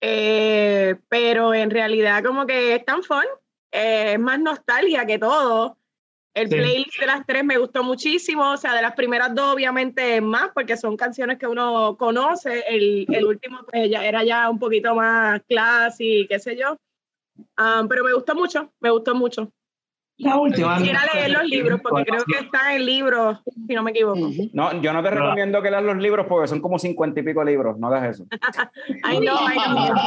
[0.00, 3.24] eh, pero en realidad como que es tan fun.
[3.72, 5.76] eh, es más nostalgia que todo.
[6.34, 6.56] El Sí.
[6.56, 10.50] playlist de las tres me gustó muchísimo, o sea, de las primeras dos obviamente más,
[10.54, 12.64] porque son canciones que uno conoce.
[12.68, 16.76] El, el último pues, ya era ya un poquito más classy, qué sé yo.
[17.56, 19.50] Ah, pero me gustó mucho, me gustó mucho.
[20.22, 20.76] La última.
[20.78, 24.20] Quisiera leer los libros, porque creo que está en libros, si no me equivoco.
[24.52, 27.42] No, yo no te recomiendo que leas los libros porque son como cincuenta y pico
[27.42, 27.78] libros.
[27.78, 28.26] No hagas eso.
[29.02, 29.56] Ay, no, ay,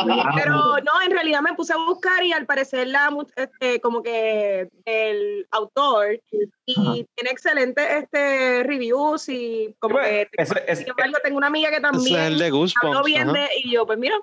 [0.06, 0.24] no.
[0.36, 4.70] Pero no, en realidad me puse a buscar y al parecer la, este, como que
[4.86, 6.20] el autor
[6.66, 6.94] y Ajá.
[6.94, 11.78] tiene excelentes este, reviews y como que Ese- ese- sin embargo tengo una amiga que
[11.78, 13.06] Ese es también el de habló Goosebumps.
[13.06, 14.16] bien de y yo pues mira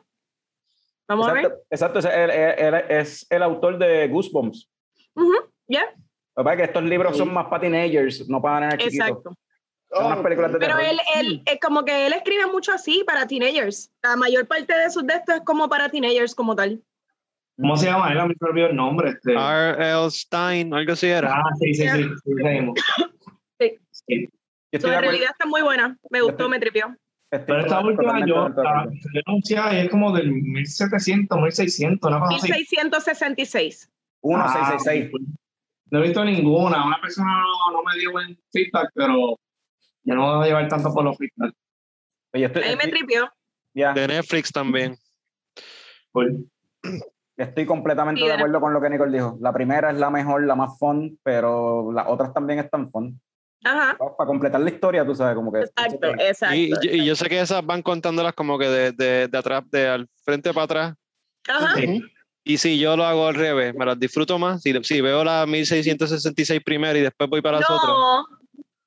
[1.08, 4.68] vamos a ver exacto, exacto, es el, el- el- es el autor de Goosebumps.
[5.14, 5.34] Ujú,
[5.70, 5.84] ya
[6.36, 9.08] Lo que pasa es que estos libros son más para teenagers, no para nenes chiquitos.
[9.08, 9.34] exacto
[9.92, 10.90] Son unas películas de pero terror.
[10.92, 14.90] él, él es como que él escribe mucho así para teenagers la mayor parte de
[14.90, 16.82] sus de estos es como para teenagers como tal
[17.56, 18.10] ¿Cómo se llama?
[18.10, 19.10] Él a mí me olvidó el nombre.
[19.10, 19.34] Este.
[19.34, 20.10] R.L.
[20.10, 21.30] Stein, algo así era.
[21.34, 22.04] Ah, sí, sí, sí.
[22.24, 23.78] sí.
[23.92, 24.28] Sí.
[24.72, 24.78] Sí.
[24.78, 26.96] Realidad está muy buena me gustó me tripió
[27.30, 28.62] estoy Pero esta última yo de acuerdo.
[28.62, 32.52] la salió anunciada y es como del 1700, 1600, una cosa así.
[32.52, 33.90] 1666
[34.24, 35.39] Ah, 1666.
[35.90, 36.86] No he visto ninguna.
[36.86, 39.38] Una persona no, no me dio buen feedback, pero
[40.04, 41.54] yo no me voy a llevar tanto por los feedback.
[42.32, 43.30] Oye, estoy, ahí me tripió
[43.74, 44.96] De Netflix también.
[47.36, 49.38] Estoy completamente Sí, de acuerdo con lo que Nicole dijo.
[49.40, 53.18] La primera es la mejor, la más fun, pero las otras también están fun.
[53.64, 55.60] ajá Para completar la historia, tú sabes, como que...
[55.60, 59.28] exacto exacto Y, y- y yo sé que esas van contándolas como que de, de,
[59.28, 60.94] de atrás, de al frente para atrás.
[61.48, 62.02] ajá Ujú.
[62.44, 64.62] Y si yo lo hago al revés, me las disfruto más.
[64.62, 67.88] Si, si veo la 1666 primero y después voy para las otras.
[67.88, 68.26] No,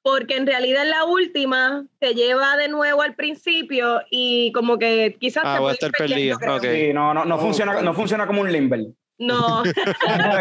[0.02, 5.44] porque en realidad la última te lleva de nuevo al principio y como que quizás
[5.46, 6.74] Ah, te voy a estar perdiendo, perdido.
[6.74, 7.40] Sí, no, no, no, Oh.
[7.40, 8.82] funciona, no funciona como un limber.
[9.26, 9.64] No,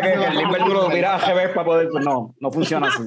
[0.02, 1.88] que el limber miras al revés para poder...
[2.02, 3.02] No, no funciona así.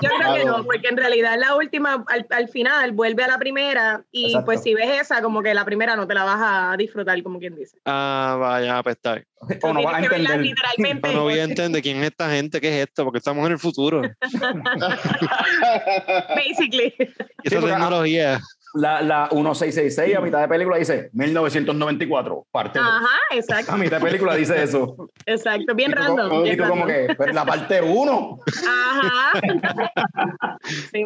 [0.00, 3.38] yo creo que no, porque en realidad la última al, al final vuelve a la
[3.38, 4.46] primera y Exacto.
[4.46, 7.38] pues si ves esa, como que la primera no te la vas a disfrutar, como
[7.38, 7.78] quien dice.
[7.84, 9.26] Ah, vaya, pues está bien.
[9.62, 10.40] O no vas a entender.
[10.40, 11.12] literalmente.
[11.12, 13.58] No voy a entender quién es esta gente, qué es esto, porque estamos en el
[13.58, 14.02] futuro.
[16.34, 16.94] Basically.
[16.98, 17.02] Y
[17.44, 18.40] esa porque- tecnología.
[18.76, 22.88] La, la 1666 a mitad de película dice 1994, parte dos.
[22.88, 25.10] Ajá, A exacto, mitad de película dice eso.
[25.26, 26.28] exacto, bien Y tú, random.
[26.28, 27.16] como, y bien tú como random.
[27.16, 28.38] que, la parte 1.
[28.68, 29.40] Ajá.
[30.90, 31.04] Sí.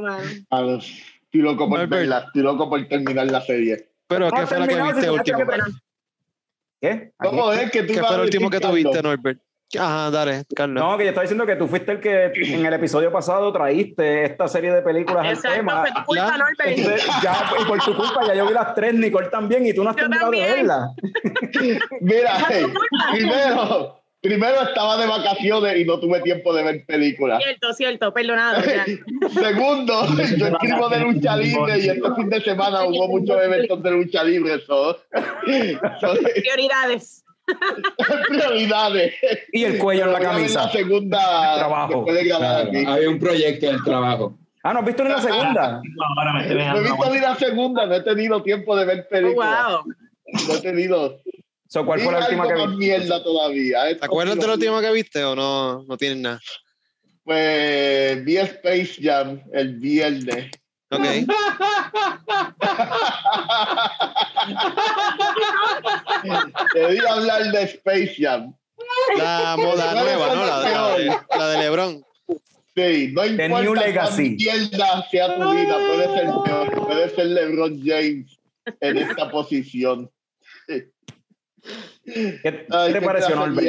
[0.51, 1.90] A ver, Estoy loco por Norbert.
[1.90, 3.90] verla, estoy loco por terminar la serie.
[4.07, 5.39] Pero, ¿qué fue la que viste último?
[6.81, 7.12] ¿Qué?
[7.19, 9.03] ¿Cómo es que tú ¿Qué fue a lo último que tuviste?
[9.03, 9.40] Norbert?
[9.78, 10.82] Ajá, dale, Carlos.
[10.82, 14.24] No, que yo estaba diciendo que tú fuiste el que en el episodio pasado traíste
[14.24, 15.82] esta serie de películas al tema.
[15.82, 16.39] fue tu culpa, Ya.
[16.39, 16.78] Norbert.
[16.78, 19.85] Entonces, ya, y por tu culpa, ya yo vi las tres, Nicole también, y tú
[19.85, 20.57] no has Yo terminado de también.
[20.66, 20.89] verla.
[22.01, 22.65] Mira, hey,
[23.12, 27.43] primero, primero estaba de vacaciones y no tuve tiempo de ver películas.
[27.43, 28.62] Cierto, cierto, perdonado.
[28.65, 28.85] ya.
[29.35, 30.07] Segundo,
[30.39, 34.24] yo escribo de lucha libre y este fin de semana hubo muchos eventos de lucha
[34.24, 34.61] libre.
[34.66, 34.95] So,
[36.01, 37.23] so, Prioridades.
[38.29, 39.15] prioridades.
[39.53, 40.65] Y el cuello en la camisa.
[40.66, 42.05] La segunda Trabajo.
[42.12, 44.39] de Claro, había un proyecto en el trabajo.
[44.62, 45.81] Ah, ¿no has visto ni la segunda?
[46.19, 49.07] Ahora me estoy No he visto ni la segunda, no he tenido tiempo de ver
[49.07, 49.66] Oh, películas.
[49.69, 49.95] wow.
[50.49, 51.20] No he tenido.
[51.69, 52.77] So, ¿Cuál fue la última que viste?
[52.77, 53.97] mierda todavía.
[53.99, 56.41] ¿Te acuerdas de la última que viste o no, no tienes nada?
[57.25, 60.51] Pues vi Space Jam el viernes.
[60.90, 61.02] Ok.
[66.73, 68.55] Quería hablar de Space Jam.
[69.16, 70.47] La moda nueva, ¿no?
[70.47, 71.05] La, la de,
[71.36, 72.05] la de LeBron.
[72.74, 74.31] Sí, no The importa New cuán Legacy.
[74.31, 78.39] mierda sea tu vida, puede ser peor, puede ser LeBron James
[78.81, 80.10] en esta posición.
[80.66, 80.90] ¿Qué,
[82.70, 83.66] Ay, te qué pareció, Norbert?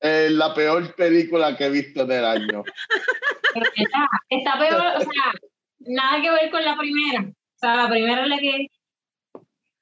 [0.00, 2.64] Eh, la peor película que he visto en el año.
[3.54, 5.32] Pero está, está peor, o sea,
[5.96, 7.22] nada que ver con la primera.
[7.22, 8.66] O sea, la primera es la que.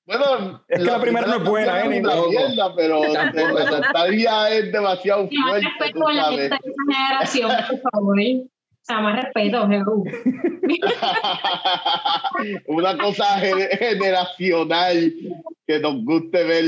[0.07, 1.89] Bueno, Es que la primera no es buena, ¿eh?
[1.89, 6.47] Ni mierda, pero la nostalgia es demasiado Y más fuerte, respeto a la gente de
[6.47, 8.19] esa generación, por favor.
[8.21, 10.03] O sea, más respeto, Jesús.
[12.67, 15.13] una cosa ge- generacional
[15.67, 16.65] que nos guste ver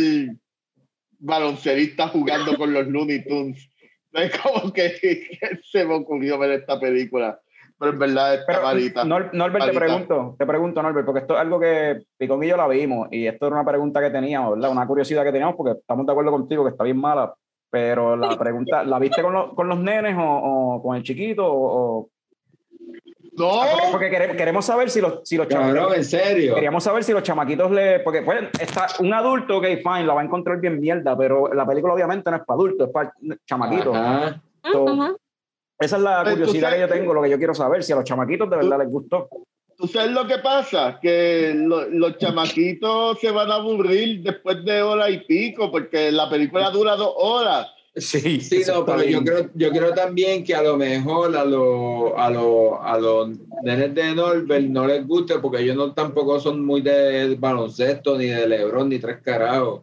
[1.18, 3.68] baloncelistas jugando con los Looney Tunes.
[4.12, 7.38] Es como que, que se me ocurrió ver esta película.
[7.78, 9.04] Pero en verdad está Pero, malita.
[9.04, 9.80] Nor- Norbert, te Malita.
[9.80, 13.26] pregunto, te pregunto, Norbert, porque esto es algo que Picón y yo la vimos, y
[13.26, 14.70] esto era una pregunta que teníamos, ¿verdad?
[14.70, 17.34] Una curiosidad que teníamos, porque estamos de acuerdo contigo que está bien mala,
[17.70, 20.22] pero la pregunta, ¿la viste con, los- con los nenes o,
[20.76, 21.44] o con el chiquito?
[21.46, 22.10] O, o-
[23.38, 26.54] No, porque, porque queremos, queremos saber si los, si los Cabrón, chamaquitos, en serio.
[26.54, 30.22] queríamos saber si los chamaquitos le, porque pues, está un adulto, ok, fine, la va
[30.22, 33.12] a encontrar bien mierda, pero la película obviamente no es para adultos, es para
[33.44, 33.94] chamaquitos.
[33.94, 34.40] Ajá.
[34.72, 35.16] So, Ujú.
[35.78, 37.92] Esa es la tú curiosidad que yo sabes- tengo, lo que yo quiero saber, si
[37.92, 39.28] a los chamaquitos de verdad les gustó.
[39.76, 40.98] ¿Tú sabes lo que pasa?
[41.02, 46.30] Que lo- los chamaquitos se van a aburrir después de hora y pico, porque la
[46.30, 47.68] película dura dos horas.
[47.94, 52.12] Sí, Sí, no, pero yo creo, yo creo también que a lo mejor a los
[52.14, 53.30] a lo, a los
[53.62, 58.26] nenes de Norbert no les guste porque ellos no tampoco son muy de baloncesto, ni
[58.26, 59.80] de Lebron, ni tres carajos.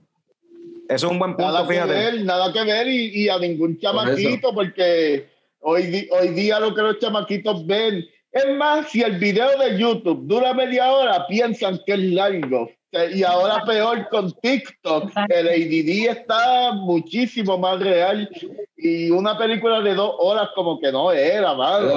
[0.89, 1.91] Eso es un buen punto, Nada que fíjate.
[1.93, 5.27] ver, nada que ver y, y a ningún chamaquito, porque
[5.63, 8.05] hoy, hoy día lo que los chamaquitos ven.
[8.31, 12.69] Es más, si el video de YouTube dura media hora, piensan que es largo.
[13.15, 18.29] Y ahora peor con TikTok, el ADD está muchísimo más real
[18.77, 21.87] y una película de dos horas como que no era, mano.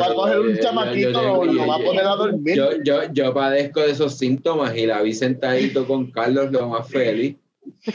[0.00, 2.16] Va a coger un eh, chamaquito, yo- lo, yo- lo va a yo- poner a
[2.16, 2.56] dormir.
[2.56, 6.88] Yo, yo, yo padezco de esos síntomas y la vi sentadito con Carlos lo más
[6.88, 7.36] feliz.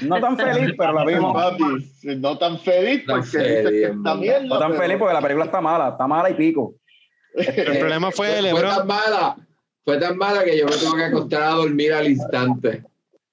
[0.03, 1.33] No tan feliz, pero la vimos.
[1.33, 1.63] Papi,
[2.17, 4.47] no tan feliz porque que está bien.
[4.47, 6.75] No tan feliz porque la película está mala, está mala y pico.
[7.35, 8.75] El problema fue Fue, fue LeBron.
[8.75, 9.35] tan mala,
[9.85, 12.83] fue tan mala que yo me tuve que acostar a dormir al instante.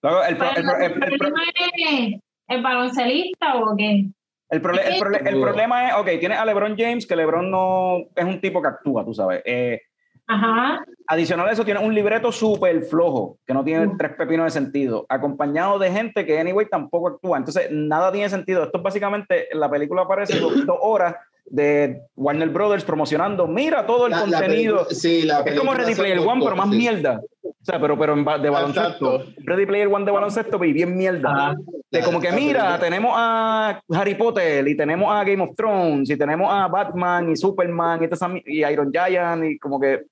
[0.02, 4.06] Luego, el, pro- el pro- el- el el pro- problema es el baloncelista o qué?
[4.50, 7.96] el prole- el prole- el problema es, ok, tienes a LeBron James, que LeBron no
[8.14, 9.42] es un tipo que actúa, tú sabes.
[9.44, 9.80] Eh,
[10.28, 10.84] Ajá.
[11.08, 13.96] adicional a eso, tiene un libreto súper flojo, que no tiene Mm.
[13.96, 17.38] tres pepinos de sentido, acompañado de gente que, anyway, tampoco actúa.
[17.38, 18.64] Entonces, nada tiene sentido.
[18.64, 21.14] Esto es básicamente, la película aparece dos, dos horas
[21.48, 24.76] de Warner Brothers promocionando, mira todo el La- la contenido.
[24.78, 26.76] película- sí, la Es como Ready Player One, pero más sí.
[26.76, 27.20] mierda.
[27.44, 29.14] O sea, pero, pero de baloncesto.
[29.16, 29.32] Exacto.
[29.44, 31.30] Ready Player One de baloncesto, y bien mierda.
[31.30, 31.54] Ajá.
[31.92, 35.54] De como que La mira, película- tenemos a Harry Potter y tenemos a Game of
[35.56, 38.00] Thrones y tenemos a Batman y Superman
[38.44, 40.02] y, y Iron Giant y como que...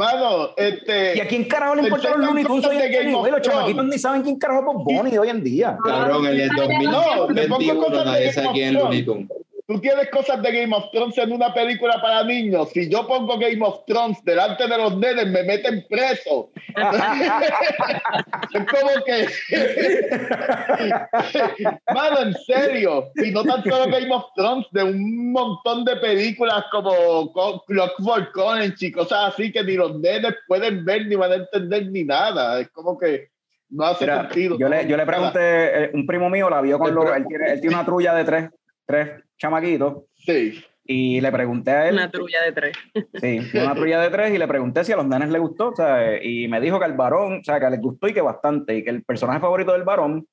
[0.00, 1.18] Mano, este.
[1.18, 3.30] ¿Y a quién carajo le importan los Looney Tunes hoy en de día?
[3.30, 5.76] Los chamaquitos ni saben quién carajo es Bob Bunny hoy en día.
[5.84, 8.80] Cabrón, en el No, le pongo 2021 cosas de nadie Game sabe of quién es
[8.80, 9.04] Thrones.
[9.04, 9.28] Looney Tunes.
[9.70, 12.70] Tú tienes cosas de Game of Thrones en una película para niños.
[12.74, 16.50] Si yo pongo Game of Thrones delante de los nenes, me meten preso.
[18.52, 19.28] es como que.
[21.94, 23.10] Mano, en serio.
[23.22, 28.36] Y no tan solo Game of Thrones, de un montón de películas como Co- Clockwork
[28.36, 32.02] Orange y cosas así que ni los nenes pueden ver, ni van a entender, ni
[32.02, 32.58] nada.
[32.60, 33.28] Es como que
[33.68, 34.58] no hace Mira, sentido.
[34.58, 37.04] yo, le, yo le pregunté, eh, un primo mío la vio con los...
[37.16, 38.50] Él tiene, él tiene una trulla de tres,
[38.90, 40.62] tres chamaquitos Sí.
[40.84, 41.94] y le pregunté a él...
[41.94, 42.76] Una trulla de tres.
[43.20, 45.76] Sí, una trulla de tres y le pregunté si a los nenes les gustó, o
[45.76, 48.76] sea, y me dijo que al varón, o sea, que les gustó y que bastante,
[48.76, 50.26] y que el personaje favorito del varón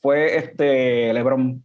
[0.00, 1.62] fue este LeBron.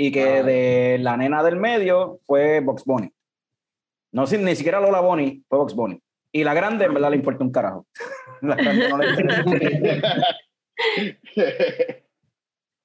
[0.00, 0.42] Y que Ah.
[0.44, 3.10] de la nena del medio fue Box Bunny.
[4.12, 6.00] No, ni siquiera Lola Bunny, fue Box Bunny.
[6.32, 7.86] Y la grande, en verdad, le importa un carajo.
[8.42, 10.14] La grande no le interesa.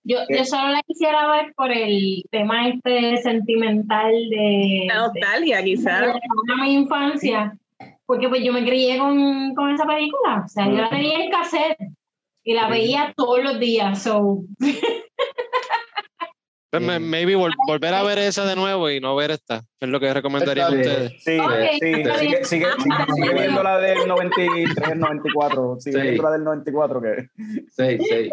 [0.05, 0.37] Yo, ¿Qué?
[0.37, 6.01] yo solo la quisiera ver por el tema este sentimental de, La nostalgia, quizás.
[6.13, 7.57] de mi infancia.
[8.05, 10.43] Porque pues yo me crié con, con esa película.
[10.45, 11.77] O sea, yo la tenía en cassette
[12.43, 14.03] y la veía todos los días.
[14.03, 14.39] So,
[16.69, 19.63] Pues, maybe vol- volver a ver esa de nuevo y no ver esta.
[19.79, 21.13] Es lo que recomendaría a ustedes.
[21.23, 22.65] Sí, Ok, sí, sigue, sigue, sigue,
[23.15, 26.01] sigue viendo la del 93, 94, sigue Sí.
[26.01, 27.27] viendo la del 94 que...
[27.69, 28.29] Sí, sí.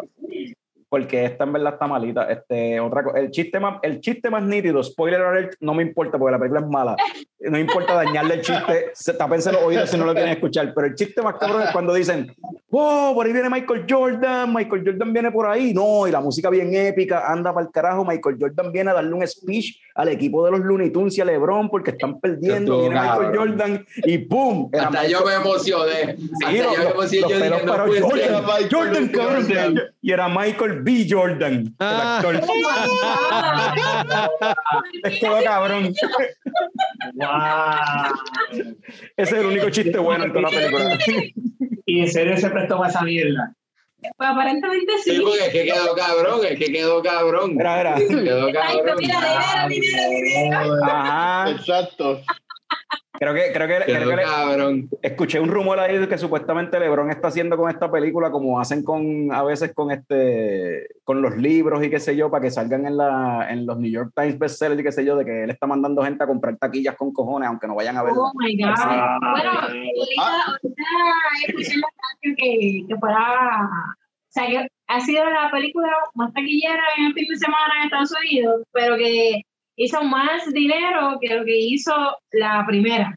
[0.91, 2.25] Porque esta en verdad está malita.
[2.25, 6.33] Este, otra el chiste más, el chiste más nítido, spoiler alert, no me importa porque
[6.33, 6.97] la película es mala.
[7.39, 10.75] No me importa dañarle el chiste, se tapense los oídos si no lo quieren escuchar,
[10.75, 12.35] pero el chiste más cabrón es cuando dicen,
[12.69, 16.51] wow, por ahí viene Michael Jordan, Michael Jordan viene por ahí, no, y la música
[16.51, 20.45] bien épica, anda para el carajo, Michael Jordan viene a darle un speech al equipo
[20.45, 23.37] de los Looney Tunes y a LeBron porque están perdiendo, viene Michael cabrón.
[23.37, 24.71] Jordan y ¡pum!
[24.79, 26.17] Hasta yo me emocioné.
[26.43, 27.49] Hasta Sí, yo los, me emocioné.
[27.51, 28.47] los Yo dije, no Jordan.
[28.47, 29.43] Michael Jordan, cabrón.
[29.47, 29.75] Jordan.
[30.03, 31.07] Y era Michael B.
[31.09, 32.21] Jordan, Ah.
[32.25, 32.51] el actor.
[35.05, 35.95] Estuvo cabrón.
[37.15, 37.29] Wow.
[39.17, 40.99] Ese es el único chiste bueno en toda la película.
[41.87, 43.53] Y en serio se prestó para esa mierda.
[44.17, 45.23] pues aparentemente Sí, sí.
[45.23, 47.61] porque es que quedó cabrón, es que quedó cabrón.
[47.61, 47.95] Era, era.
[47.97, 48.97] Quedó Ay, cabrón.
[48.99, 50.85] mira, dinero, dinero, dinero.
[50.85, 51.51] Ajá.
[51.51, 52.23] Exacto.
[53.13, 57.11] Creo que, creo que, creo que le- escuché un rumor ahí de que supuestamente LeBron
[57.11, 61.85] está haciendo con esta película como hacen con a veces con este con los libros
[61.85, 64.81] y qué sé yo para que salgan en la en los New York Times bestsellers
[64.81, 67.49] y qué sé yo de que él está mandando gente a comprar taquillas con cojones
[67.51, 68.21] aunque no vayan a verla.
[68.21, 68.75] Oh my God.
[68.79, 70.83] Ah, bueno, ahorita, ahorita
[71.47, 71.89] escuché la
[72.23, 73.69] radio que, que fuera.
[73.69, 77.85] O sea, que ha sido la película más taquillera en el fin de semana en
[77.85, 79.43] Estados Unidos, pero que
[79.77, 81.93] hizo más dinero que lo que hizo
[82.33, 83.15] la primera.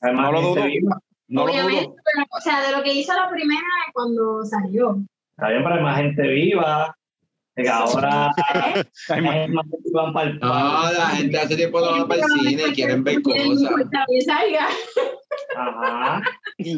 [0.00, 1.00] Además, No lo gente dudo.
[1.28, 1.96] No Obviamente, dudo.
[2.04, 3.62] pero, o sea, de lo que hizo la primera
[3.92, 4.96] cuando salió.
[5.30, 6.94] Está bien, pero hay más gente viva.
[7.54, 8.30] Que ahora
[8.74, 9.46] ¿Eh?
[9.92, 10.48] Van para el No,
[10.92, 13.70] la gente hace tiempo no va para el cine y quieren ver cosas.
[14.24, 14.66] salga
[15.56, 16.22] Ajá.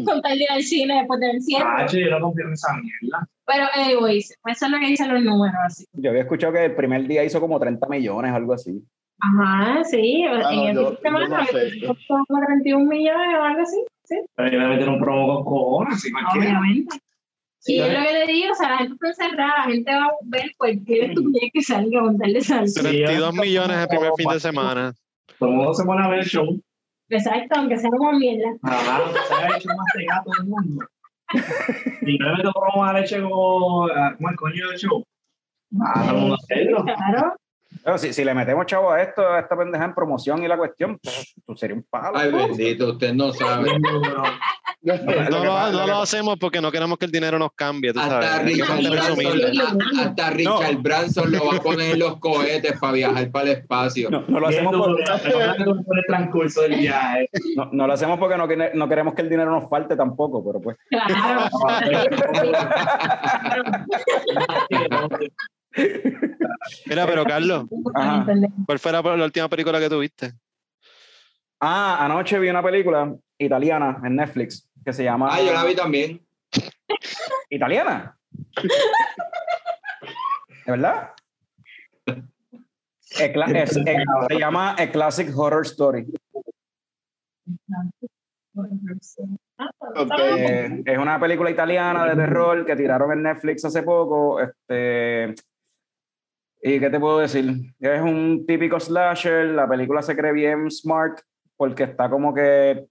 [0.04, 1.64] con tal de ir al cine después del cierre.
[1.66, 3.28] Ah, yo no confío en esa mierda.
[3.46, 5.54] Pero, anyways, eso es lo que dicen los números.
[5.66, 5.84] Así.
[5.92, 8.82] Yo había escuchado que el primer día hizo como 30 millones, algo así.
[9.20, 10.24] Ajá, sí.
[10.28, 11.86] Ah, en no, el yo- semana no sé.
[11.86, 13.84] costó como 31 millones o algo así.
[14.04, 16.96] Sí, Pero yo le meter un promo con cojones, si obviamente.
[17.66, 20.04] Y es lo que le digo, o sea, la gente está encerrada, la gente va
[20.06, 22.68] a ver cualquier estupidez que salga de salir.
[22.68, 24.94] Sí, 32 yo- millones el primer fin de semana.
[25.38, 26.60] Todo el mundo se pone a ver el show.
[27.08, 28.48] Exacto, aunque sea como mierda.
[28.62, 30.86] Ajá, se ha hecho más de gato del mundo.
[32.02, 35.04] Y yo le meto promo a leche como, ah, como el coño del show.
[35.80, 36.84] Ah, todo el mundo hacerlo.
[37.82, 37.98] Claro.
[37.98, 40.98] Si, si le metemos chavo a esto, a esta pendeja en promoción y la cuestión,
[41.44, 42.16] pues sería un palo.
[42.16, 43.70] Ay, bendito, usted no sabe.
[44.86, 47.52] Lo que No, pasa- lo, no lo hacemos porque no queremos que el dinero nos
[47.56, 48.52] cambie, tú Hasta sabes.
[48.52, 48.82] Richard.
[48.90, 53.52] Branson, hasta Richard Branson lo va a poner en los cohetes para viajar para el
[53.58, 54.10] espacio.
[54.10, 57.30] No, no lo hacemos por- por el transcurso del viaje.
[57.56, 60.60] no, no lo hacemos porque no, no queremos que el dinero nos falte tampoco, pero
[60.60, 60.76] pues.
[60.90, 61.48] Claro.
[66.86, 68.26] Mira, pero Carlos, Ajá.
[68.66, 70.32] ¿cuál fue la, la última película que tuviste?
[71.60, 75.28] Ah, anoche vi una película italiana en Netflix que se llama.
[75.32, 76.24] Ah, yo la vi también.
[77.50, 78.16] ¿Italiana?
[80.66, 81.10] ¿De verdad?
[83.32, 83.86] Cla- es- es-
[84.28, 86.06] se llama A Classic Horror Story.
[89.96, 90.10] Ok.
[90.18, 94.40] Eh, es una película italiana de terror que tiraron en Netflix hace poco.
[94.40, 95.34] Este,
[96.66, 97.74] ¿Y qué te puedo decir?
[97.78, 99.48] Es un típico slasher.
[99.50, 101.20] La película se cree bien smart
[101.58, 102.86] porque está como que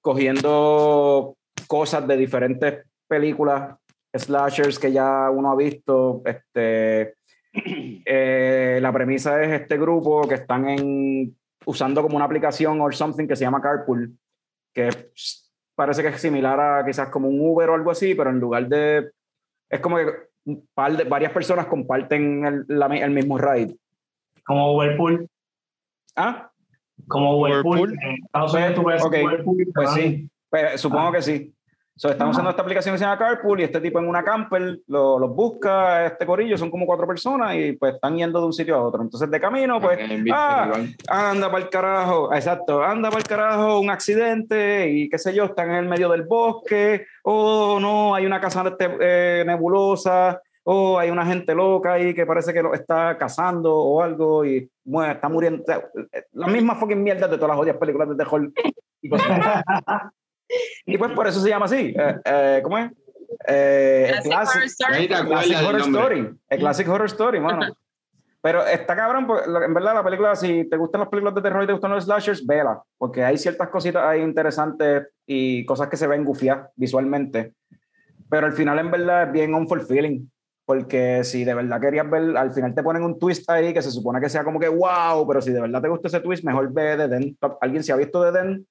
[0.00, 1.36] cogiendo
[1.68, 3.76] cosas de diferentes películas
[4.12, 6.22] slashers que ya uno ha visto.
[6.24, 7.14] Este,
[8.04, 13.28] eh, la premisa es este grupo que están en, usando como una aplicación o something
[13.28, 14.12] que se llama Carpool,
[14.74, 14.88] que
[15.76, 18.66] parece que es similar a quizás como un Uber o algo así, pero en lugar
[18.66, 19.12] de...
[19.70, 23.76] Es como que un par de, varias personas comparten el, la el mismo ride.
[24.46, 25.28] Como Whirlpool.
[26.16, 26.50] Ah,
[27.06, 27.80] Como Whirlpool.
[27.80, 27.98] Whirlpool.
[28.02, 29.66] En Estados Unidos tú puedes Ok, Whirlpool.
[29.74, 31.12] pues sí, pues, supongo Ah.
[31.12, 31.54] que sí.
[31.98, 34.78] So, están usando esta aplicación que se llama Carpool y este tipo en una camper
[34.86, 38.52] lo- los busca, este corillo, son como cuatro personas y pues están yendo de un
[38.52, 39.02] sitio a otro.
[39.02, 39.98] Entonces de camino, pues,
[40.32, 40.70] ah,
[41.08, 45.46] anda para el carajo, exacto, anda para el carajo, un accidente y qué sé yo,
[45.46, 50.98] están en el medio del bosque, o no, hay una casa este, eh, nebulosa, o
[51.00, 55.12] hay una gente loca ahí que parece que lo está cazando o algo y bueno,
[55.14, 55.64] está muriendo.
[56.32, 58.52] Las mismas fucking mierdas de todas las jodidas películas de terror.
[59.02, 59.62] Y, cosas.
[60.86, 61.94] y pues por eso se llama así.
[61.98, 62.90] Eh, eh, ¿Cómo es?
[63.46, 65.06] Eh, Classic Classic- Horror Story.
[65.08, 66.36] Classic Horror.
[66.48, 67.60] El Classic Horror Story, mano.
[68.40, 71.64] Pero está cabrón, porque en verdad la película, si te gustan las películas de terror
[71.64, 75.96] y te gustan los slashers, vela, porque hay ciertas cositas ahí interesantes y cosas que
[75.96, 77.54] se ven gufiadas visualmente.
[78.30, 80.30] Pero al final en verdad es bien unfulfilling,
[80.64, 83.90] porque si de verdad querías ver, al final te ponen un twist ahí que se
[83.90, 86.72] supone que sea como que wow, pero si de verdad te gusta ese twist, mejor
[86.72, 87.36] ve The Den.
[87.60, 88.66] ¿Alguien se ha visto The Den?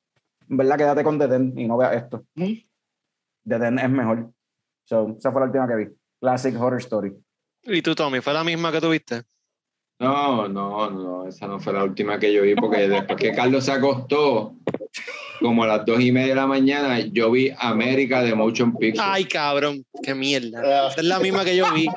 [0.50, 2.26] En verdad quédate con The Den y no veas esto.
[2.36, 4.32] The Den es mejor.
[4.86, 5.88] So, esa fue la última que vi.
[6.20, 7.14] Classic Horror Story.
[7.64, 8.22] ¿Y tú, Tommy?
[8.22, 9.24] ¿Fue la misma que tuviste?
[10.00, 13.66] No, no, no, esa no fue la última que yo vi, porque después que Carlos
[13.66, 14.56] se acostó,
[15.40, 19.06] como a las dos y media de la mañana, yo vi América de Motion Picture.
[19.06, 20.62] Ay, cabrón, qué mierda.
[20.64, 20.88] Ah.
[20.92, 21.88] Esa es la misma que yo vi.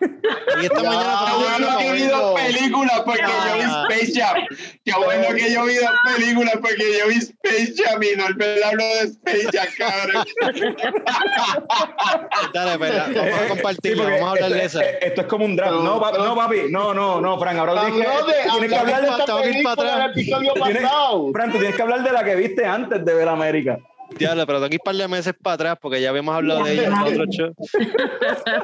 [0.00, 3.60] Y esta Ya, mañana Qué bueno que vi dos películas porque yo vi
[3.94, 4.36] Space Jam.
[4.84, 8.84] Qué bueno que yo vi dos películas porque yo vi Space Jam y Norbert habló
[8.84, 10.24] de Space Jam, cabrón.
[12.54, 14.90] Dale, pues, vamos a Sí, compartirla, porque vamos a hablar de esto, esa.
[14.90, 15.72] eh, Esto es como un draft.
[15.72, 16.60] Pero- No, papi, no, papi.
[16.70, 17.58] No, no, no, Frank.
[17.58, 21.30] Ahora tienes que, tienes que hablar de esta película del episodio pasado.
[21.32, 23.78] Frank, tú tienes que hablar de la que viste antes de ver América.
[24.18, 26.64] Diablo, pero tengo que ir un par de meses para atrás porque ya habíamos hablado
[26.64, 27.54] de ella en otro show.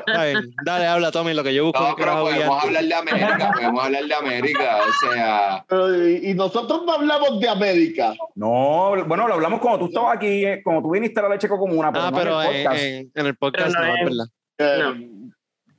[0.06, 1.80] Ay, dale, habla, Tommy, lo que yo busco.
[1.80, 6.30] No, un pero podemos hablar de América, podemos hablar de América, o sea, Pero, y,
[6.30, 8.14] y nosotros no hablamos de América.
[8.34, 11.48] No, bueno, lo hablamos cuando tú estabas aquí, eh, cuando tú viniste a la leche
[11.48, 12.82] comuna, pero Ah, no en pero el en, podcast.
[12.84, 14.26] en- en el podcast Pero no, no es verdad.
[14.58, 15.10] Eh,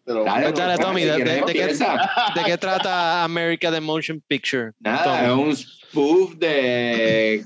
[0.06, 2.10] pero- dale, Dale, Tommy, de- quieres, de- de qué- empieza.
[2.36, 4.72] ¿De qué trata America the Motion Picture?
[4.80, 7.44] Nada, es un spoof de.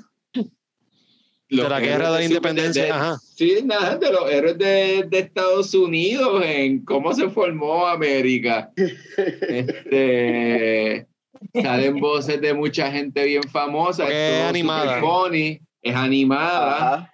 [1.52, 3.18] De la guerra de la independencia, de- ajá.
[3.36, 8.72] Sí, nada, de los héroes de, de Estados Unidos en cómo se formó América.
[9.18, 11.07] Este,
[11.61, 14.07] salen voces de mucha gente bien famosa.
[14.10, 14.99] Es animada.
[14.99, 16.94] super funny, es animada.
[16.94, 17.14] Ajá.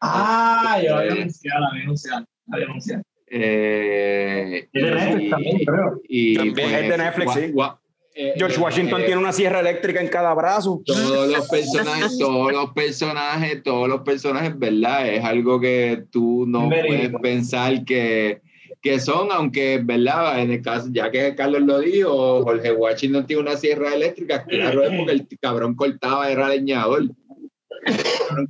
[0.00, 3.02] Ah, yo la había anunciado, la había anunciado, la había anunciado.
[3.26, 6.00] eh, Es de Netflix y- también, creo.
[6.08, 7.40] y, También pues, es de Netflix, sí.
[7.52, 7.78] gua-
[8.16, 10.80] eh, George eh, Washington eh, tiene una sierra eléctrica en cada brazo.
[10.86, 15.08] todos los personajes, todos los personajes, todos los personajes, ¿verdad?
[15.08, 17.18] Es algo que tú no Verídico.
[17.18, 18.40] puedes pensar que,
[18.80, 20.40] que son, aunque, ¿verdad?
[20.40, 24.84] En el caso, ya que Carlos lo dijo, Jorge Washington tiene una sierra eléctrica, claro,
[24.84, 27.08] es porque el cabrón cortaba, era leñador.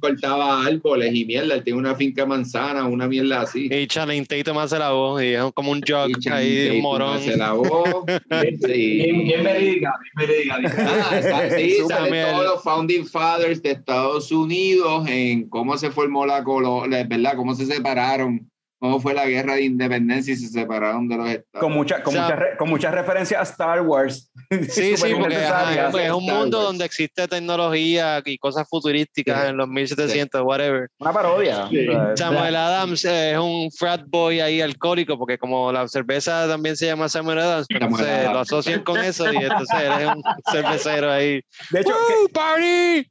[0.00, 3.68] Cortaba árboles y mierda, él tiene una finca de manzana, una mierda así.
[3.70, 6.76] Y Channing Tatum hace la voz y es como un joke Y Channing ahí, Tatum
[6.76, 7.16] un morón.
[7.16, 7.88] hace la voz.
[8.64, 8.96] Sí.
[8.96, 10.58] Bien, bien verídica, bien verídica.
[10.58, 10.74] dice.
[10.78, 11.76] Ah, está- sí,
[12.10, 12.26] bien.
[12.30, 17.36] todos los founding fathers de Estados Unidos en cómo se formó la colonia, ¿verdad?
[17.36, 18.50] Cómo se separaron,
[18.84, 21.60] cómo fue la guerra de independencia y se separaron de los estados.
[21.64, 24.30] Con, mucha, con, O sea- mucha re- con muchas referencias a Star Wars.
[24.68, 26.68] Sí, sí, porque ajá, pues, es un mundo Wars.
[26.68, 29.48] donde existe tecnología y cosas futurísticas Sí.
[29.48, 30.88] en los 1700, whatever.
[30.98, 31.66] Una parodia.
[31.70, 31.86] Sí.
[32.14, 36.84] Samuel Adams eh, es un frat boy ahí alcohólico, porque como la cerveza también se
[36.86, 40.22] llama Samuel Adams, pues, Samuel entonces lo asocian con eso y entonces él es un
[40.52, 41.40] cervecero ahí.
[41.70, 43.08] de hecho, ¡Woo, party!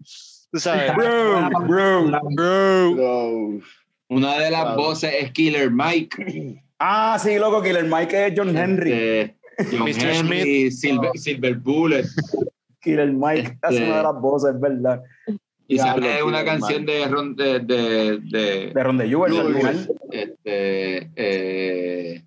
[0.51, 0.93] Tú sabes.
[0.95, 2.21] bro, bro.
[2.35, 2.93] Bro.
[2.95, 3.59] Pero-
[4.13, 6.61] Una de las voces es Killer Mike.
[6.79, 8.91] Ah, sí, loco, Killer Mike es John Henry.
[8.91, 9.35] este,
[9.71, 10.09] John Mr.
[10.09, 12.05] Henry, Silver, Silver Bullet.
[12.81, 15.01] Killer Mike hace Este- una de las voces, es verdad.
[15.67, 19.89] Y sale una canción de, Ron- de, de, de, De Ron de final.
[20.11, 22.23] este, eh,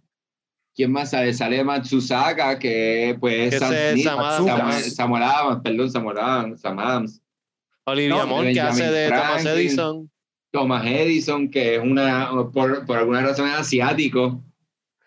[0.75, 1.33] ¿Quién más sale?
[1.33, 4.47] Sale Matsusaka, que pues es Smith, Sam Adams.
[4.47, 7.23] Samuel, Samuel Adams, perdón, Samuel Adams, Sam Adams.
[7.85, 9.45] Olivia No, que hace de Thomas.
[9.45, 10.11] Edison.
[10.61, 14.41] Thomas Edison, que es una, por, por alguna razón es asiático.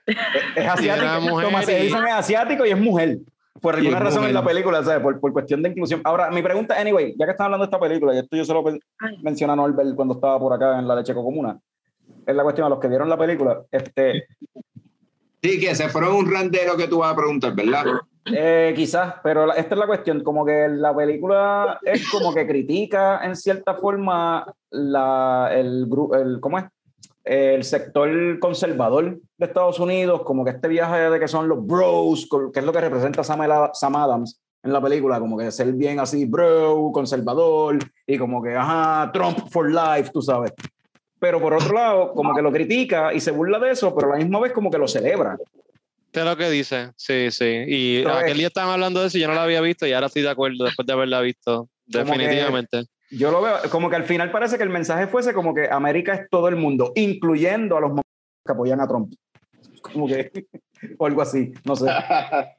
[0.05, 1.21] Es asiático.
[1.21, 3.19] mujer Thomas y- Edison es asiático y es mujer.
[3.61, 4.55] Por alguna es razón en la mujer.
[4.55, 5.01] película, ¿sabes?
[5.01, 6.01] Por, por cuestión de inclusión.
[6.05, 8.53] Ahora, mi pregunta, anyway, ya que están hablando de esta película, y esto yo se
[8.53, 8.63] lo
[9.21, 11.59] mencioné a Norbert cuando estaba por acá en la Leche Comuna,
[12.25, 13.61] es la cuestión a los que vieron la película.
[13.71, 14.27] Este,
[15.41, 17.85] Sí, que se fueron un randero que tú vas a preguntar, ¿verdad?
[18.25, 22.45] Eh, quizás, pero la- esta es la cuestión, como que la película es como que
[22.45, 26.65] critica en cierta forma la, el, el, ¿cómo es?
[27.23, 32.27] el sector conservador de Estados Unidos, como que este viaje de que son los bros,
[32.51, 33.41] que es lo que representa Sam
[33.95, 37.77] Adams en la película, como que ser bien así, bro, conservador,
[38.07, 40.53] y como que, ajá, Trump for life, tú sabes.
[41.19, 44.17] Pero por otro lado, como que lo critica y se burla de eso, pero a
[44.17, 45.37] la misma vez como que lo celebra.
[46.11, 46.91] ¿Qué es lo que dice?
[46.95, 47.63] Sí, sí.
[47.67, 49.85] Y Pero aquel es- día estaban hablando de eso y yo no lo había visto
[49.85, 51.69] y ahora estoy de acuerdo después de haberla visto.
[51.85, 52.83] Definitivamente.
[53.11, 56.13] Yo lo veo como que al final parece que el mensaje fuese como que América
[56.13, 57.91] es todo el mundo, incluyendo a los
[58.45, 59.13] que apoyan a Trump.
[59.81, 60.31] Como que,
[60.97, 61.87] o algo así, no sé.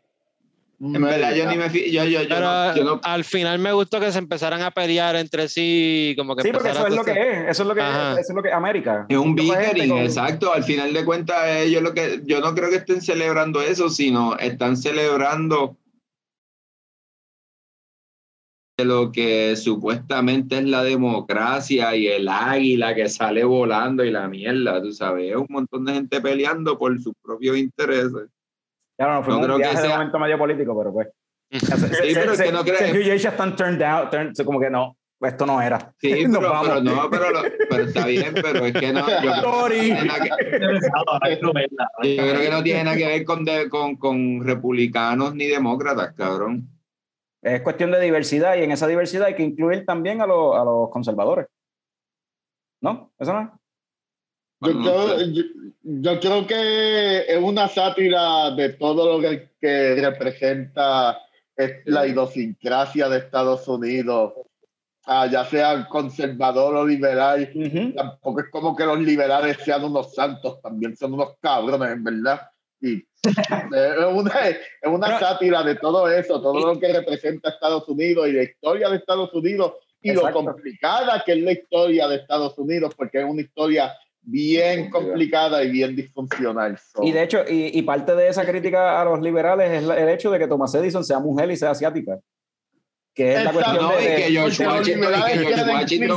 [0.83, 3.71] En verdad, yo ni me yo, yo, yo, Pero no, yo no- al final me
[3.75, 7.05] gustó que se empezaran a pelear entre sí, como que Sí, porque eso es lo
[7.05, 8.13] que es, eso es lo que Ajá.
[8.15, 9.05] es, eso es lo que es América.
[9.11, 10.55] Es un bickering, con- exacto.
[10.55, 14.39] Al final de cuentas, ellos lo que yo no creo que estén celebrando eso, sino
[14.39, 15.77] están celebrando
[18.79, 24.29] de lo que supuestamente es la democracia y el águila que sale volando y la
[24.29, 28.31] mierda, tú sabes, es un montón de gente peleando por sus propios intereses.
[29.01, 31.09] Ya no, fuimos creo un que viaje de sea- momento medio político, pero pues.
[31.51, 34.95] Sí, pero es que no creo- y ella están turned out, turned- como que no,
[35.23, 35.93] esto no era.
[35.99, 36.69] Sí, pero, vamos.
[36.69, 39.01] pero no, pero, lo- pero está bien, pero es que no.
[39.01, 39.81] Yo, creo que no Sorry.
[39.81, 41.91] tiene nada que- Ahora quiero verla.
[42.03, 46.13] yo creo que no tiene nada que ver con, de- con, con republicanos ni demócratas,
[46.13, 46.69] cabrón.
[47.43, 50.63] Es cuestión de diversidad y en esa diversidad hay que incluir también a, los- a
[50.63, 51.47] los conservadores.
[52.83, 53.13] ¿No?
[53.19, 53.41] ¿Eso no?
[53.41, 53.49] es?
[54.63, 55.43] Yo Bueno, no yo,
[55.83, 61.19] yo creo que es una sátira de todo lo que, que representa
[61.57, 64.33] es la idiosincrasia de Estados Unidos,
[65.07, 67.51] ah, ya sea conservador o liberal.
[67.95, 72.51] Tampoco es como que los liberales sean unos santos, también son unos cabrones, en verdad.
[72.81, 77.87] Y es una, es una Pero- sátira de todo eso, todo lo que representa Estados
[77.89, 82.17] Unidos y la historia de Estados Unidos y lo complicada que es la historia de
[82.17, 83.93] Estados Unidos, porque es una historia
[84.31, 86.79] bien complicada y bien disfuncional.
[87.03, 90.31] Y de hecho, y, y, parte de esa crítica a los liberales es el hecho
[90.31, 92.19] de que Thomas Edison sea mujer y sea asiática
[93.15, 96.09] que es la cuestión no, de, que George Washington, que George Washington,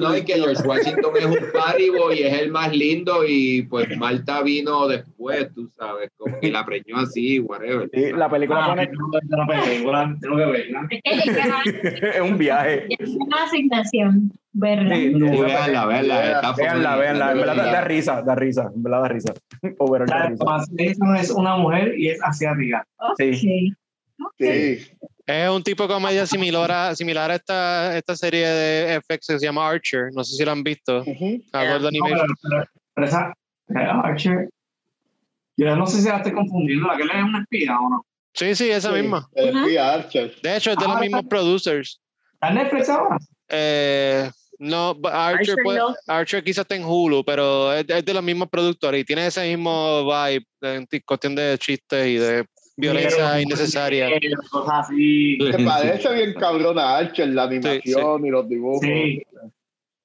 [0.00, 4.42] no, que George Washington es un párigo y es el más lindo y pues Marta
[4.42, 7.88] vino después, tú sabes, como que la preñó así, whatever.
[7.92, 8.90] Sí, la película pone...
[11.04, 12.86] es un viaje.
[12.98, 14.32] Es una asignación.
[14.56, 14.94] Verla.
[14.94, 16.54] Sí, no, verla, verla.
[16.56, 17.34] Veanla, veanla.
[17.34, 18.70] Verdad da risa, da risa.
[18.74, 19.34] En verdad da risa.
[19.78, 20.44] O ver, da risa.
[21.18, 22.86] es una mujer y es asiática.
[23.18, 23.74] Sí.
[24.38, 24.86] Sí.
[25.26, 29.38] Es un tipo de comedia similar a, similar a esta, esta serie de FX que
[29.38, 30.10] se llama Archer.
[30.12, 30.98] No sé si lo han visto.
[31.00, 31.44] Uh -huh.
[31.52, 33.32] no, pero, esa,
[34.02, 34.48] Archer.
[35.56, 36.86] Yo no sé si la estoy confundiendo.
[36.88, 38.06] ¿La que le es una espía o no?
[38.34, 39.28] Sí, sí, esa Sí, misma.
[39.34, 40.34] el espía Archer.
[40.42, 42.00] De hecho, es de Ah, los está- mismos producers.
[42.34, 43.16] ¿Está en Netflix ahora?
[43.48, 45.94] Eh, no, Archer, Archer puede- no.
[46.08, 49.48] Archer quizás está en Hulu, pero es, es de los mismos productores y tiene ese
[49.48, 52.44] mismo vibe en ti- cuestión de chistes y de
[52.76, 54.08] violencia Pero- innecesaria.
[54.08, 54.20] Eh,
[54.50, 55.38] Cosas así.
[55.40, 58.80] Se parece bien cabrón a Archer, la animación y los dibujos.
[58.82, 59.22] Sí.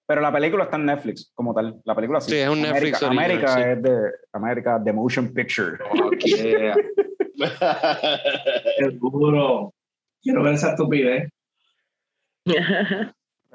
[0.08, 1.80] Pero la película está en Netflix, como tal.
[1.86, 2.32] La película sí.
[2.32, 4.00] Sí, es un Netflix América, original, América es de
[4.34, 5.78] América The Motion Picture.
[5.91, 6.76] Oh, yeah.
[8.78, 9.74] Seguro.
[10.22, 11.30] Quiero ver esa estupidez.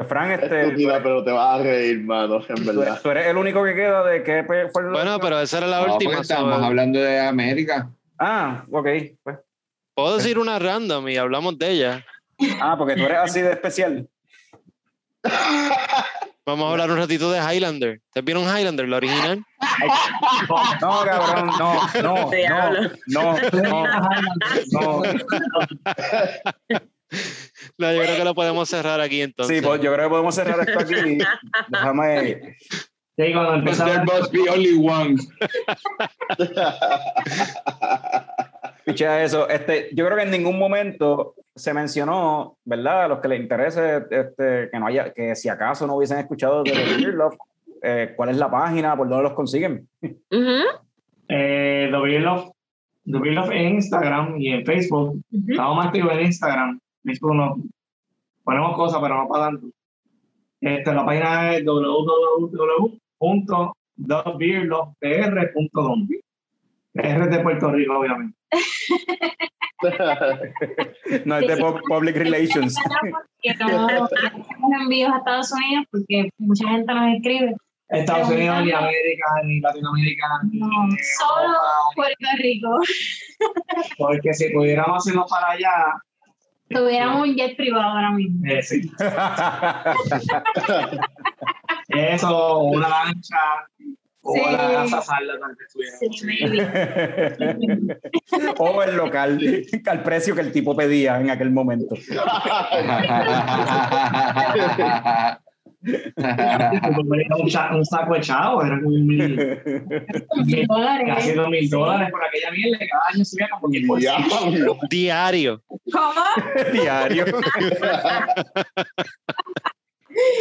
[0.08, 3.00] Fran, este, Estúpida, pero te vas a reír, mano, en verdad.
[3.00, 5.66] tú eres el único que queda de que pe- fue el- Bueno, pero esa era
[5.68, 6.16] la No, última.
[6.16, 7.90] pues estamos hablando de América.
[8.18, 8.88] Ah, ok.
[9.22, 9.38] Pues.
[9.94, 12.06] Puedo decir una random y hablamos de ella.
[12.60, 14.08] Ah, porque tú eres así de especial.
[16.46, 18.02] Vamos a hablar un ratito de Highlander.
[18.12, 19.42] ¿Te vieron Highlander, la original?
[20.80, 22.90] No, cabrón, no, no, no, Diablo.
[23.06, 23.86] no, no,
[24.72, 25.02] no.
[27.78, 29.56] No, yo creo que lo podemos cerrar aquí entonces.
[29.56, 31.18] Sí, pues yo creo que podemos cerrar esto aquí.
[31.68, 32.56] Déjame.
[33.16, 35.16] Sí, cuando There must be only one.
[38.84, 39.48] Pichea eso.
[39.48, 43.04] Este, yo creo que en ningún momento se mencionó, ¿verdad?
[43.04, 46.64] A los que les interese, este, que no haya, que si acaso no hubiesen escuchado
[46.64, 47.36] de Dear Love,
[47.82, 48.96] eh, ¿cuál es la página?
[48.96, 49.88] ¿Por dónde los consiguen?
[51.26, 52.50] Eh, The Beer Love,
[53.04, 55.22] The Beer Love en Instagram y en Facebook.
[55.48, 56.80] Estamos más activos en Instagram.
[57.04, 57.56] Facebook no.
[58.42, 59.68] Ponemos cosas, pero no para tanto.
[60.60, 61.64] Este, la página es
[63.24, 66.08] www.thebeerlovepr.com.
[66.96, 68.36] R de Puerto Rico, obviamente.
[71.26, 72.74] No es de Pub- Public Relations.
[73.42, 74.46] Que no hacemos
[74.80, 77.54] envíos a Estados Unidos porque mucha gente nos escribe.
[77.90, 80.66] Estados Unidos, ni América, ni Latinoamérica, ni No,
[81.18, 81.92] solo Europa.
[81.96, 82.70] Puerto Rico.
[83.98, 85.74] Porque si pudiéramos hacerlo para allá,
[86.74, 88.46] Tuviéramos un jet privado ahora mismo.
[88.46, 88.90] eh, sí.
[91.88, 93.36] Eso, una lancha,
[94.22, 94.40] o Sí.
[94.50, 95.34] la casa salda.
[96.00, 96.66] Sí, maybe.
[98.58, 99.38] o el local,
[99.86, 101.94] al precio que el tipo pedía en aquel momento.
[105.84, 109.36] un, cha- un saco echado, era como mil,
[110.46, 111.06] Mil dólares.
[111.14, 113.98] casi dos mil dólares por aquella mierda que cada año subía como 10%.
[113.98, 114.78] Diablo.
[114.90, 115.62] Diario.
[115.92, 116.20] ¿Cómo?
[116.72, 117.24] Diario.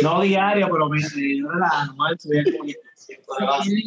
[0.03, 1.23] No diario, pero mensual,
[1.57, 2.92] era anual, subía como 10% de base.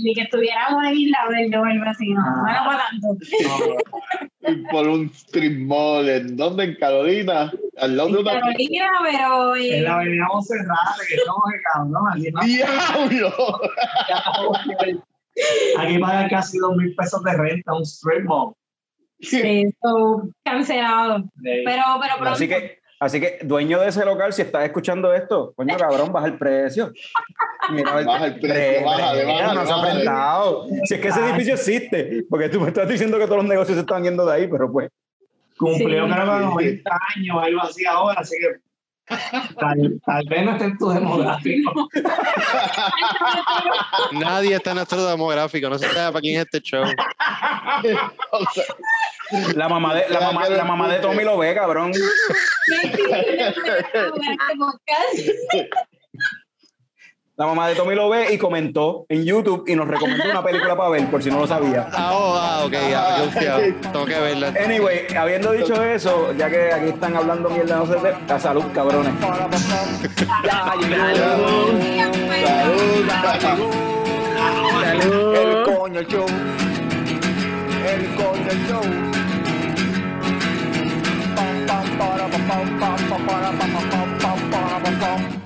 [0.02, 3.08] Ni que estuviéramos en Isla Verde o algo así, no, no era para tanto.
[3.42, 6.64] No, por un strip mall, ¿en dónde?
[6.64, 8.32] En Carolina, al lado de En una...
[8.40, 13.60] Carolina, pero eh, en la avenida Monserrate, que somos que cabrón, aquí no ¡Diablo!
[15.78, 18.54] Aquí pagan casi dos mil pesos de renta un strip mall.
[19.20, 21.24] sí, so, cancelado.
[21.36, 22.30] De- Pero, pero pronto.
[22.34, 26.26] Así que, así que, dueño de ese local, si estás escuchando esto, coño cabrón, baja
[26.26, 26.92] el precio.
[27.70, 30.66] Mira, Baja el precio, brega, bájale, no se ha prestado.
[30.84, 33.76] Si es que ese edificio existe, porque tú me estás diciendo que todos los negocios
[33.76, 34.90] se están yendo de ahí, pero pues.
[35.58, 36.12] Cumplió Sí.
[36.12, 38.65] creo que Sí, 90 años, algo así ahora, así que
[39.58, 41.88] tal, tal vez no esté en tu demográfico.
[44.12, 45.68] Nadie está en nuestro demográfico.
[45.68, 46.84] No se sabe para quién es este show.
[49.54, 51.92] La mamá de, la mamá, la mamá de Tommy lo ve, cabrón.
[57.38, 60.74] La mamá de Tommy lo ve y comentó en YouTube y nos recomendó una película
[60.74, 61.86] para ver, por si no lo sabía.
[61.92, 63.58] Ah, oh, ah, ok, ya.
[63.92, 64.54] Tengo que verla.
[64.64, 68.64] Anyway, habiendo dicho eso, ya que aquí están hablando mierda, no sé, de- a salud,
[68.74, 69.12] cabrones.
[75.34, 76.26] El coño show.
[77.86, 78.80] El coño show.
[81.36, 83.50] Pam, pam, para, pam, pam, pam, pam, para,
[84.80, 85.45] pam, pam,